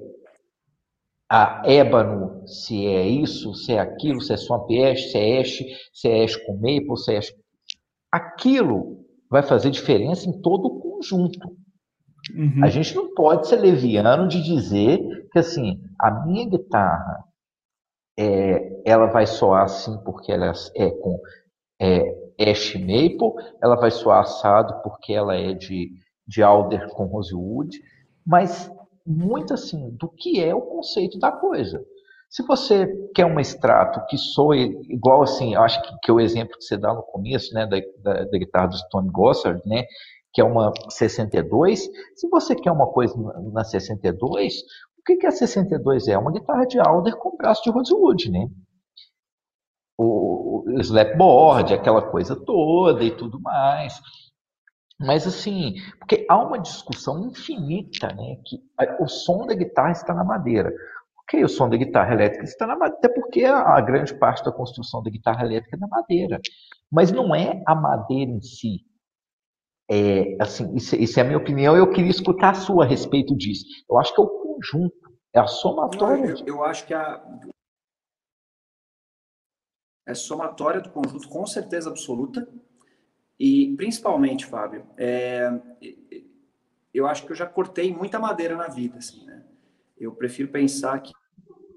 [1.31, 5.59] a ébano, se é isso, se é aquilo, se é swamp ash, se é ash,
[5.95, 7.33] se é ash com maple, se é ash...
[8.11, 11.57] Aquilo vai fazer diferença em todo o conjunto.
[12.35, 12.65] Uhum.
[12.65, 14.99] A gente não pode ser leviano de dizer
[15.31, 17.25] que assim, a minha guitarra
[18.19, 21.17] é, ela vai soar assim porque ela é com
[21.81, 25.91] é, ash maple, ela vai soar assado porque ela é de,
[26.27, 27.79] de alder com rosewood,
[28.27, 28.71] mas
[29.07, 31.85] muito assim do que é o conceito da coisa.
[32.29, 36.21] Se você quer um extrato que soe igual assim, eu acho que, que é o
[36.21, 39.85] exemplo que você dá no começo, né, da, da, da guitarra do Stone Gossard, né,
[40.33, 41.89] que é uma 62.
[42.15, 43.15] Se você quer uma coisa
[43.53, 44.61] na 62,
[44.99, 46.17] o que, que a 62 é?
[46.17, 48.47] Uma guitarra de Alder com braço de Rosewood, né?
[50.03, 54.01] O, o slapboard, aquela coisa toda e tudo mais.
[54.99, 58.37] Mas assim, porque há uma discussão infinita, né?
[58.45, 58.61] Que
[59.01, 60.73] o som da guitarra está na madeira.
[61.23, 64.53] Ok, o som da guitarra elétrica está na madeira, até porque a, grande parte da
[64.53, 66.41] construção da guitarra elétrica é na madeira.
[66.91, 68.81] Mas não é a madeira em si.
[69.91, 73.37] É, assim, isso, isso, é a minha opinião, eu queria escutar a sua a respeito
[73.37, 73.65] disso.
[73.89, 74.95] Eu acho que é o conjunto,
[75.35, 76.35] é a somatória.
[76.47, 77.21] Eu, eu acho que a,
[80.11, 82.49] é somatória do conjunto, com certeza absoluta.
[83.39, 85.51] E, principalmente, Fábio, é,
[86.93, 89.45] eu acho que eu já cortei muita madeira na vida, assim, né?
[89.99, 91.13] Eu prefiro pensar que...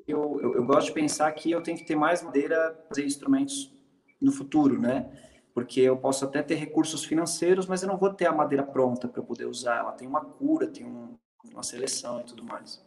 [0.06, 3.06] Eu, eu, eu gosto de pensar que eu tenho que ter mais madeira para fazer
[3.06, 3.74] instrumentos
[4.20, 5.10] no futuro, né?
[5.54, 9.08] Porque eu posso até ter recursos financeiros, mas eu não vou ter a madeira pronta
[9.08, 9.80] para poder usar.
[9.80, 11.18] Ela tem uma cura, tem um,
[11.52, 12.84] uma seleção e tudo mais.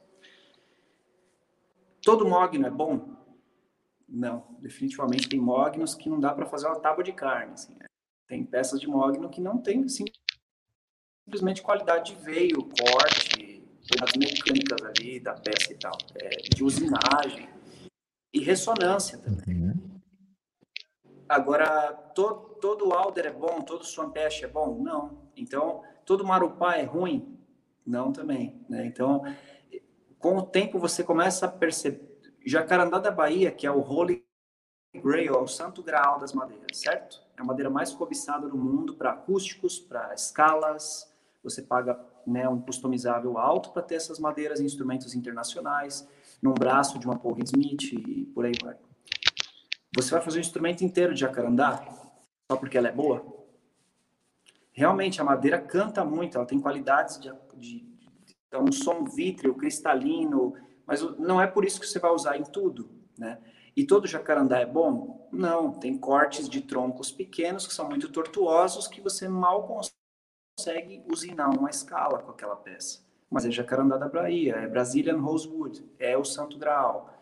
[2.03, 3.17] Todo mogno é bom?
[4.09, 7.55] Não, definitivamente tem mognos que não dá para fazer uma tábua de carne.
[7.55, 7.87] Assim, né?
[8.29, 10.05] Tem peças de mogno que não tem assim,
[11.25, 13.65] simplesmente qualidade de veio, corte,
[14.01, 17.49] as mecânicas ali da peça e tal, é, de usinagem
[18.33, 19.63] e ressonância também.
[19.63, 20.01] Uhum.
[21.29, 24.81] Agora, todo, todo Alder é bom, todo Swampest é bom?
[24.81, 25.29] Não.
[25.37, 27.37] Então, todo Marupá é ruim?
[27.85, 28.65] Não também.
[28.69, 28.87] Né?
[28.87, 29.23] Então,
[30.19, 32.16] com o tempo você começa a perceber
[32.47, 34.25] Jacarandá da Bahia, que é o Holy
[34.95, 37.21] Grail, é o santo graal das madeiras, certo?
[37.37, 41.13] É a madeira mais cobiçada do mundo para acústicos, para escalas.
[41.43, 46.09] Você paga né, um customizável alto para ter essas madeiras em instrumentos internacionais,
[46.41, 48.77] num braço de uma Paul Smith e por aí vai.
[49.97, 51.85] Você vai fazer um instrumento inteiro de jacarandá
[52.51, 53.27] só porque ela é boa?
[54.73, 59.55] Realmente, a madeira canta muito, ela tem qualidades de, de, de é um som vítreo,
[59.55, 60.55] cristalino,
[60.87, 62.89] mas não é por isso que você vai usar em tudo,
[63.19, 63.39] né?
[63.77, 65.29] E todo jacarandá é bom?
[65.31, 69.91] Não, tem cortes de troncos pequenos que são muito tortuosos que você mal
[70.59, 73.05] consegue usinar uma escala com aquela peça.
[73.31, 77.13] Mas é jacarandá da Bahia, é Brazilian Rosewood, é o Santo Graal.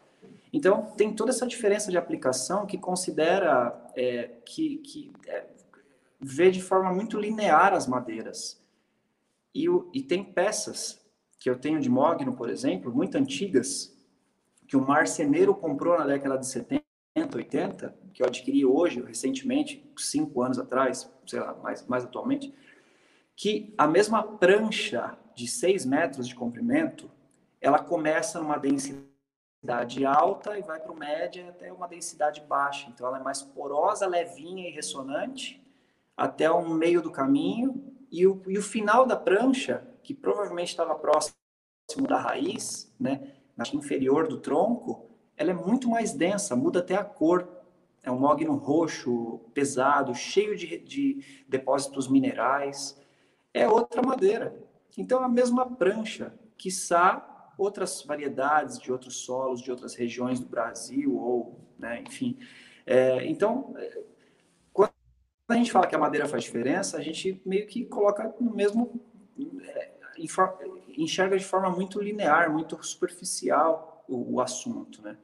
[0.52, 5.46] Então, tem toda essa diferença de aplicação que considera, é, que, que é,
[6.20, 8.62] vê de forma muito linear as madeiras.
[9.52, 11.03] E, e tem peças
[11.44, 13.94] que eu tenho de mogno, por exemplo, muito antigas,
[14.66, 16.82] que o marceneiro comprou na década de 70,
[17.34, 22.54] 80, que eu adquiri hoje, recentemente, cinco anos atrás, sei lá, mais, mais atualmente,
[23.36, 27.10] que a mesma prancha de 6 metros de comprimento,
[27.60, 32.88] ela começa numa densidade alta e vai para o média até uma densidade baixa.
[32.88, 35.62] Então, ela é mais porosa, levinha e ressonante
[36.16, 37.92] até o meio do caminho.
[38.10, 41.34] E o, e o final da prancha que provavelmente estava próximo
[42.06, 47.04] da raiz, né, na inferior do tronco, ela é muito mais densa, muda até a
[47.04, 47.48] cor.
[48.02, 53.00] É um mogno roxo, pesado, cheio de, de depósitos minerais.
[53.52, 54.54] É outra madeira.
[54.96, 61.16] Então, a mesma prancha, quiçá outras variedades de outros solos, de outras regiões do Brasil,
[61.16, 62.38] ou, né, enfim.
[62.84, 63.74] É, então,
[64.72, 64.92] quando
[65.48, 69.00] a gente fala que a madeira faz diferença, a gente meio que coloca no mesmo
[69.62, 69.93] é,
[70.96, 75.16] enxerga de forma muito linear, muito superficial o, o assunto, né?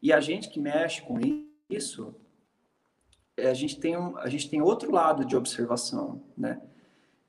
[0.00, 1.18] E a gente que mexe com
[1.70, 2.14] isso,
[3.36, 6.60] é, a gente tem um, a gente tem outro lado de observação, né?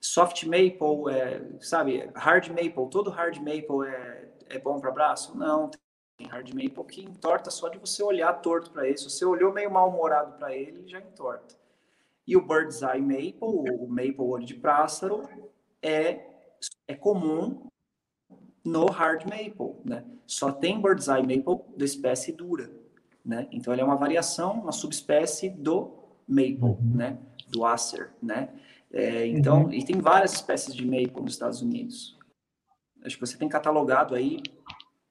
[0.00, 5.36] Soft maple, é, sabe, hard maple, todo hard maple é, é bom para braço?
[5.36, 5.70] Não,
[6.16, 8.98] tem hard maple que entorta só de você olhar torto para ele.
[8.98, 11.54] Se você olhou meio mal-humorado para ele, já entorta.
[12.26, 15.28] E o bird's eye maple, o maple olho de pássaro,
[15.82, 16.33] é
[16.86, 17.68] é comum
[18.64, 20.04] no hard maple, né?
[20.26, 22.70] Só tem bird's eye maple da espécie dura,
[23.24, 23.46] né?
[23.52, 25.92] Então ele é uma variação, uma subespécie do
[26.26, 26.78] maple, uhum.
[26.94, 27.18] né?
[27.48, 28.48] Do acer, né?
[28.90, 29.72] É, então, uhum.
[29.72, 32.16] e tem várias espécies de maple nos Estados Unidos.
[33.04, 34.40] Acho que você tem catalogado aí,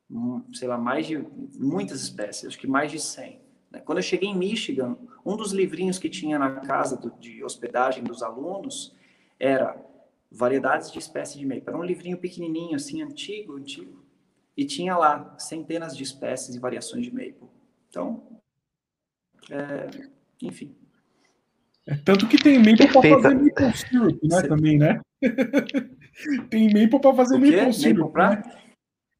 [0.10, 1.18] hum, sei lá, mais de
[1.60, 3.40] muitas espécies, acho que mais de 100.
[3.70, 3.80] Né?
[3.82, 8.04] Quando eu cheguei em Michigan, um dos livrinhos que tinha na casa do, de hospedagem
[8.04, 8.96] dos alunos
[9.40, 9.78] era
[10.34, 11.64] variedades de espécies de maple.
[11.68, 14.04] Era um livrinho pequenininho, assim, antigo, antigo.
[14.58, 17.50] E tinha lá centenas de espécies e variações de maple.
[17.90, 18.42] Então,
[19.50, 20.08] é,
[20.42, 20.76] enfim.
[21.86, 24.48] É, tanto que tem maple para fazer maple syrup, né, Você...
[24.48, 25.02] também, né?
[26.50, 28.60] tem maple para fazer maple syrup, maple né?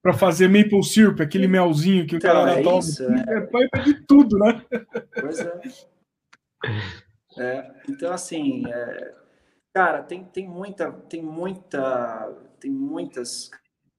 [0.02, 2.80] Para fazer maple syrup, aquele melzinho que então, o cara é toma.
[2.80, 3.50] Isso, é.
[3.74, 4.66] é de tudo, né?
[5.20, 5.62] Pois é.
[7.38, 9.23] é então, assim, é,
[9.74, 13.50] Cara, tem, tem muita, tem muita, tem muitas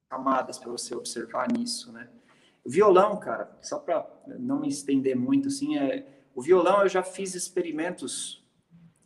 [0.08, 2.08] camadas para você observar nisso, né?
[2.64, 7.34] Violão, cara, só para não me estender muito, assim, é O violão eu já fiz
[7.34, 8.42] experimentos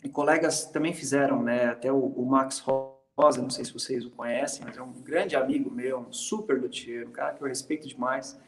[0.05, 1.66] e colegas também fizeram, né?
[1.70, 5.35] Até o, o Max Rosa, não sei se vocês o conhecem, mas é um grande
[5.35, 8.39] amigo meu, um super luthier, um cara que eu respeito demais.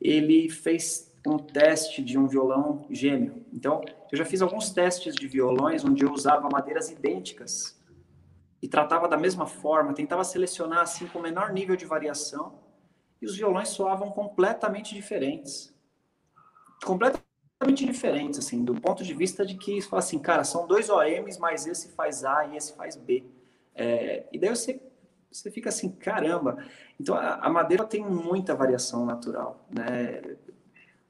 [0.00, 3.44] Ele fez um teste de um violão gêmeo.
[3.52, 3.80] Então,
[4.12, 7.80] eu já fiz alguns testes de violões onde eu usava madeiras idênticas
[8.60, 12.58] e tratava da mesma forma, tentava selecionar assim com o menor nível de variação,
[13.20, 15.74] e os violões soavam completamente diferentes.
[16.84, 21.66] Completamente diferentes, assim, do ponto de vista de que, assim, cara, são dois OMs, mas
[21.66, 23.24] esse faz A e esse faz B.
[23.74, 24.80] É, e daí você,
[25.30, 26.62] você fica assim, caramba.
[27.00, 30.36] Então, a, a madeira tem muita variação natural, né?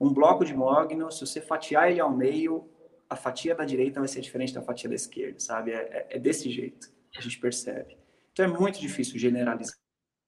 [0.04, 2.68] Um bloco de mogno, se você fatiar ele ao meio,
[3.08, 5.70] a fatia da direita vai ser diferente da fatia da esquerda, sabe?
[5.72, 7.96] É, é, é desse jeito que a gente percebe.
[8.32, 9.76] Então é muito difícil generalizar.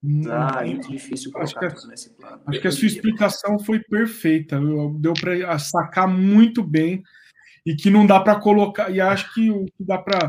[0.02, 2.40] Hum, é muito difícil colocar tudo nesse plano.
[2.46, 4.60] Acho que a sua explicação foi perfeita.
[4.98, 7.02] Deu para sacar muito bem
[7.64, 8.90] e que não dá para colocar.
[8.90, 10.26] E acho que o que dá para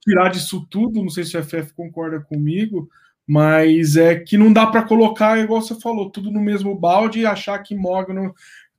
[0.00, 2.88] tirar disso tudo, não sei se o FF concorda comigo,
[3.26, 7.26] mas é que não dá para colocar, igual você falou, tudo no mesmo balde e
[7.26, 8.32] achar que mogno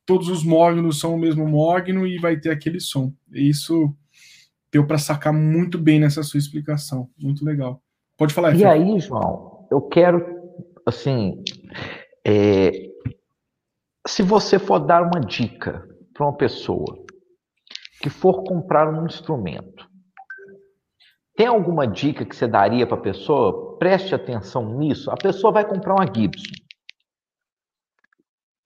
[0.08, 3.14] todos os mognos são o mesmo mogno e vai ter aquele som.
[3.32, 3.94] Isso
[4.72, 7.10] deu para sacar muito bem nessa sua explicação.
[7.22, 7.84] Muito legal.
[8.18, 8.56] Pode falar.
[8.56, 10.26] E aí, João, eu quero,
[10.86, 11.44] assim,
[12.26, 12.90] é,
[14.08, 17.06] se você for dar uma dica para uma pessoa
[18.02, 19.88] que for comprar um instrumento,
[21.36, 23.78] tem alguma dica que você daria para a pessoa?
[23.78, 25.12] Preste atenção nisso.
[25.12, 26.67] A pessoa vai comprar uma Gibson.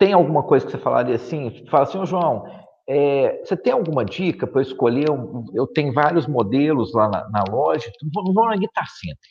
[0.02, 1.64] Tem alguma coisa que você falaria assim?
[1.70, 2.44] Fala assim, João,
[2.90, 5.06] é, você tem alguma dica para eu escolher?
[5.54, 7.92] Eu tenho vários modelos lá na, na loja.
[8.12, 9.30] Vamos na Guitar Center.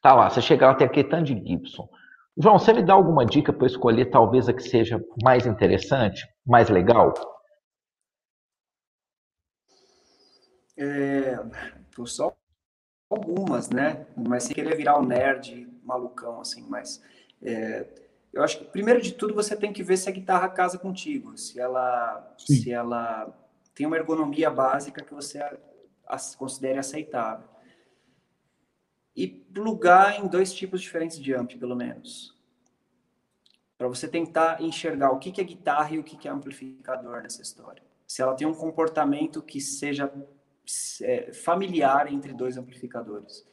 [0.00, 1.88] Tá lá, você chega lá, tem aquele tanto de Gibson.
[2.36, 6.24] João, você me dá alguma dica para eu escolher talvez a que seja mais interessante,
[6.46, 7.12] mais legal?
[10.76, 11.36] É,
[12.04, 12.36] só
[13.10, 14.06] algumas, né?
[14.16, 17.02] Mas sem querer virar um nerd malucão, assim, mas
[17.42, 17.84] é,
[18.32, 21.36] eu acho que primeiro de tudo você tem que ver se a guitarra casa contigo,
[21.36, 23.32] se ela, se ela
[23.74, 25.40] tem uma ergonomia básica que você
[26.36, 27.48] considere aceitável.
[29.14, 32.36] E plugar em dois tipos diferentes de amp, pelo menos.
[33.76, 37.22] Para você tentar enxergar o que, que é guitarra e o que, que é amplificador
[37.22, 37.82] nessa história.
[38.06, 40.12] Se ela tem um comportamento que seja
[41.02, 43.46] é, familiar entre dois amplificadores.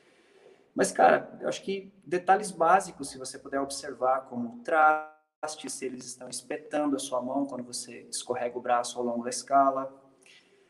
[0.75, 6.05] Mas, cara, eu acho que detalhes básicos, se você puder observar, como traste, se eles
[6.05, 9.93] estão espetando a sua mão quando você escorrega o braço ao longo da escala.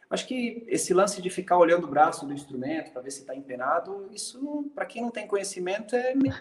[0.09, 3.35] Acho que esse lance de ficar olhando o braço do instrumento para ver se está
[3.35, 6.35] empenado, isso, para quem não tem conhecimento, é meio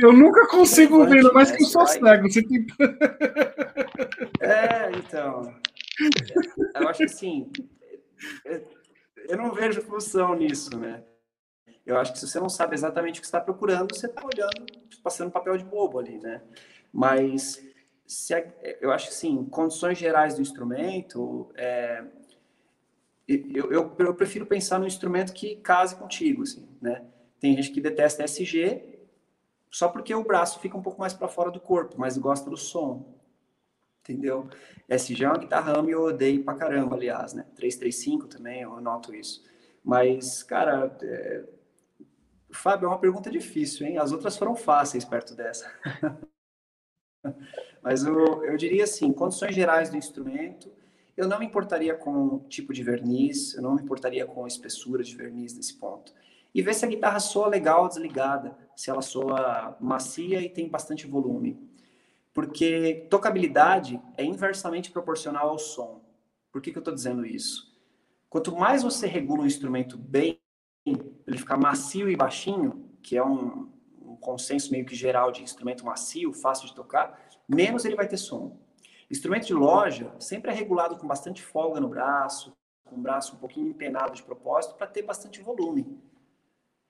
[0.00, 2.30] eu nunca consigo ver, ainda mais que eu sou cego.
[2.30, 2.66] Você tem...
[4.40, 5.52] É, então.
[6.76, 7.50] Eu acho que assim,
[9.28, 11.02] eu não vejo função nisso, né?
[11.90, 14.64] Eu acho que se você não sabe exatamente o que está procurando, você está olhando,
[15.02, 16.40] passando papel de bobo ali, né?
[16.92, 17.60] Mas
[18.06, 18.32] se
[18.80, 22.04] eu acho que sim, condições gerais do instrumento, é,
[23.26, 27.04] eu, eu, eu, prefiro pensar no instrumento que case contigo, assim, né?
[27.40, 29.00] Tem gente que detesta SG
[29.68, 32.56] só porque o braço fica um pouco mais para fora do corpo, mas gosta do
[32.56, 33.18] som,
[34.00, 34.48] entendeu?
[34.88, 37.46] SG é uma guitarra e eu odeio pra caramba, aliás, né?
[37.56, 39.44] 335 também, eu noto isso.
[39.84, 41.44] Mas, cara, é,
[42.52, 43.98] Fábio, é uma pergunta difícil, hein?
[43.98, 45.70] As outras foram fáceis perto dessa.
[47.82, 50.70] Mas eu, eu diria assim, condições gerais do instrumento,
[51.16, 55.14] eu não me importaria com tipo de verniz, eu não me importaria com espessura de
[55.14, 56.12] verniz nesse ponto.
[56.54, 61.06] E ver se a guitarra soa legal desligada, se ela soa macia e tem bastante
[61.06, 61.58] volume.
[62.32, 66.02] Porque tocabilidade é inversamente proporcional ao som.
[66.50, 67.70] Por que, que eu estou dizendo isso?
[68.28, 70.39] Quanto mais você regula um instrumento bem,
[70.84, 73.70] ele ficar macio e baixinho, que é um,
[74.02, 78.16] um consenso meio que geral de instrumento macio, fácil de tocar, menos ele vai ter
[78.16, 78.58] som.
[79.10, 82.52] Instrumento de loja sempre é regulado com bastante folga no braço,
[82.84, 86.00] com o braço um pouquinho empenado de propósito, para ter bastante volume.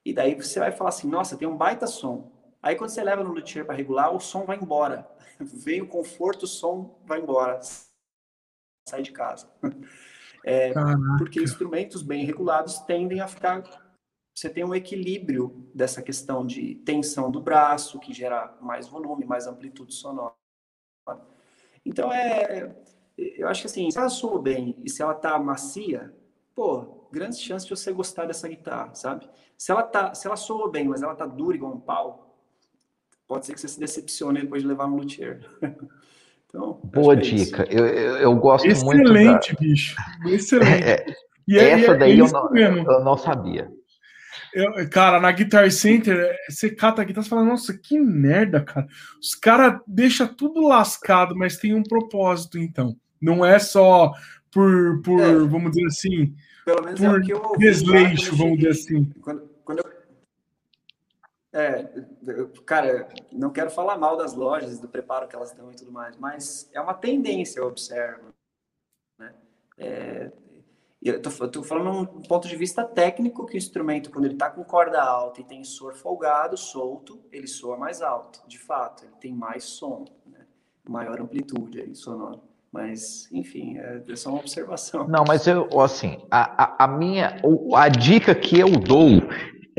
[0.04, 2.30] E daí você vai falar assim, nossa, tem um baita som.
[2.62, 5.10] Aí quando você leva no luthier para regular, o som vai embora.
[5.40, 7.60] Vem o conforto, o som vai embora.
[8.88, 9.50] Sai de casa.
[10.44, 10.72] É,
[11.18, 13.62] porque instrumentos bem regulados tendem a ficar.
[14.34, 19.46] Você tem um equilíbrio dessa questão de tensão do braço, que gera mais volume, mais
[19.46, 20.34] amplitude sonora.
[21.84, 22.74] Então, é,
[23.18, 26.14] eu acho que assim, se ela soa bem e se ela tá macia,
[26.54, 29.28] pô, grandes chances de você gostar dessa guitarra, sabe?
[29.58, 32.38] Se ela, tá, se ela soa bem, mas ela tá dura igual um pau,
[33.26, 35.40] pode ser que você se decepcione depois de levar no luthier.
[36.50, 37.66] Então, Boa é dica.
[37.70, 39.12] Eu, eu, eu, gosto Excelente, muito.
[39.12, 39.60] Excelente, da...
[39.60, 39.96] bicho.
[40.26, 40.84] Excelente.
[40.84, 41.06] É,
[41.46, 43.70] e é, essa é, daí eu não, eu não sabia.
[44.52, 48.86] Eu, cara, na Guitar Center, você cata a guitarra e fala, nossa, que merda, cara.
[49.20, 52.96] Os caras deixam tudo lascado, mas tem um propósito, então.
[53.22, 54.12] Não é só
[54.50, 57.58] por, por é, vamos dizer assim, pelo menos é por é o que eu ouvi,
[57.58, 59.04] desleixo, vamos dizer assim.
[59.20, 59.84] Quando, quando eu,
[61.52, 61.82] é,
[62.64, 66.16] cara, não quero falar mal das lojas, do preparo que elas dão e tudo mais,
[66.16, 68.32] mas é uma tendência, eu observo.
[69.18, 69.34] Né?
[69.76, 70.32] É,
[71.02, 74.62] eu estou falando um ponto de vista técnico que o instrumento, quando ele está com
[74.62, 79.34] corda alta e tem sor folgado, solto, ele soa mais alto, de fato, ele tem
[79.34, 80.46] mais som, né?
[80.88, 82.38] maior amplitude aí, sonora.
[82.70, 85.08] Mas, enfim, é, é só uma observação.
[85.08, 87.40] Não, mas eu, assim, a, a, a minha,
[87.74, 89.08] a dica que eu dou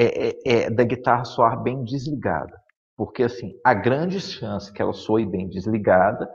[0.02, 2.60] é, é, é, da guitarra soar bem desligada.
[2.98, 6.30] Porque, assim, há grandes chances que ela soe bem desligada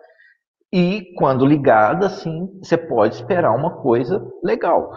[0.72, 4.90] e quando ligada, sim, você pode esperar uma coisa legal.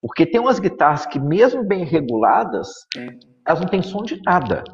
[0.00, 2.68] Porque tem umas guitarras que, mesmo bem reguladas,
[3.46, 4.64] elas não têm som de nada.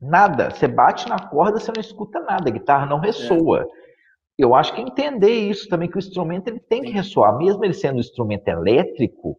[0.00, 0.50] Nada.
[0.50, 2.48] Você bate na corda, você não escuta nada.
[2.48, 3.62] A guitarra não ressoa.
[3.62, 3.66] É.
[4.36, 7.36] Eu acho que entender isso também, que o instrumento ele tem que ressoar.
[7.38, 9.38] Mesmo ele sendo um instrumento elétrico,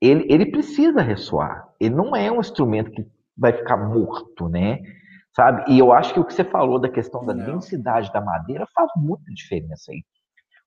[0.00, 1.68] ele, ele precisa ressoar.
[1.80, 3.06] Ele não é um instrumento que
[3.36, 4.80] vai ficar morto, né?
[5.36, 5.70] sabe?
[5.70, 7.44] E eu acho que o que você falou da questão da Não.
[7.44, 10.02] densidade da madeira faz muita diferença aí.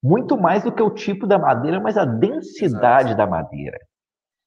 [0.02, 3.18] Muito mais do que o tipo da madeira, mas a densidade Exato.
[3.18, 3.80] da madeira.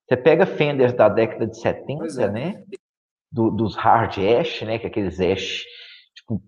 [0.08, 2.30] Você pega Fenders da década de 70, é.
[2.30, 2.64] né?
[3.30, 4.78] Do, dos hard ash, né?
[4.78, 5.64] Que é aqueles ash
[6.14, 6.40] tipo,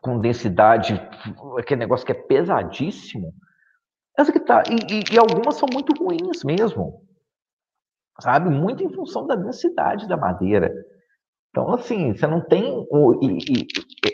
[0.00, 0.94] com densidade,
[1.58, 3.34] aquele negócio que é pesadíssimo.
[4.18, 7.02] Essa que tá, e, e, e algumas são muito ruins mesmo.
[8.20, 8.50] Sabe?
[8.50, 10.72] Muito em função da densidade da madeira.
[11.50, 13.66] Então, assim, você não tem o, e, e,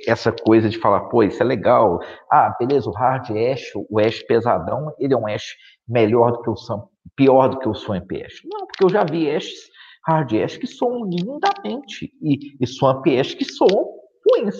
[0.09, 2.01] essa coisa de falar, pô, isso é legal.
[2.31, 5.57] Ah, beleza, o hard ash, o ash pesadão, ele é um ash
[5.87, 8.43] melhor do que o Sam, pior do que o Swamp ash.
[8.45, 9.71] Não, porque eu já vi ashes,
[10.05, 14.57] hard ash que soam lindamente e, e Swamp ash que soam ruins.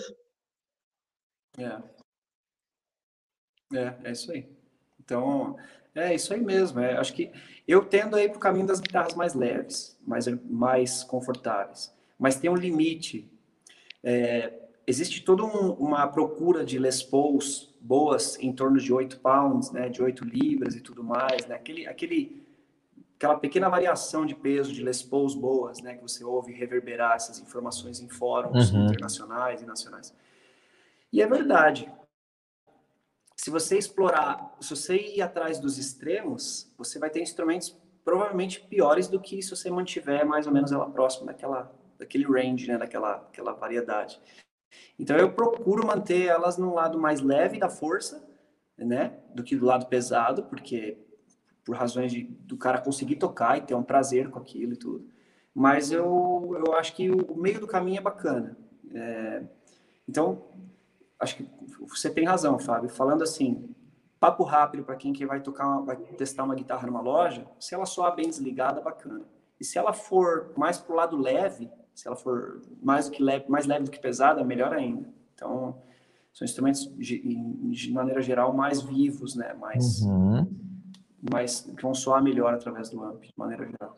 [1.57, 1.99] É.
[3.77, 4.58] É, é isso aí.
[5.09, 5.57] Então,
[5.95, 6.79] é isso aí mesmo.
[6.79, 7.31] É, acho que
[7.67, 12.49] eu tendo aí para o caminho das guitarras mais leves, mais, mais confortáveis mas tem
[12.49, 13.31] um limite.
[14.03, 14.51] É,
[14.85, 19.87] existe toda um, uma procura de Les Pauls boas em torno de 8 pounds, né,
[19.87, 22.45] de 8 libras e tudo mais, né, aquele, aquele,
[23.15, 27.39] aquela pequena variação de peso de Les Pauls boas, né, que você ouve reverberar essas
[27.39, 28.87] informações em fóruns uhum.
[28.87, 30.13] internacionais e nacionais.
[31.11, 31.89] E é verdade.
[33.49, 39.07] Se você explorar, se você ir atrás dos extremos, você vai ter instrumentos provavelmente piores
[39.07, 43.15] do que se você mantiver mais ou menos ela próxima daquela daquele range, né, daquela
[43.15, 44.21] aquela variedade.
[44.99, 48.23] Então eu procuro manter elas no lado mais leve da força,
[48.77, 50.99] né, do que do lado pesado, porque
[51.65, 55.09] por razões de, do cara conseguir tocar e ter um prazer com aquilo e tudo.
[55.55, 58.55] Mas eu, eu acho que o, meio do caminho é bacana.
[58.93, 59.41] É,
[60.07, 60.43] então,
[61.19, 61.49] acho que
[61.81, 62.89] você tem razão, Fábio.
[62.89, 63.69] Falando assim,
[64.19, 67.85] papo rápido para quem que vai tocar, vai testar uma guitarra numa loja, se ela
[67.85, 69.25] soar bem desligada, bacana.
[69.59, 73.45] E se ela for mais pro lado leve, se ela for mais do que leve,
[73.49, 75.09] mais leve do que pesada, melhor ainda.
[75.35, 75.81] Então,
[76.33, 77.19] são instrumentos de,
[77.71, 79.53] de maneira geral mais vivos, né?
[79.53, 80.49] Mais, uhum.
[81.29, 83.97] mais que vão soar melhor através do amp, de maneira geral.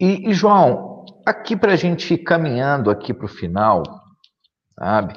[0.00, 3.82] E, e João, aqui para a gente ir caminhando aqui para o final,
[4.76, 5.14] sabe?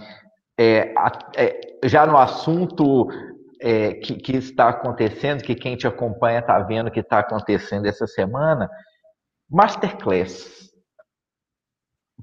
[0.57, 0.93] É,
[1.35, 3.07] é, já no assunto
[3.59, 8.05] é, que, que, está acontecendo, que quem te acompanha está vendo que está acontecendo essa
[8.05, 8.69] semana,
[9.49, 10.71] masterclass.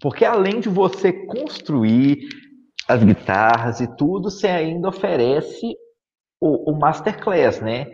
[0.00, 2.28] Porque além de você construir
[2.88, 5.76] as guitarras e tudo, você ainda oferece
[6.40, 7.86] o, o masterclass, né?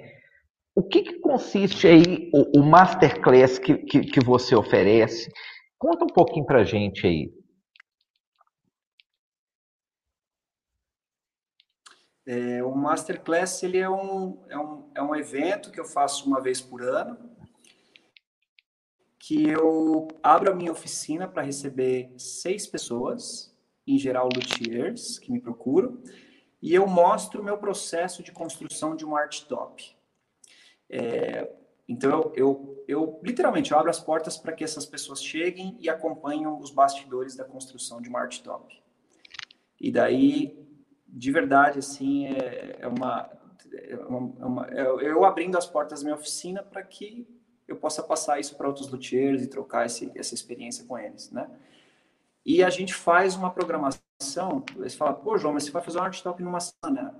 [0.74, 5.30] O que, que consiste aí o, o masterclass que, que, que, você oferece?
[5.78, 7.30] Conta um pouquinho pra gente aí.
[12.26, 16.40] É, o Masterclass ele é, um, é, um, é um evento que eu faço uma
[16.40, 17.16] vez por ano,
[19.16, 23.54] que eu abro a minha oficina para receber seis pessoas,
[23.86, 26.02] em geral luthiers, que me procuram,
[26.60, 29.96] e eu mostro o meu processo de construção de um art top.
[30.90, 31.48] É,
[31.88, 35.88] então, eu, eu, eu, literalmente eu abro as portas para que essas pessoas cheguem e
[35.88, 38.82] acompanhem os bastidores da construção de um art top.
[39.80, 40.65] E daí,
[41.06, 43.30] de verdade, assim, é, é uma,
[43.72, 47.26] é uma, é uma, é eu abrindo as portas da minha oficina para que
[47.66, 51.50] eu possa passar isso para outros luthiers e trocar esse, essa experiência com eles, né?
[52.44, 56.02] E a gente faz uma programação, eles falam, pô, João, mas você vai fazer um
[56.02, 57.14] art top numa semana?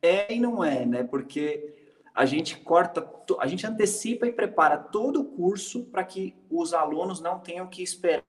[0.00, 1.04] É e não é, né?
[1.04, 1.74] Porque
[2.14, 3.06] a gente corta,
[3.38, 7.82] a gente antecipa e prepara todo o curso para que os alunos não tenham que
[7.82, 8.24] esperar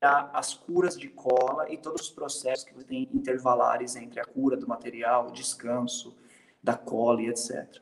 [0.00, 4.68] as curas de cola e todos os processos que tem intervalares entre a cura do
[4.68, 6.14] material, o descanso
[6.62, 7.80] da cola e etc.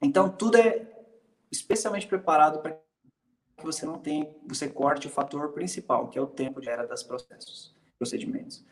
[0.00, 0.86] Então tudo é
[1.50, 6.26] especialmente preparado para que você não tenha, você corte o fator principal, que é o
[6.26, 8.64] tempo de era das processos, procedimentos.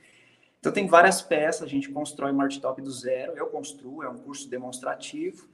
[0.58, 4.18] Então tem várias peças, a gente constrói uma arttop do zero, eu construo, é um
[4.18, 5.48] curso demonstrativo.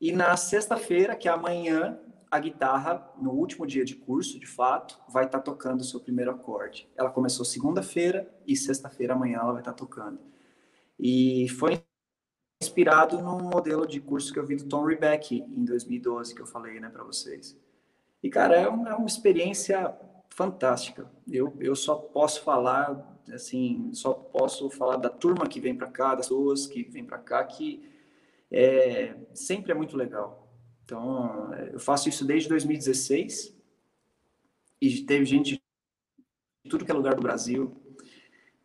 [0.00, 1.98] E na sexta-feira, que é amanhã,
[2.30, 6.00] a guitarra, no último dia de curso, de fato, vai estar tá tocando o seu
[6.00, 6.88] primeiro acorde.
[6.96, 10.18] Ela começou segunda-feira e sexta-feira, amanhã, ela vai estar tá tocando.
[10.98, 11.82] E foi
[12.60, 16.46] inspirado num modelo de curso que eu vi do Tom Rebeck em 2012, que eu
[16.46, 17.56] falei né, para vocês.
[18.22, 19.94] E, cara, é uma, é uma experiência
[20.30, 21.10] fantástica.
[21.30, 26.14] Eu, eu só posso falar, assim, só posso falar da turma que vem para cá,
[26.14, 27.88] das pessoas que vêm para cá, que
[28.50, 30.47] é, sempre é muito legal.
[30.88, 33.54] Então, eu faço isso desde 2016
[34.80, 35.62] e teve gente
[36.64, 37.76] de tudo que é lugar do Brasil,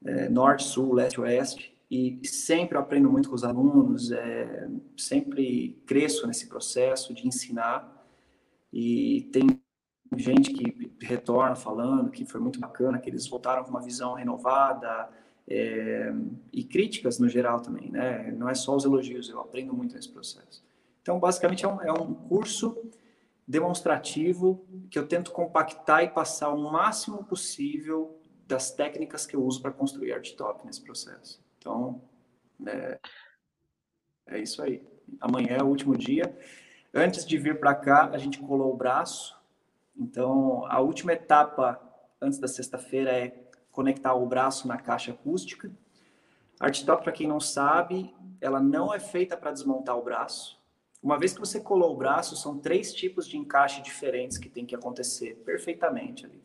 [0.06, 6.26] é, norte, sul, leste, oeste, e sempre aprendo muito com os alunos, é, sempre cresço
[6.26, 8.08] nesse processo de ensinar
[8.72, 9.62] e tem
[10.16, 15.10] gente que retorna falando que foi muito bacana, que eles voltaram com uma visão renovada
[15.45, 16.14] é,
[16.54, 18.32] e críticas no geral também, né?
[18.32, 20.64] Não é só os elogios, eu aprendo muito nesse processo.
[21.04, 22.90] Então, basicamente, é um, é um curso
[23.46, 28.18] demonstrativo que eu tento compactar e passar o máximo possível
[28.48, 31.44] das técnicas que eu uso para construir art top nesse processo.
[31.58, 32.02] Então,
[32.66, 33.00] é,
[34.28, 34.82] é isso aí.
[35.20, 36.36] Amanhã é o último dia.
[36.94, 39.38] Antes de vir para cá, a gente colou o braço.
[39.98, 41.82] Então, a última etapa
[42.22, 45.70] antes da sexta-feira é conectar o braço na caixa acústica.
[46.60, 50.62] A Arttop, para quem não sabe, ela não é feita para desmontar o braço.
[51.04, 54.66] Uma vez que você colou o braço, são três tipos de encaixe diferentes que tem
[54.66, 56.42] que acontecer perfeitamente ali.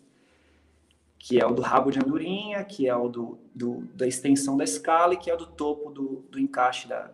[1.17, 4.65] Que é o do rabo de andorinha, que é o do, do da extensão da
[4.65, 7.13] escala e que é o do topo do, do encaixe da,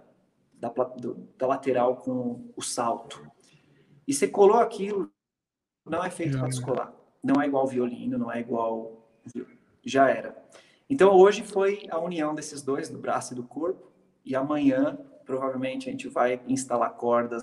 [0.55, 3.31] da, do, da lateral com o salto.
[4.09, 5.11] E você colou aquilo,
[5.85, 6.95] não é feito para descolar.
[7.23, 9.07] Não é igual violino, não é igual.
[9.85, 10.35] Já era.
[10.89, 13.91] Então hoje foi a união desses dois, do braço e do corpo,
[14.25, 17.43] e amanhã provavelmente a gente vai instalar cordas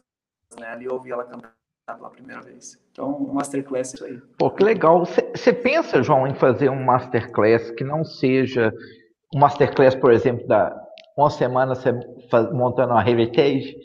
[0.59, 1.53] né, ali ouvir ela cantar
[1.85, 2.79] pela primeira vez.
[2.91, 4.21] Então, um masterclass é isso aí.
[4.37, 5.05] Pô, que legal.
[5.05, 8.73] Você pensa, João, em fazer um masterclass que não seja
[9.33, 10.77] um masterclass, por exemplo, da
[11.17, 11.91] uma semana você
[12.53, 13.75] montando uma heritage?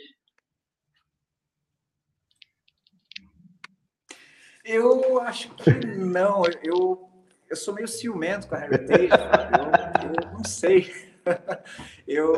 [4.65, 6.43] Eu acho que não.
[6.63, 7.09] Eu,
[7.49, 9.11] eu sou meio ciumento com a heritage.
[9.13, 10.93] eu, eu não sei.
[12.07, 12.37] eu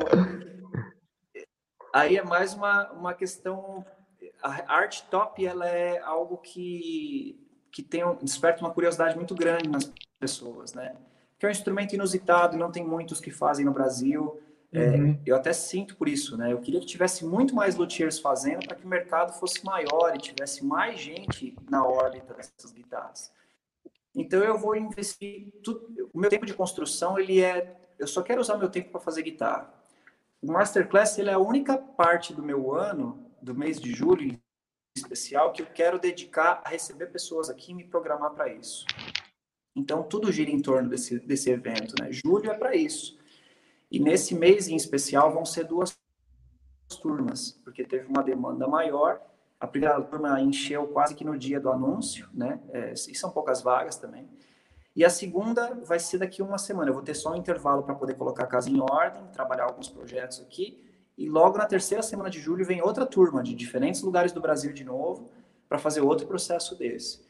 [1.92, 3.84] aí é mais uma, uma questão.
[4.42, 9.92] A art top ela é algo que que tem desperta uma curiosidade muito grande nas
[10.18, 10.96] pessoas, né?
[11.38, 14.40] Que é um instrumento inusitado, não tem muitos que fazem no Brasil.
[14.72, 15.18] É, uhum.
[15.24, 16.52] eu até sinto por isso, né?
[16.52, 20.18] Eu queria que tivesse muito mais luthiers fazendo para que o mercado fosse maior e
[20.18, 23.32] tivesse mais gente na órbita dessas guitarras.
[24.14, 28.40] Então eu vou investir tudo, o meu tempo de construção ele é eu só quero
[28.40, 29.72] usar meu tempo para fazer guitarra.
[30.40, 34.38] O masterclass ele é a única parte do meu ano, do mês de julho
[34.96, 38.84] especial que eu quero dedicar a receber pessoas aqui e me programar para isso.
[39.74, 42.10] Então tudo gira em torno desse desse evento, né?
[42.10, 43.18] Julho é para isso.
[43.90, 45.98] E nesse mês em especial vão ser duas
[47.00, 49.20] turmas, porque teve uma demanda maior.
[49.60, 52.60] A primeira turma encheu quase que no dia do anúncio, né?
[52.70, 54.28] É, e são poucas vagas também.
[54.98, 56.90] E a segunda vai ser daqui uma semana.
[56.90, 59.88] Eu vou ter só um intervalo para poder colocar a casa em ordem, trabalhar alguns
[59.88, 60.84] projetos aqui.
[61.16, 64.72] E logo na terceira semana de julho vem outra turma de diferentes lugares do Brasil
[64.72, 65.30] de novo
[65.68, 67.24] para fazer outro processo desse.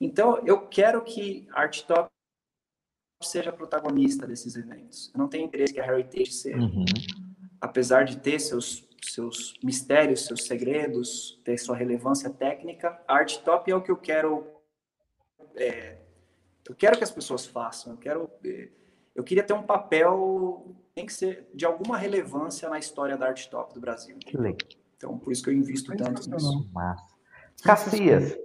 [0.00, 2.08] Então, eu quero que a Arttop
[3.22, 5.10] seja protagonista desses eventos.
[5.12, 6.56] Eu não tenho interesse que a Heritage seja.
[6.56, 6.86] Uhum.
[7.60, 13.70] Apesar de ter seus, seus mistérios, seus segredos, ter sua relevância técnica, a Art Top
[13.70, 14.46] é o que eu quero.
[15.54, 15.99] É,
[16.70, 17.94] eu quero que as pessoas façam.
[17.94, 18.30] Eu quero.
[18.44, 18.68] É,
[19.14, 23.46] eu queria ter um papel tem que ser de alguma relevância na história da Art
[23.48, 24.16] Top do Brasil.
[24.18, 24.68] Que legal.
[24.96, 26.70] Então, por isso que eu invisto tanto nisso.
[27.64, 28.36] Cassias,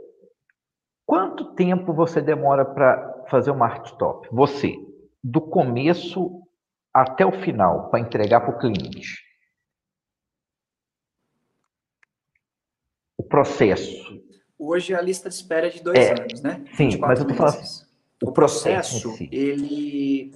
[1.05, 4.27] quanto tempo você demora para fazer uma arte top?
[4.31, 4.73] Você,
[5.21, 6.41] do começo
[6.93, 9.21] até o final, para entregar para o cliente.
[13.17, 14.23] O processo.
[14.57, 16.63] Hoje a lista de espera é de dois é, anos, né?
[16.75, 17.84] Sim, mas eu estou falando.
[18.23, 20.31] O, processo, processo ele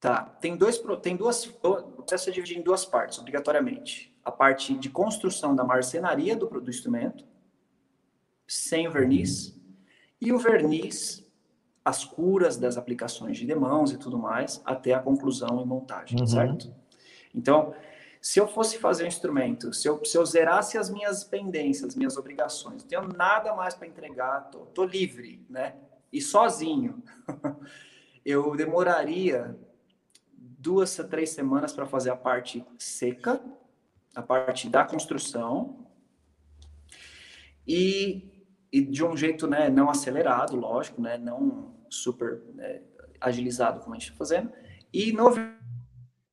[0.00, 0.22] Tá.
[0.22, 1.44] Tem, dois, tem duas.
[1.62, 4.16] O processo é dividido em duas partes, obrigatoriamente.
[4.24, 7.24] A parte de construção da marcenaria do, do instrumento,
[8.48, 9.54] sem o verniz,
[10.18, 11.22] e o verniz,
[11.84, 16.26] as curas das aplicações de demãos e tudo mais, até a conclusão e montagem, uhum.
[16.26, 16.74] certo?
[17.34, 17.74] Então,
[18.20, 22.16] se eu fosse fazer um instrumento, se eu, se eu zerasse as minhas pendências, minhas
[22.16, 25.74] obrigações, não tenho nada mais para entregar, tô, tô livre, né?
[26.12, 27.02] E sozinho,
[28.24, 29.58] eu demoraria
[30.32, 33.40] duas a três semanas para fazer a parte seca,
[34.14, 35.86] a parte da construção,
[37.66, 42.82] e, e de um jeito né, não acelerado, lógico, né, não super né,
[43.20, 44.52] agilizado como a gente está fazendo.
[44.92, 45.30] E no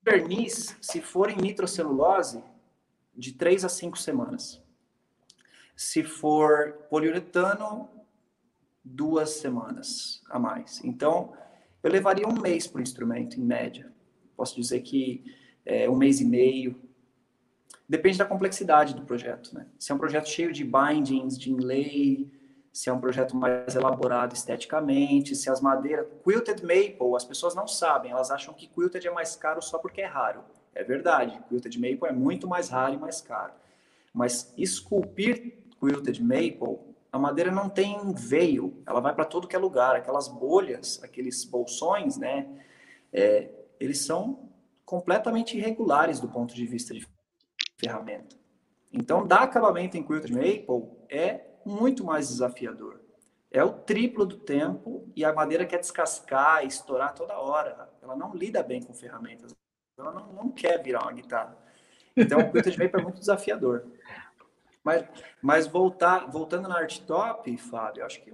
[0.09, 2.41] verniz, se for em nitrocelulose,
[3.13, 4.61] de três a cinco semanas.
[5.75, 7.89] Se for poliuretano,
[8.83, 10.81] duas semanas a mais.
[10.83, 11.33] Então,
[11.83, 13.91] eu levaria um mês para o instrumento, em média.
[14.35, 15.23] Posso dizer que
[15.65, 16.79] é, um mês e meio.
[17.87, 19.53] Depende da complexidade do projeto.
[19.53, 19.67] Né?
[19.77, 22.31] Se é um projeto cheio de bindings, de inlay,
[22.77, 26.05] se é um projeto mais elaborado esteticamente, se as madeiras.
[26.23, 29.99] Quilted Maple, as pessoas não sabem, elas acham que Quilted é mais caro só porque
[29.99, 30.43] é raro.
[30.75, 33.51] É verdade, Quilted Maple é muito mais raro e mais caro.
[34.13, 36.77] Mas esculpir Quilted Maple,
[37.11, 39.95] a madeira não tem veio, ela vai para todo que é lugar.
[39.95, 42.47] Aquelas bolhas, aqueles bolsões, né?
[43.11, 43.49] É,
[43.79, 44.51] eles são
[44.85, 47.07] completamente irregulares do ponto de vista de
[47.75, 48.35] ferramenta.
[48.93, 53.01] Então, dar acabamento em quilted maple é muito mais desafiador.
[53.51, 57.89] É o triplo do tempo e a madeira quer descascar estourar toda hora.
[58.01, 59.53] Ela não lida bem com ferramentas.
[59.97, 61.57] Ela não, não quer virar uma guitarra.
[62.15, 63.85] Então, o quilted maple é muito desafiador.
[64.83, 65.05] Mas,
[65.41, 68.33] mas voltar, voltando na art top, Fábio, acho que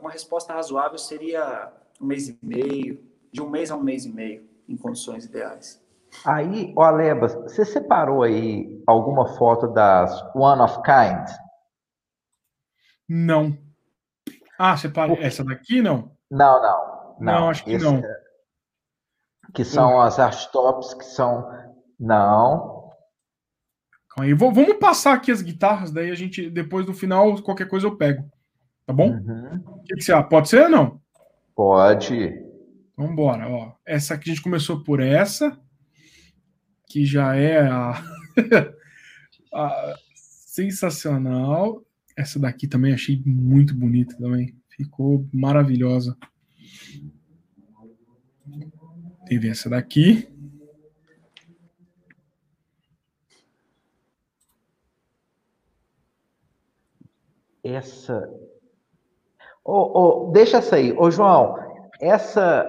[0.00, 4.08] uma resposta razoável seria um mês e meio, de um mês a um mês e
[4.10, 5.80] meio em condições ideais.
[6.24, 11.28] Aí, o Alebas, você separou aí alguma foto das One of Kind?
[13.12, 13.58] Não.
[14.56, 16.12] Ah, separou essa daqui, não?
[16.30, 17.16] Não, não.
[17.18, 17.96] Não, não acho que Esse, não.
[17.96, 18.20] É,
[19.52, 20.00] que são Pô.
[20.00, 21.50] as artops que são...
[21.98, 22.88] Não.
[24.10, 24.32] Calma aí.
[24.32, 28.30] Vamos passar aqui as guitarras, daí a gente, depois do final, qualquer coisa eu pego.
[28.86, 29.10] Tá bom?
[29.10, 29.56] Uhum.
[29.66, 30.28] O que, que você acha?
[30.28, 31.00] Pode ser ou não?
[31.56, 32.32] Pode.
[32.96, 33.72] Vamos embora, ó.
[33.84, 35.58] Essa aqui a gente começou por essa,
[36.86, 38.00] que já é a,
[39.52, 41.84] a sensacional.
[42.16, 44.54] Essa daqui também achei muito bonita também.
[44.68, 46.16] Ficou maravilhosa.
[49.26, 50.28] Teve essa daqui.
[57.62, 58.28] Essa.
[59.64, 60.92] Oh, oh, deixa essa aí.
[60.92, 61.54] Ô, João,
[62.00, 62.66] essa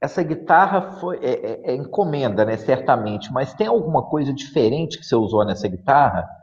[0.00, 2.56] essa guitarra foi é, é, é, encomenda, né?
[2.56, 6.37] Certamente, mas tem alguma coisa diferente que você usou nessa guitarra?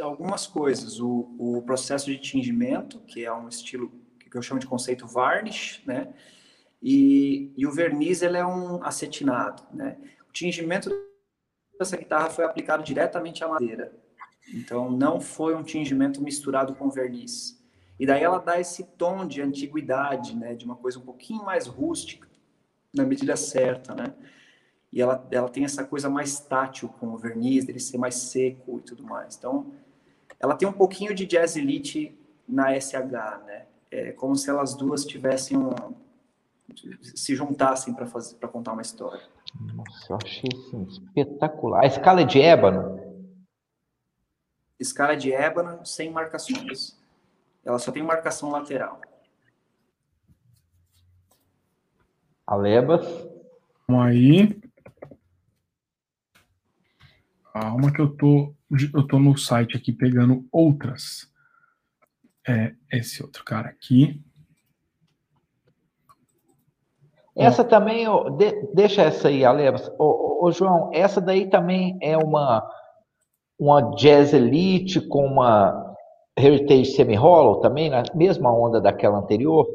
[0.00, 1.00] Algumas coisas.
[1.00, 5.82] O, o processo de tingimento, que é um estilo que eu chamo de conceito varnish,
[5.86, 6.12] né?
[6.82, 9.96] E, e o verniz ele é um acetinado, né?
[10.28, 10.90] O tingimento
[11.78, 13.92] dessa guitarra foi aplicado diretamente à madeira.
[14.52, 17.62] Então não foi um tingimento misturado com verniz.
[17.98, 21.66] E daí ela dá esse tom de antiguidade, né, de uma coisa um pouquinho mais
[21.66, 22.28] rústica,
[22.94, 24.14] na medida certa, né?
[24.96, 28.78] E ela, ela tem essa coisa mais tátil com o verniz, dele ser mais seco
[28.78, 29.36] e tudo mais.
[29.36, 29.66] Então,
[30.40, 32.18] ela tem um pouquinho de jazz elite
[32.48, 33.02] na SH,
[33.44, 33.66] né?
[33.90, 35.70] É como se elas duas tivessem um,
[37.02, 39.20] se juntassem para fazer para contar uma história.
[39.74, 41.82] Nossa, eu achei assim, espetacular.
[41.82, 42.98] A escala é de ébano?
[44.80, 46.98] Escala de ébano sem marcações.
[47.62, 49.02] Ela só tem marcação lateral.
[52.46, 53.06] Alebas.
[53.86, 54.65] Vamos aí.
[57.58, 58.54] Calma que eu tô,
[58.92, 61.32] eu tô no site aqui pegando outras.
[62.46, 64.22] É esse outro cara aqui.
[67.34, 68.04] Essa também,
[68.36, 69.88] de, deixa essa aí, Alebas.
[69.98, 72.62] Ô, ô, ô, João, essa daí também é uma,
[73.58, 75.96] uma jazz elite com uma
[76.36, 79.66] Heritage Semi-Hollow também, na mesma onda daquela anterior?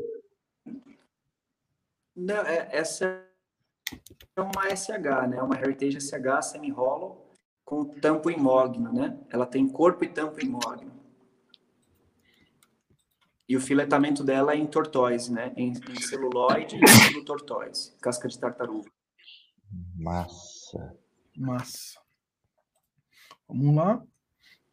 [2.15, 3.23] Não, é, essa
[4.35, 5.41] é uma SH, né?
[5.41, 7.30] Uma Heritage SH Semi-Hollow
[7.71, 9.17] com tampo em mogno, né?
[9.29, 10.91] Ela tem corpo e tampo em mogno.
[13.47, 15.53] E o filetamento dela é em tortóise, né?
[15.55, 18.91] Em, em celuloide e estilo tortóise, casca de tartaruga.
[19.95, 20.97] Massa.
[21.37, 21.97] Massa.
[23.47, 24.03] Vamos lá.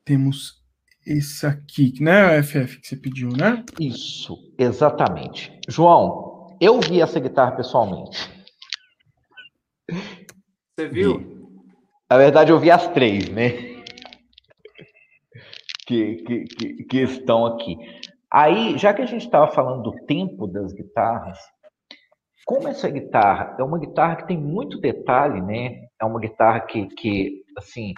[0.05, 0.61] Temos
[1.07, 3.65] esse aqui, né, FF, que você pediu, né?
[3.79, 5.57] Isso, exatamente.
[5.69, 8.29] João, eu vi essa guitarra pessoalmente.
[10.77, 11.38] Você viu?
[12.11, 13.51] Na verdade, eu vi as três, né?
[15.87, 17.77] Que, que, que, que estão aqui.
[18.31, 21.39] Aí, já que a gente estava falando do tempo das guitarras,
[22.47, 25.87] como essa guitarra é uma guitarra que tem muito detalhe, né?
[26.01, 27.93] É uma guitarra que, que assim,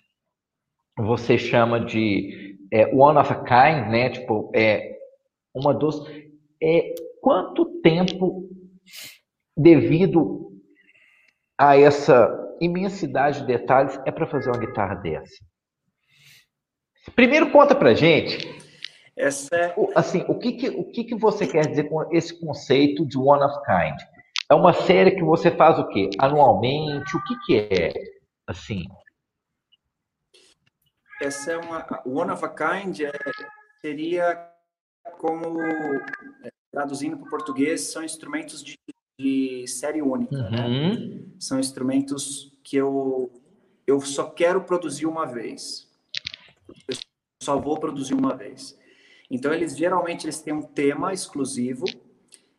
[0.99, 4.11] você chama de é, one of a kind, né?
[4.11, 4.99] Tipo, é
[5.55, 6.05] uma dos.
[6.61, 8.49] É, quanto tempo,
[9.57, 10.53] devido
[11.57, 15.45] a essa imensidade de detalhes, é para fazer uma guitarra dessa?
[17.15, 18.59] Primeiro, conta pra gente.
[19.17, 19.75] Essa é...
[19.95, 23.43] Assim, o que, que, o que, que você quer dizer com esse conceito de one
[23.43, 23.97] of kind?
[24.51, 26.11] É uma série que você faz o quê?
[26.19, 27.17] Anualmente?
[27.17, 27.93] O que, que é?
[28.47, 28.85] Assim,
[31.21, 33.13] essa é uma one of a kind é,
[33.83, 34.51] seria
[35.19, 38.79] como é, traduzindo para o português são instrumentos de,
[39.21, 40.67] de série única, né?
[40.67, 40.95] uhum.
[40.95, 41.23] né?
[41.39, 43.33] São instrumentos que eu
[43.87, 45.89] eu só quero produzir uma vez.
[46.87, 46.97] Eu
[47.43, 48.79] só vou produzir uma vez.
[49.31, 51.85] Então eles geralmente eles têm um tema exclusivo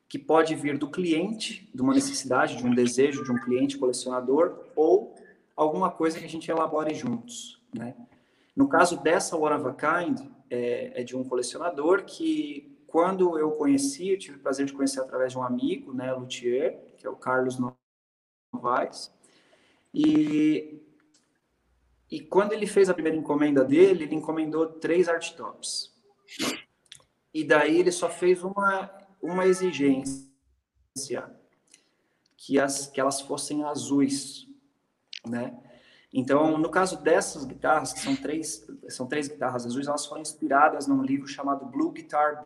[0.09, 4.65] que pode vir do cliente, de uma necessidade, de um desejo de um cliente colecionador
[4.75, 5.15] ou
[5.55, 7.95] alguma coisa que a gente elabore juntos, né?
[8.55, 10.19] No caso dessa One of a Kind,
[10.49, 14.99] é, é, de um colecionador que, quando eu conheci, eu tive o prazer de conhecer
[14.99, 17.57] através de um amigo, né, luthier, que é o Carlos
[18.51, 19.13] Novaes,
[19.93, 20.83] e,
[22.09, 25.95] e quando ele fez a primeira encomenda dele, ele encomendou três art tops.
[27.33, 28.91] E daí ele só fez uma,
[29.21, 30.27] uma exigência,
[32.35, 34.47] que, as, que elas fossem azuis,
[35.25, 35.57] né?
[36.13, 40.87] Então, no caso dessas guitarras, que são três, são três guitarras azuis, elas foram inspiradas
[40.87, 42.45] num livro chamado Blue Guitar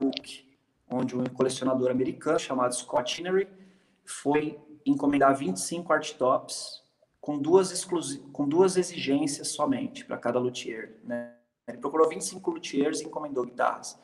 [0.00, 0.48] Book,
[0.90, 3.48] onde um colecionador americano chamado Scott Inery
[4.04, 6.82] foi encomendar 25 art tops
[7.20, 10.96] com duas, exclusi com duas exigências somente para cada luthier.
[11.04, 11.34] Né?
[11.68, 13.98] Ele procurou 25 luthiers e encomendou guitarras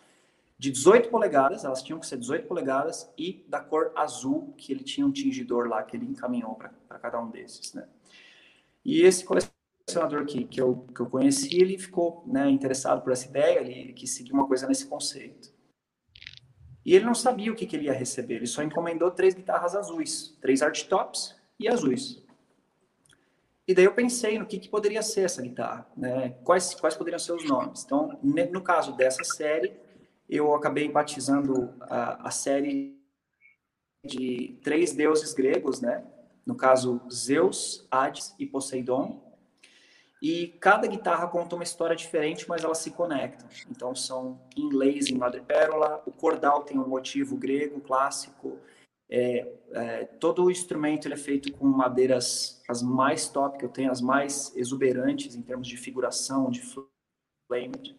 [0.59, 4.83] de 18 polegadas, elas tinham que ser 18 polegadas, e da cor azul, que ele
[4.83, 7.75] tinha um tingidor lá que ele encaminhou para cada um desses.
[7.75, 7.87] Né?
[8.85, 13.29] E esse colecionador aqui que eu, que eu conheci, ele ficou né, interessado por essa
[13.29, 15.55] ideia, ele quis seguir uma coisa nesse conceito.
[16.87, 19.75] E ele não sabia o que, que ele ia receber, ele só encomendou três guitarras
[19.75, 22.23] azuis, três art tops e azuis.
[23.67, 26.37] E daí eu pensei no que, que poderia ser essa guitarra, né?
[26.45, 27.83] quais, quais poderiam ser os nomes.
[27.85, 29.75] Então, no caso dessa série,
[30.31, 32.97] eu acabei batizando a, a série
[34.05, 36.05] de três deuses gregos, né?
[36.47, 39.26] no caso Zeus, Hades e Poseidon.
[40.29, 43.49] E cada guitarra conta uma história diferente, mas elas se conectam.
[43.71, 48.59] Então são inlays em madrepérola, o cordal tem um motivo grego clássico,
[49.09, 53.69] é, é, todo o instrumento ele é feito com madeiras as mais top que eu
[53.69, 56.61] tenho, as mais exuberantes em termos de figuração, de
[57.49, 57.97] flame.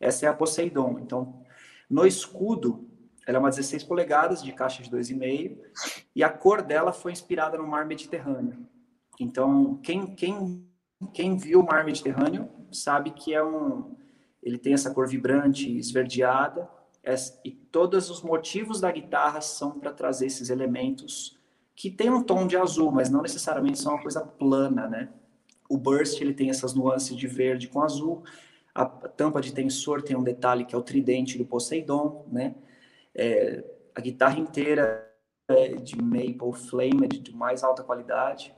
[0.00, 0.98] Essa é a Poseidon.
[1.00, 1.44] Então,
[1.90, 2.88] no escudo
[3.26, 5.58] ela é uma 16 polegadas de caixa de 2,5
[6.16, 8.66] e a cor dela foi inspirada no mar Mediterrâneo.
[9.20, 10.67] Então, quem, quem,
[11.06, 13.96] quem viu o mar Mediterrâneo sabe que é um
[14.42, 16.68] ele tem essa cor vibrante, esverdeada,
[17.44, 21.38] e todos os motivos da guitarra são para trazer esses elementos
[21.74, 25.08] que tem um tom de azul, mas não necessariamente são uma coisa plana, né?
[25.68, 28.24] O burst ele tem essas nuances de verde com azul,
[28.74, 32.54] a tampa de tensor tem um detalhe que é o tridente do Poseidon, né?
[33.14, 33.64] É,
[33.94, 35.08] a guitarra inteira
[35.48, 38.54] é de maple flame, de, de mais alta qualidade.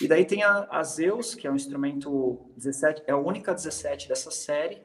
[0.00, 4.08] E daí tem a, a, Zeus, que é um instrumento 17, é a única 17
[4.08, 4.82] dessa série,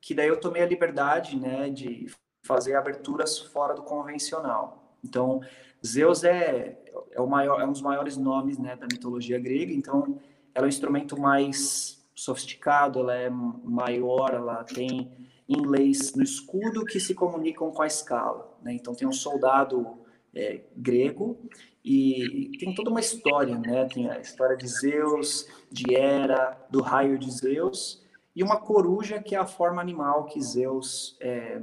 [0.00, 2.06] que daí eu tomei a liberdade, né, de
[2.42, 4.98] fazer aberturas fora do convencional.
[5.02, 5.40] Então,
[5.84, 6.78] Zeus é,
[7.12, 10.20] é, o maior, é um dos maiores nomes, né, da mitologia grega, então
[10.54, 15.10] ela é um instrumento mais sofisticado, ela é maior, ela tem
[15.48, 18.56] inlays no escudo que se comunicam com a escala.
[18.62, 18.74] Né?
[18.74, 19.98] Então tem um soldado
[20.34, 21.38] é, grego
[21.84, 23.86] e tem toda uma história, né?
[23.92, 28.02] Tem a história de Zeus, de Hera, do raio de Zeus
[28.34, 31.60] e uma coruja que é a forma animal que Zeus é,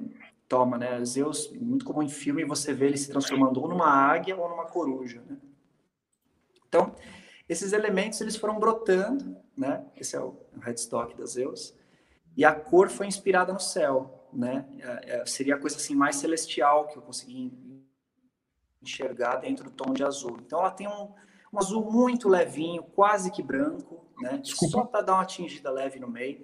[0.47, 1.03] toma, né?
[1.03, 4.65] Zeus, muito comum em filme, você vê ele se transformando ou numa águia ou numa
[4.65, 5.37] coruja, né?
[6.67, 6.95] Então,
[7.49, 9.83] esses elementos eles foram brotando, né?
[9.97, 11.73] Esse é o headstock da Zeus
[12.37, 14.65] e a cor foi inspirada no céu, né?
[14.79, 17.51] É, é, seria a coisa assim mais celestial que eu consegui
[18.81, 20.37] enxergar dentro do tom de azul.
[20.45, 21.09] Então ela tem um,
[21.53, 24.37] um azul muito levinho, quase que branco, né?
[24.37, 24.77] Desculpa.
[24.77, 26.41] Só para dar uma tingida leve no meio.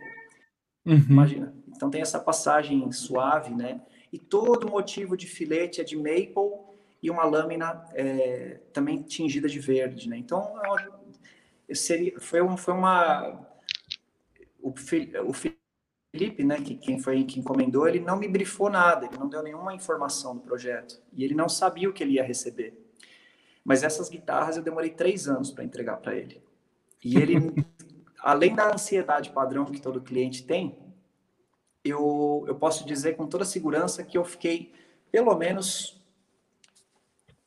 [0.86, 1.06] Uhum.
[1.10, 1.54] Imagina.
[1.68, 3.82] Então tem essa passagem suave, né?
[4.12, 6.68] E todo motivo de filete é de maple
[7.02, 10.18] e uma lâmina é, também tingida de verde, né?
[10.18, 10.54] Então
[11.74, 13.46] seria, foi, um, foi uma
[14.60, 14.74] o,
[15.26, 15.34] o
[16.18, 19.44] Felipe, né, que quem foi que encomendou, ele não me brifou nada, ele não deu
[19.44, 22.74] nenhuma informação do projeto e ele não sabia o que ele ia receber.
[23.64, 26.42] Mas essas guitarras eu demorei três anos para entregar para ele.
[27.04, 27.36] E ele,
[28.20, 30.76] além da ansiedade padrão que todo cliente tem,
[31.86, 34.74] eu, eu posso dizer com toda segurança que eu fiquei
[35.12, 36.02] pelo menos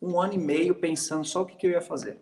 [0.01, 2.21] um ano e meio pensando só o que, que eu ia fazer.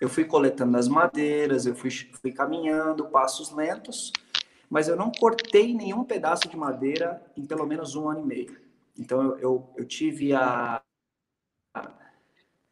[0.00, 4.12] Eu fui coletando as madeiras, eu fui, fui caminhando, passos lentos,
[4.68, 8.60] mas eu não cortei nenhum pedaço de madeira em pelo menos um ano e meio.
[8.98, 10.82] Então eu, eu, eu tive a,
[11.74, 11.92] a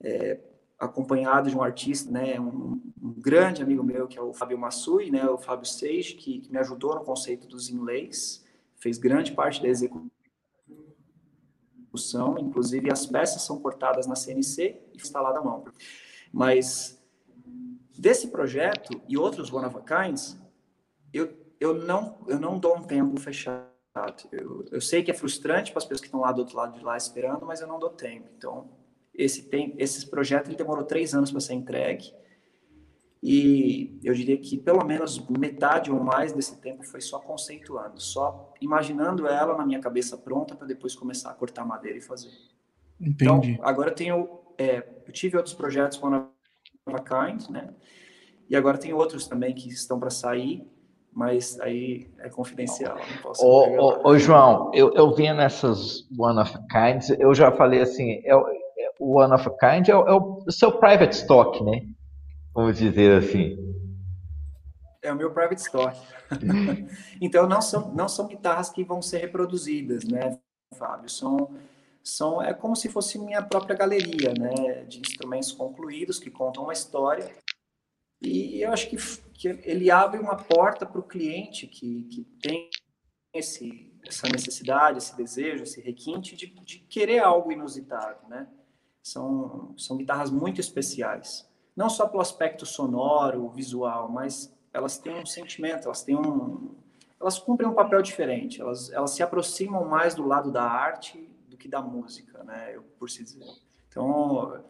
[0.03, 0.41] é,
[0.79, 5.11] acompanhado de um artista, né, um, um, grande amigo meu que é o Fábio Massui,
[5.11, 8.45] né, o Fábio Seix, que, que me ajudou no conceito dos inlays,
[8.77, 10.09] fez grande parte da execução,
[12.39, 15.65] inclusive as peças são cortadas na CNC e instaladas à mão.
[16.31, 17.03] Mas
[17.99, 20.39] desse projeto e outros One of a Kinds,
[21.13, 23.67] eu, eu, não, eu não dou um tempo fechado.
[24.31, 26.79] Eu, eu sei que é frustrante para as pessoas que estão lá do outro lado
[26.79, 28.29] de lá esperando, mas eu não dou tempo.
[28.37, 28.69] Então,
[29.15, 32.13] esse tem, esse projeto ele demorou três anos para ser entregue.
[33.23, 38.53] E eu diria que pelo menos metade ou mais desse tempo foi só conceituando, só
[38.61, 42.31] imaginando ela na minha cabeça pronta para depois começar a cortar madeira e fazer.
[43.01, 43.53] Entendi.
[43.53, 46.29] Então, agora eu tenho, é, eu tive outros projetos com a
[47.01, 47.75] Kind, né?
[48.49, 50.65] E agora tem outros também que estão para sair,
[51.17, 52.95] mas aí é confidencial.
[52.95, 57.51] Não posso ô, ô, ô, João, eu, eu vendo essas One of Kinds, eu já
[57.51, 61.65] falei assim, é, é, o One of Kind é, o, é o seu private stock,
[61.65, 61.87] né?
[62.55, 63.57] Vamos dizer assim.
[65.03, 65.99] É o meu private stock.
[67.19, 70.39] então não são não são guitarras que vão ser reproduzidas, né,
[70.75, 71.09] Fábio?
[71.09, 71.49] São
[72.05, 76.75] são é como se fosse minha própria galeria, né, de instrumentos concluídos que contam uma
[76.75, 77.27] história.
[78.21, 78.97] E eu acho que,
[79.35, 82.71] que ele abre uma porta para o cliente que, que tem
[83.33, 88.49] esse, essa necessidade, esse desejo, esse requinte de, de querer algo inusitado, né?
[89.03, 91.49] São, são guitarras muito especiais.
[91.77, 96.75] Não só pelo aspecto sonoro, visual, mas elas têm um sentimento, elas têm um...
[97.21, 101.19] Elas cumprem um papel diferente, elas, elas se aproximam mais do lado da arte
[101.49, 102.73] do que da música, né?
[102.75, 103.47] Eu, por si dizer.
[103.89, 104.63] Então,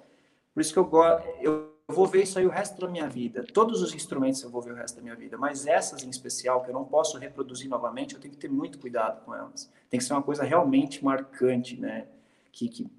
[0.54, 3.44] por isso que eu gosto, eu vou ver isso aí o resto da minha vida.
[3.52, 6.62] Todos os instrumentos eu vou ver o resto da minha vida, mas essas em especial
[6.62, 9.70] que eu não posso reproduzir novamente, eu tenho que ter muito cuidado com elas.
[9.88, 12.08] Tem que ser uma coisa realmente marcante, né?
[12.50, 12.90] Que, que,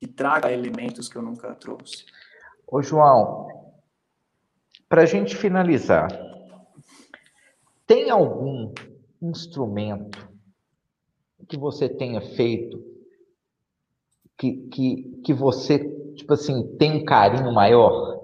[0.00, 2.06] que traga elementos que eu nunca trouxe.
[2.66, 3.74] Ô, João,
[4.88, 6.08] para a gente finalizar,
[7.86, 8.72] tem algum
[9.20, 10.30] instrumento
[11.48, 12.82] que você tenha feito
[14.38, 15.78] que, que, que você,
[16.14, 18.22] tipo assim, tem um carinho maior?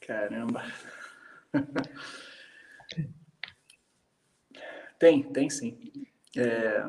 [0.00, 0.62] Caramba.
[4.98, 5.78] tem, tem sim.
[6.36, 6.84] É...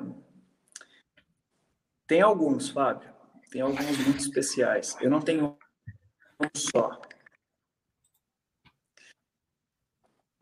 [2.07, 3.09] Tem alguns, Fábio.
[3.51, 4.97] Tem alguns muito especiais.
[4.99, 5.57] Eu não tenho
[6.39, 7.01] um só.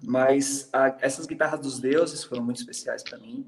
[0.01, 3.45] Mas a, essas guitarras dos deuses foram muito especiais para mim.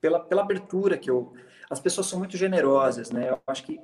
[0.00, 1.32] Pela, pela abertura que eu.
[1.70, 3.30] As pessoas são muito generosas, né?
[3.30, 3.80] Eu acho que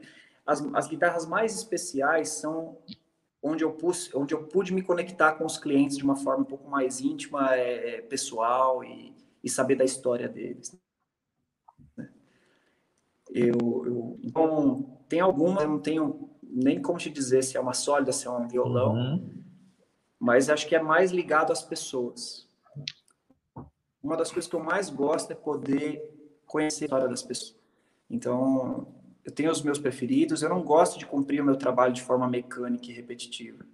[0.46, 2.78] as, as guitarras mais especiais são
[3.42, 6.46] onde eu, pus, onde eu pude me conectar com os clientes de uma forma um
[6.46, 10.78] pouco mais íntima, é, é pessoal e, e, saber da história deles.
[11.96, 12.08] Né?
[13.30, 17.74] Eu, eu, então, tem algumas, eu não tenho nem como te dizer se é uma
[17.74, 18.92] sólida, se é um violão.
[18.92, 19.42] Uhum
[20.22, 22.48] mas acho que é mais ligado às pessoas.
[24.00, 26.00] Uma das coisas que eu mais gosto é poder
[26.46, 27.60] conhecer a história das pessoas.
[28.12, 28.86] Então,
[29.24, 32.28] eu tenho os meus preferidos, eu não gosto de cumprir o meu trabalho de forma
[32.28, 33.64] mecânica e repetitiva.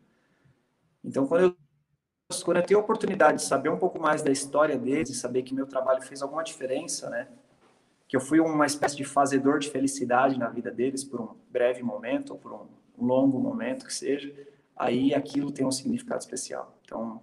[1.05, 1.57] Então, quando eu,
[2.45, 5.53] quando eu tenho a oportunidade de saber um pouco mais da história deles saber que
[5.53, 7.27] meu trabalho fez alguma diferença, né?
[8.07, 11.83] Que eu fui uma espécie de fazedor de felicidade na vida deles por um breve
[11.83, 12.67] momento ou por um
[12.97, 14.33] longo momento que seja,
[14.77, 16.79] aí aquilo tem um significado especial.
[16.85, 17.21] Então,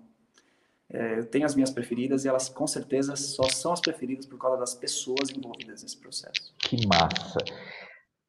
[0.92, 4.38] é, eu tenho as minhas preferidas e elas com certeza só são as preferidas por
[4.38, 6.54] causa das pessoas envolvidas nesse processo.
[6.60, 7.40] Que massa!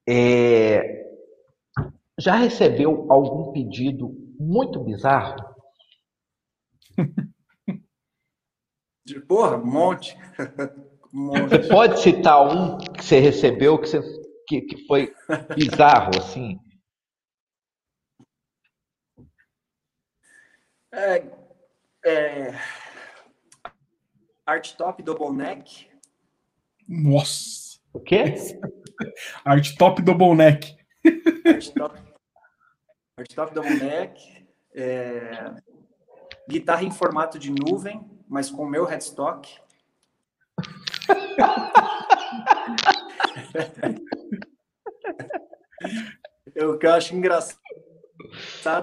[0.08, 1.04] É...
[2.18, 4.08] Já recebeu algum pedido
[4.40, 5.36] muito bizarro?
[9.04, 10.16] De porra, um monte.
[11.12, 11.48] um monte.
[11.50, 14.00] Você pode citar um que você recebeu que, você,
[14.48, 15.14] que, que foi
[15.54, 16.58] bizarro, assim?
[20.90, 21.45] É,
[22.06, 22.54] é...
[24.46, 25.90] Art Top Double Neck.
[26.88, 27.80] Nossa.
[27.92, 28.34] O quê?
[29.44, 30.76] Art Top Double Neck.
[31.44, 32.00] Art Top,
[33.18, 34.46] Art Top Double Neck.
[34.74, 35.52] É...
[36.48, 39.58] Guitarra em formato de nuvem, mas com o meu headstock.
[46.62, 47.58] o que eu acho engraçado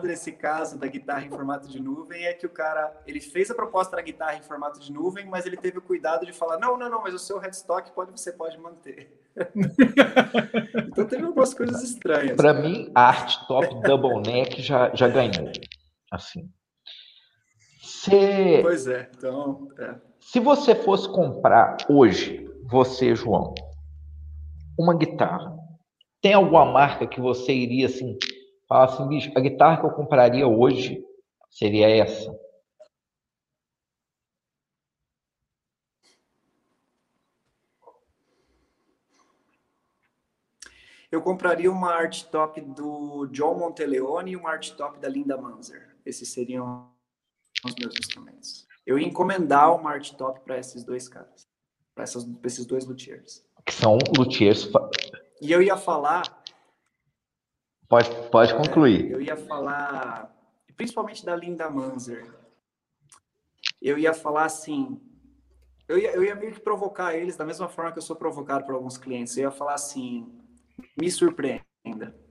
[0.03, 3.55] nesse caso da guitarra em formato de nuvem é que o cara ele fez a
[3.55, 6.77] proposta da guitarra em formato de nuvem, mas ele teve o cuidado de falar não,
[6.77, 9.19] não, não, mas o seu headstock pode você pode manter.
[10.87, 12.37] então teve algumas coisas estranhas.
[12.37, 15.51] Para mim, art top double neck já já ganhou.
[16.11, 16.49] Assim.
[17.81, 18.61] Se...
[18.61, 19.67] Pois é, então.
[19.79, 19.95] É.
[20.19, 23.53] Se você fosse comprar hoje, você, João,
[24.77, 25.55] uma guitarra,
[26.21, 28.17] tem alguma marca que você iria assim,
[28.73, 31.05] falar assim, bicho, a guitarra que eu compraria hoje
[31.51, 32.35] seria essa?
[41.11, 45.95] Eu compraria uma art top do John Monteleone e uma art top da Linda Manzer.
[46.03, 46.91] Esses seriam
[47.63, 48.67] os meus instrumentos.
[48.83, 51.47] Eu ia encomendar uma art top para esses dois caras,
[51.93, 53.45] para esses dois luthiers.
[53.63, 54.67] Que são luthiers.
[55.39, 56.32] E eu ia falar.
[57.87, 59.11] Pode, pode concluir.
[59.11, 60.33] É, eu ia falar,
[60.75, 62.33] principalmente da Linda Manzer.
[63.81, 65.01] Eu ia falar assim.
[65.87, 68.65] Eu ia, eu ia meio que provocar eles da mesma forma que eu sou provocado
[68.65, 69.35] por alguns clientes.
[69.35, 70.31] Eu ia falar assim:
[70.99, 71.63] me surpreenda.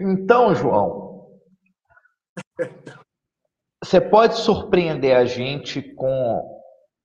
[0.00, 1.40] Então, João,
[3.82, 6.53] você pode surpreender a gente com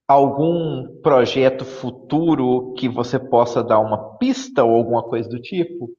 [0.10, 5.96] algum projeto futuro que você possa dar uma pista ou alguma coisa do tipo?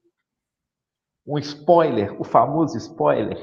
[1.24, 3.38] Um spoiler, o famoso spoiler.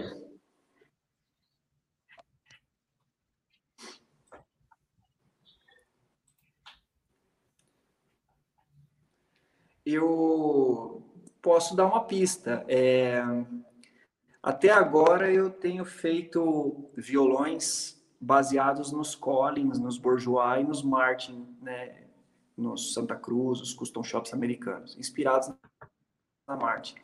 [9.86, 11.02] Eu
[11.42, 12.66] posso dar uma pista.
[12.68, 13.24] É...
[14.44, 22.08] Até agora eu tenho feito violões baseados nos Collins, nos Bourgeois e nos Martin, né?
[22.58, 25.54] nos Santa Cruz, os custom shops americanos, inspirados
[26.48, 26.96] na Martin.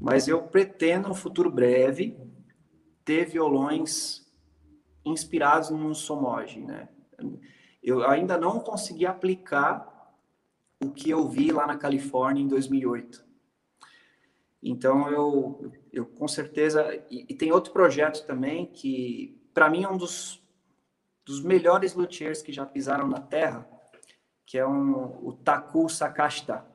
[0.00, 2.18] Mas eu pretendo, no futuro breve,
[3.04, 4.26] ter violões
[5.04, 6.88] inspirados no Somoge, né?
[7.82, 9.88] Eu ainda não consegui aplicar
[10.82, 13.24] o que eu vi lá na Califórnia em 2008.
[14.62, 17.04] Então, eu, eu com certeza.
[17.10, 20.42] E, e tem outro projeto também que, para mim, é um dos,
[21.24, 23.68] dos melhores luthiers que já pisaram na Terra,
[24.46, 26.66] que é um, o Taku Sakashita,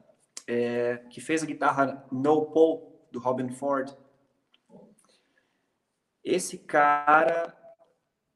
[0.47, 3.95] é, que fez a guitarra No Paul, do Robin Ford.
[6.23, 7.55] Esse cara,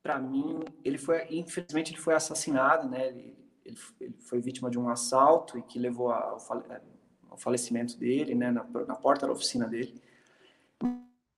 [0.01, 3.07] para mim, ele foi, infelizmente, ele foi assassinado, né?
[3.07, 8.51] Ele, ele, ele foi vítima de um assalto e que levou ao falecimento dele, né,
[8.51, 10.01] na, na porta da oficina dele.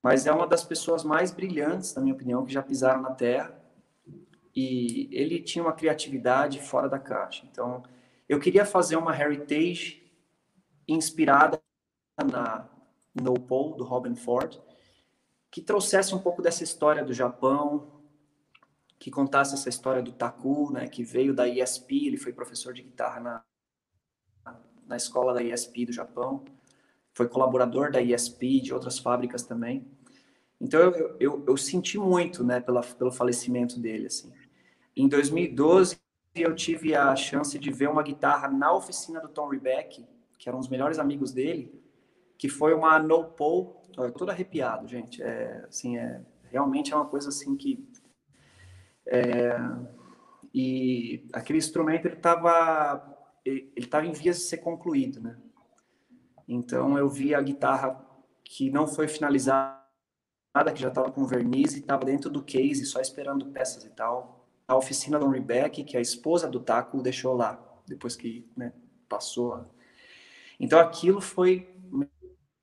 [0.04, 3.58] Mas é uma das pessoas mais brilhantes, na minha opinião, que já pisaram na Terra.
[4.54, 7.48] E ele tinha uma criatividade fora da caixa.
[7.50, 7.82] Então,
[8.28, 10.04] eu queria fazer uma heritage
[10.86, 11.60] inspirada
[12.22, 12.70] na
[13.16, 14.60] No Pole, do Robin Ford,
[15.50, 18.04] que trouxesse um pouco dessa história do Japão,
[19.00, 22.82] que contasse essa história do Taku, né, que veio da ESP, ele foi professor de
[22.82, 23.44] guitarra na,
[24.86, 26.44] na escola da ISP do Japão,
[27.14, 29.86] foi colaborador da ISP de outras fábricas também.
[30.60, 34.32] Então eu, eu, eu senti muito, né, pela, pelo falecimento dele, assim.
[34.96, 35.98] Em 2012
[36.36, 40.06] eu tive a chance de ver uma guitarra na oficina do Tom Rebeck,
[40.40, 41.72] que eram os melhores amigos dele,
[42.38, 45.22] que foi uma No tô todo arrepiado, gente.
[45.22, 46.22] É, assim, é,
[46.52, 47.88] realmente é uma coisa assim que
[49.06, 49.56] é,
[50.54, 53.10] e aquele instrumento ele estava
[53.46, 55.38] ele estava em vias de ser concluído, né?
[56.48, 58.04] Então eu vi a guitarra
[58.44, 59.82] que não foi finalizada,
[60.74, 64.48] que já estava com verniz e estava dentro do case, só esperando peças e tal.
[64.68, 68.74] A oficina do Rebeck, que a esposa do Taco deixou lá, depois que né,
[69.10, 69.66] passou.
[70.60, 72.08] Então aquilo foi uma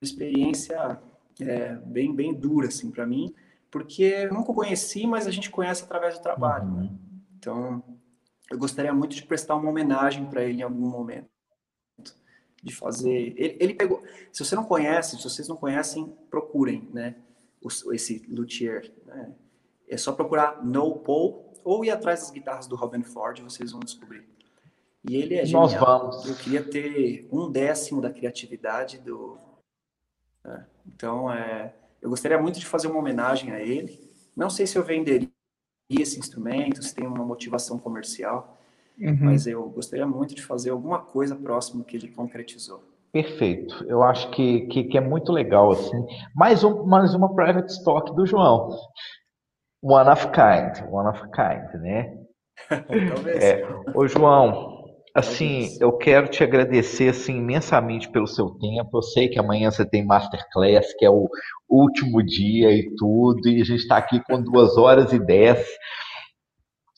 [0.01, 0.99] experiência
[1.39, 3.33] é, bem, bem dura, assim, para mim,
[3.69, 6.71] porque eu nunca conheci, mas a gente conhece através do trabalho, né?
[6.71, 6.83] uhum.
[6.83, 6.97] né?
[7.37, 7.83] Então,
[8.51, 11.30] eu gostaria muito de prestar uma homenagem para ele em algum momento.
[12.61, 13.33] De fazer.
[13.37, 14.03] Ele, ele, pegou.
[14.31, 17.15] Se você não conhece, se vocês não conhecem, procurem, né?
[17.61, 18.91] O, esse luthier.
[19.05, 19.33] Né?
[19.89, 23.79] É só procurar No Paul ou ir atrás das guitarras do Robin Ford, vocês vão
[23.79, 24.27] descobrir.
[25.07, 25.63] E ele é genial.
[25.63, 26.25] Nós vamos.
[26.25, 29.37] Eu queria ter um décimo da criatividade do.
[30.43, 30.65] Né?
[30.85, 33.99] Então, é, eu gostaria muito de fazer uma homenagem a ele.
[34.35, 35.29] Não sei se eu venderia
[35.89, 38.60] esse instrumento, se tem uma motivação comercial,
[39.01, 39.17] uhum.
[39.21, 42.83] mas eu gostaria muito de fazer alguma coisa próximo que ele concretizou.
[43.11, 43.83] Perfeito.
[43.87, 46.05] Eu acho que, que, que, é muito legal, assim.
[46.33, 48.69] Mais, um, mais uma private stock do João.
[49.83, 52.17] One of kind, one of kind, né?
[52.69, 53.43] Talvez.
[53.43, 53.67] É.
[53.93, 58.97] Ô, João, assim, eu quero te agradecer assim, imensamente pelo seu tempo.
[58.97, 61.27] Eu sei que amanhã você tem masterclass, que é o
[61.69, 65.67] último dia e tudo, e a gente está aqui com duas horas e dez.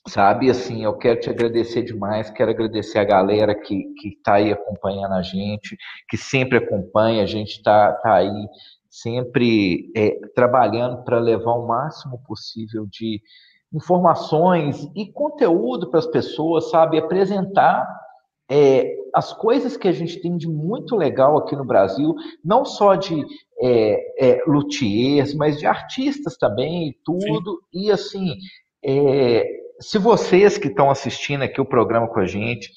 [0.05, 5.13] Sabe, assim, eu quero te agradecer demais, quero agradecer a galera que está aí acompanhando
[5.13, 5.77] a gente,
[6.09, 8.47] que sempre acompanha, a gente está tá aí
[8.89, 13.21] sempre é, trabalhando para levar o máximo possível de
[13.73, 17.87] informações e conteúdo para as pessoas, sabe, apresentar
[18.51, 22.13] é, as coisas que a gente tem de muito legal aqui no Brasil,
[22.43, 23.25] não só de
[23.61, 27.61] é, é, luthiers, mas de artistas também e tudo.
[27.71, 27.85] Sim.
[27.85, 28.35] E assim,
[28.83, 29.47] é,
[29.83, 32.71] se vocês que estão assistindo aqui o programa com a gente,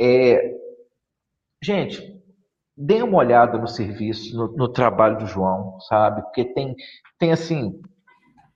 [0.00, 0.54] é,
[1.62, 2.00] gente,
[2.76, 6.22] deem uma olhada no serviço, no, no, trabalho do João, sabe?
[6.22, 6.74] Porque tem,
[7.18, 7.80] tem assim,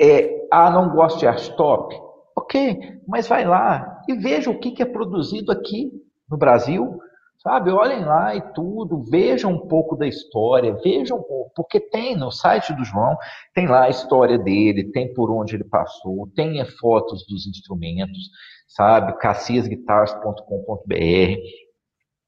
[0.00, 1.94] é, ah, não gosto de arte top?
[2.36, 2.78] Ok,
[3.08, 5.90] mas vai lá e veja o que, que é produzido aqui
[6.30, 7.00] no Brasil,
[7.38, 7.70] sabe?
[7.70, 11.22] Olhem lá e tudo, vejam um pouco da história, vejam,
[11.54, 13.16] porque tem no site do João,
[13.54, 18.30] tem lá a história dele, tem por onde ele passou, tem fotos dos instrumentos,
[18.68, 19.16] sabe?
[19.18, 20.96] caciasguitars.com.br,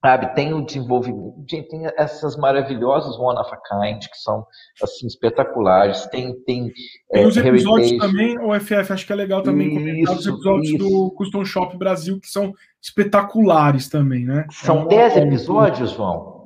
[0.01, 0.35] sabe?
[0.35, 4.47] Tem o desenvolvimento, tem essas maravilhosas One of a Kind, que são,
[4.83, 6.33] assim, espetaculares, tem...
[6.45, 6.73] Tem,
[7.11, 8.13] tem é, os episódios heritage.
[8.13, 10.79] também, o FF, acho que é legal também isso, comentar os episódios isso.
[10.79, 14.47] do Custom Shop Brasil, que são espetaculares também, né?
[14.51, 16.39] São 10 é episódios, João?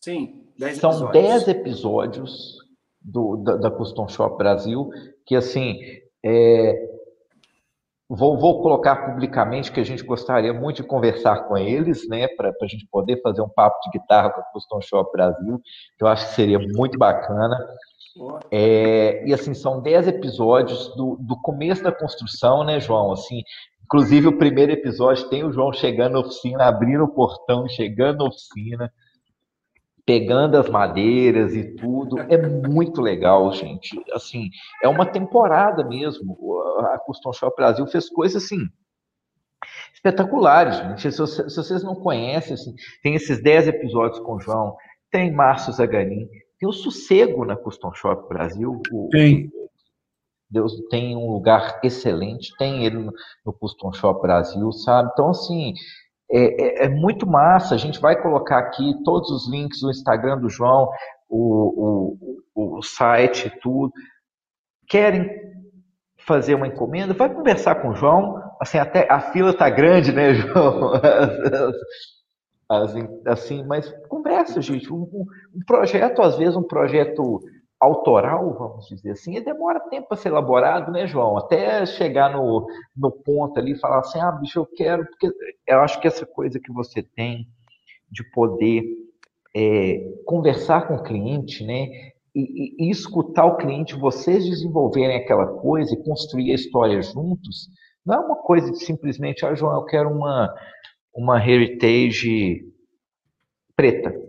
[0.00, 2.56] Sim, 10 São 10 episódios
[3.00, 4.90] do, da, da Custom Shop Brasil,
[5.24, 5.78] que assim,
[6.24, 6.97] é,
[8.10, 12.54] Vou, vou, colocar publicamente que a gente gostaria muito de conversar com eles, né, para
[12.62, 15.60] a gente poder fazer um papo de guitarra com a Custom Shop Brasil,
[15.98, 17.58] que eu acho que seria muito bacana.
[18.50, 23.12] É, e assim, são 10 episódios do, do começo da construção, né, João?
[23.12, 23.42] Assim,
[23.84, 28.24] inclusive o primeiro episódio tem o João chegando na oficina, abrindo o portão, chegando na
[28.24, 28.90] oficina,
[30.08, 32.18] pegando as madeiras e tudo.
[32.30, 33.94] É muito legal, gente.
[34.10, 34.48] Assim,
[34.82, 36.34] é uma temporada mesmo.
[36.78, 38.66] A Custom Shop Brasil fez coisas assim
[39.92, 41.12] espetaculares, gente.
[41.12, 44.76] Se, se vocês não conhecem, assim, tem esses 10 episódios com o João,
[45.10, 46.26] tem Márcio Zaganin,
[46.58, 48.80] tem o sossego na Custom Shop Brasil.
[48.90, 49.50] O, tem.
[50.48, 53.12] Deus tem um lugar excelente, tem ele no,
[53.44, 55.10] no Custom Shop Brasil, sabe?
[55.12, 55.74] Então, assim,
[56.30, 57.74] é, é, é, muito massa.
[57.74, 60.90] A gente vai colocar aqui todos os links do Instagram do João,
[61.28, 62.16] o,
[62.54, 63.92] o, o site, tudo.
[64.86, 65.28] Querem
[66.26, 67.14] fazer uma encomenda?
[67.14, 68.42] Vai conversar com o João.
[68.60, 70.92] Assim, até a fila tá grande, né, João?
[73.26, 74.92] assim, mas conversa, gente.
[74.92, 75.08] Um,
[75.54, 77.40] um, projeto, às vezes, um projeto
[77.80, 81.36] autoral, vamos dizer assim, e demora tempo para ser elaborado, né, João?
[81.36, 85.28] Até chegar no, no ponto ali e falar assim, ah, bicho, eu quero, porque
[85.66, 87.46] eu acho que essa coisa que você tem
[88.10, 88.82] de poder
[89.54, 91.86] é, conversar com o cliente, né,
[92.34, 97.68] e, e, e, escutar o cliente, vocês desenvolverem aquela coisa e construir a história juntos,
[98.04, 100.52] não é uma coisa de simplesmente, ah, João, eu quero uma,
[101.14, 102.64] uma heritage
[103.76, 104.27] preta.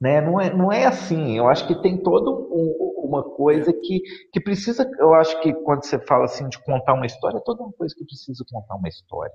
[0.00, 0.20] Né?
[0.20, 1.38] Não, é, não é assim.
[1.38, 4.02] Eu acho que tem toda um, uma coisa que,
[4.32, 4.88] que precisa.
[4.98, 7.94] Eu acho que quando você fala assim de contar uma história, é toda uma coisa
[7.94, 9.34] que precisa contar uma história.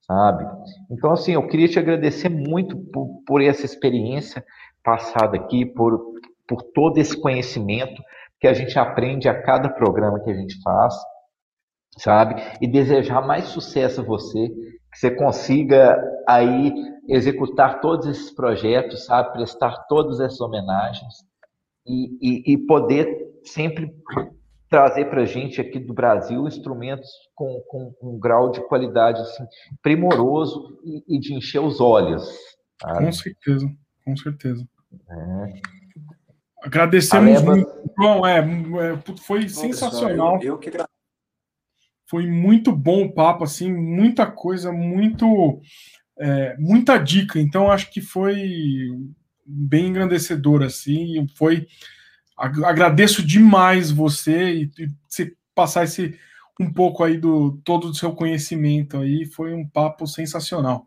[0.00, 0.44] Sabe?
[0.90, 4.44] Então, assim, eu queria te agradecer muito por, por essa experiência
[4.82, 6.00] passada aqui, por,
[6.48, 8.02] por todo esse conhecimento
[8.40, 10.94] que a gente aprende a cada programa que a gente faz,
[11.96, 12.42] sabe?
[12.60, 15.96] E desejar mais sucesso a você, que você consiga
[16.26, 16.74] aí
[17.08, 19.32] executar todos esses projetos, sabe?
[19.32, 21.24] Prestar todas essas homenagens
[21.86, 23.92] e, e, e poder sempre
[24.68, 29.44] trazer para a gente aqui do Brasil instrumentos com, com, um grau de qualidade assim,
[29.82, 32.26] primoroso e, e de encher os olhos.
[32.80, 33.04] Sabe?
[33.04, 33.70] Com certeza,
[34.04, 34.68] com certeza.
[35.10, 35.52] É.
[36.64, 37.50] Agradecemos leva...
[37.50, 37.70] muito.
[37.98, 40.36] Bom, é, é foi bom, sensacional.
[40.36, 40.70] eu, eu que
[42.08, 45.60] foi muito bom o papo, assim, muita coisa, muito,
[46.22, 47.40] é, muita dica.
[47.40, 48.88] Então, acho que foi
[49.44, 51.26] bem engrandecedor, assim.
[51.34, 51.66] Foi.
[52.36, 54.70] Agradeço demais você e,
[55.08, 56.16] você passar esse
[56.60, 59.26] um pouco aí do todo o seu conhecimento aí.
[59.26, 60.86] Foi um papo sensacional.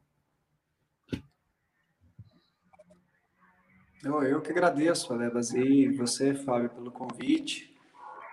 [4.04, 7.76] Eu, eu que agradeço, Alebas, e você, Fábio, pelo convite.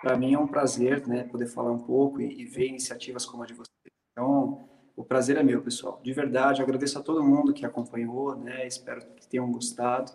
[0.02, 3.42] Para mim é um prazer né, poder falar um pouco e, e ver iniciativas como
[3.42, 3.70] a de você.
[4.12, 4.68] Então,
[5.02, 6.00] o prazer é meu, pessoal.
[6.00, 8.64] De verdade, agradeço a todo mundo que acompanhou, né?
[8.68, 10.12] Espero que tenham gostado.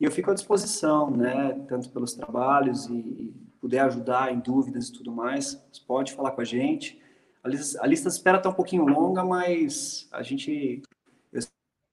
[0.00, 1.62] E eu fico à disposição, né?
[1.68, 5.54] Tanto pelos trabalhos e, puder ajudar em dúvidas e tudo mais,
[5.86, 7.00] pode falar com a gente.
[7.44, 10.82] A lista, a lista de espera está um pouquinho longa, mas a gente
[11.30, 11.40] eu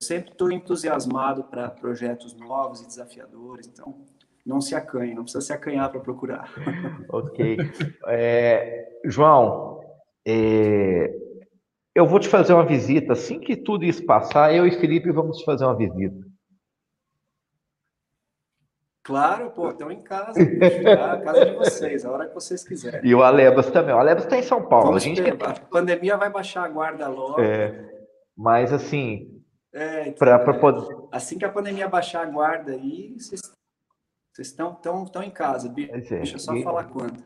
[0.01, 3.67] sempre estou entusiasmado para projetos novos e desafiadores.
[3.67, 3.99] Então,
[4.45, 6.51] não se acanhe, não precisa se acanhar para procurar.
[7.09, 7.57] ok.
[8.07, 9.83] É, João,
[10.25, 11.28] é,
[11.99, 13.13] eu vou te fazer uma visita.
[13.13, 16.25] Assim que tudo isso passar, eu e Felipe vamos te fazer uma visita.
[19.03, 21.13] Claro, pô, estão em casa, bicho, tá?
[21.13, 23.01] a casa de vocês, a hora que vocês quiserem.
[23.03, 23.93] E o Alebas também.
[23.93, 24.95] O Alebas está em São Paulo.
[24.95, 27.41] a, gente a pandemia vai baixar a guarda logo.
[27.41, 28.07] É,
[28.37, 29.43] mas assim,
[29.73, 31.07] é, então, para é, poder...
[31.11, 33.41] assim que a pandemia baixar a guarda aí, vocês,
[34.31, 35.91] vocês estão tão, tão em casa, bicho.
[35.91, 36.63] É, Deixa eu só e...
[36.63, 37.23] falar quando.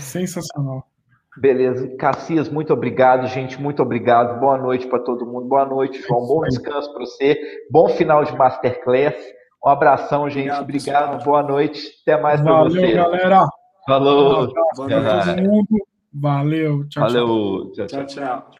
[0.00, 0.84] Sensacional.
[1.40, 1.88] Beleza.
[1.96, 3.60] Cassias, muito obrigado, gente.
[3.60, 4.40] Muito obrigado.
[4.40, 5.46] Boa noite para todo mundo.
[5.46, 6.26] Boa noite, João.
[6.26, 7.40] Bom descanso para você.
[7.70, 9.14] Bom final de Masterclass.
[9.64, 10.50] Um abração, gente.
[10.50, 11.04] Obrigado.
[11.04, 11.24] obrigado.
[11.24, 11.88] Boa noite.
[12.02, 12.80] Até mais para você.
[12.80, 13.46] Valeu, galera.
[13.86, 14.52] Falou.
[14.76, 15.84] Boa noite.
[16.12, 16.88] Valeu.
[16.88, 17.72] Tchau, Valeu.
[17.72, 17.86] tchau.
[17.86, 18.50] tchau, tchau.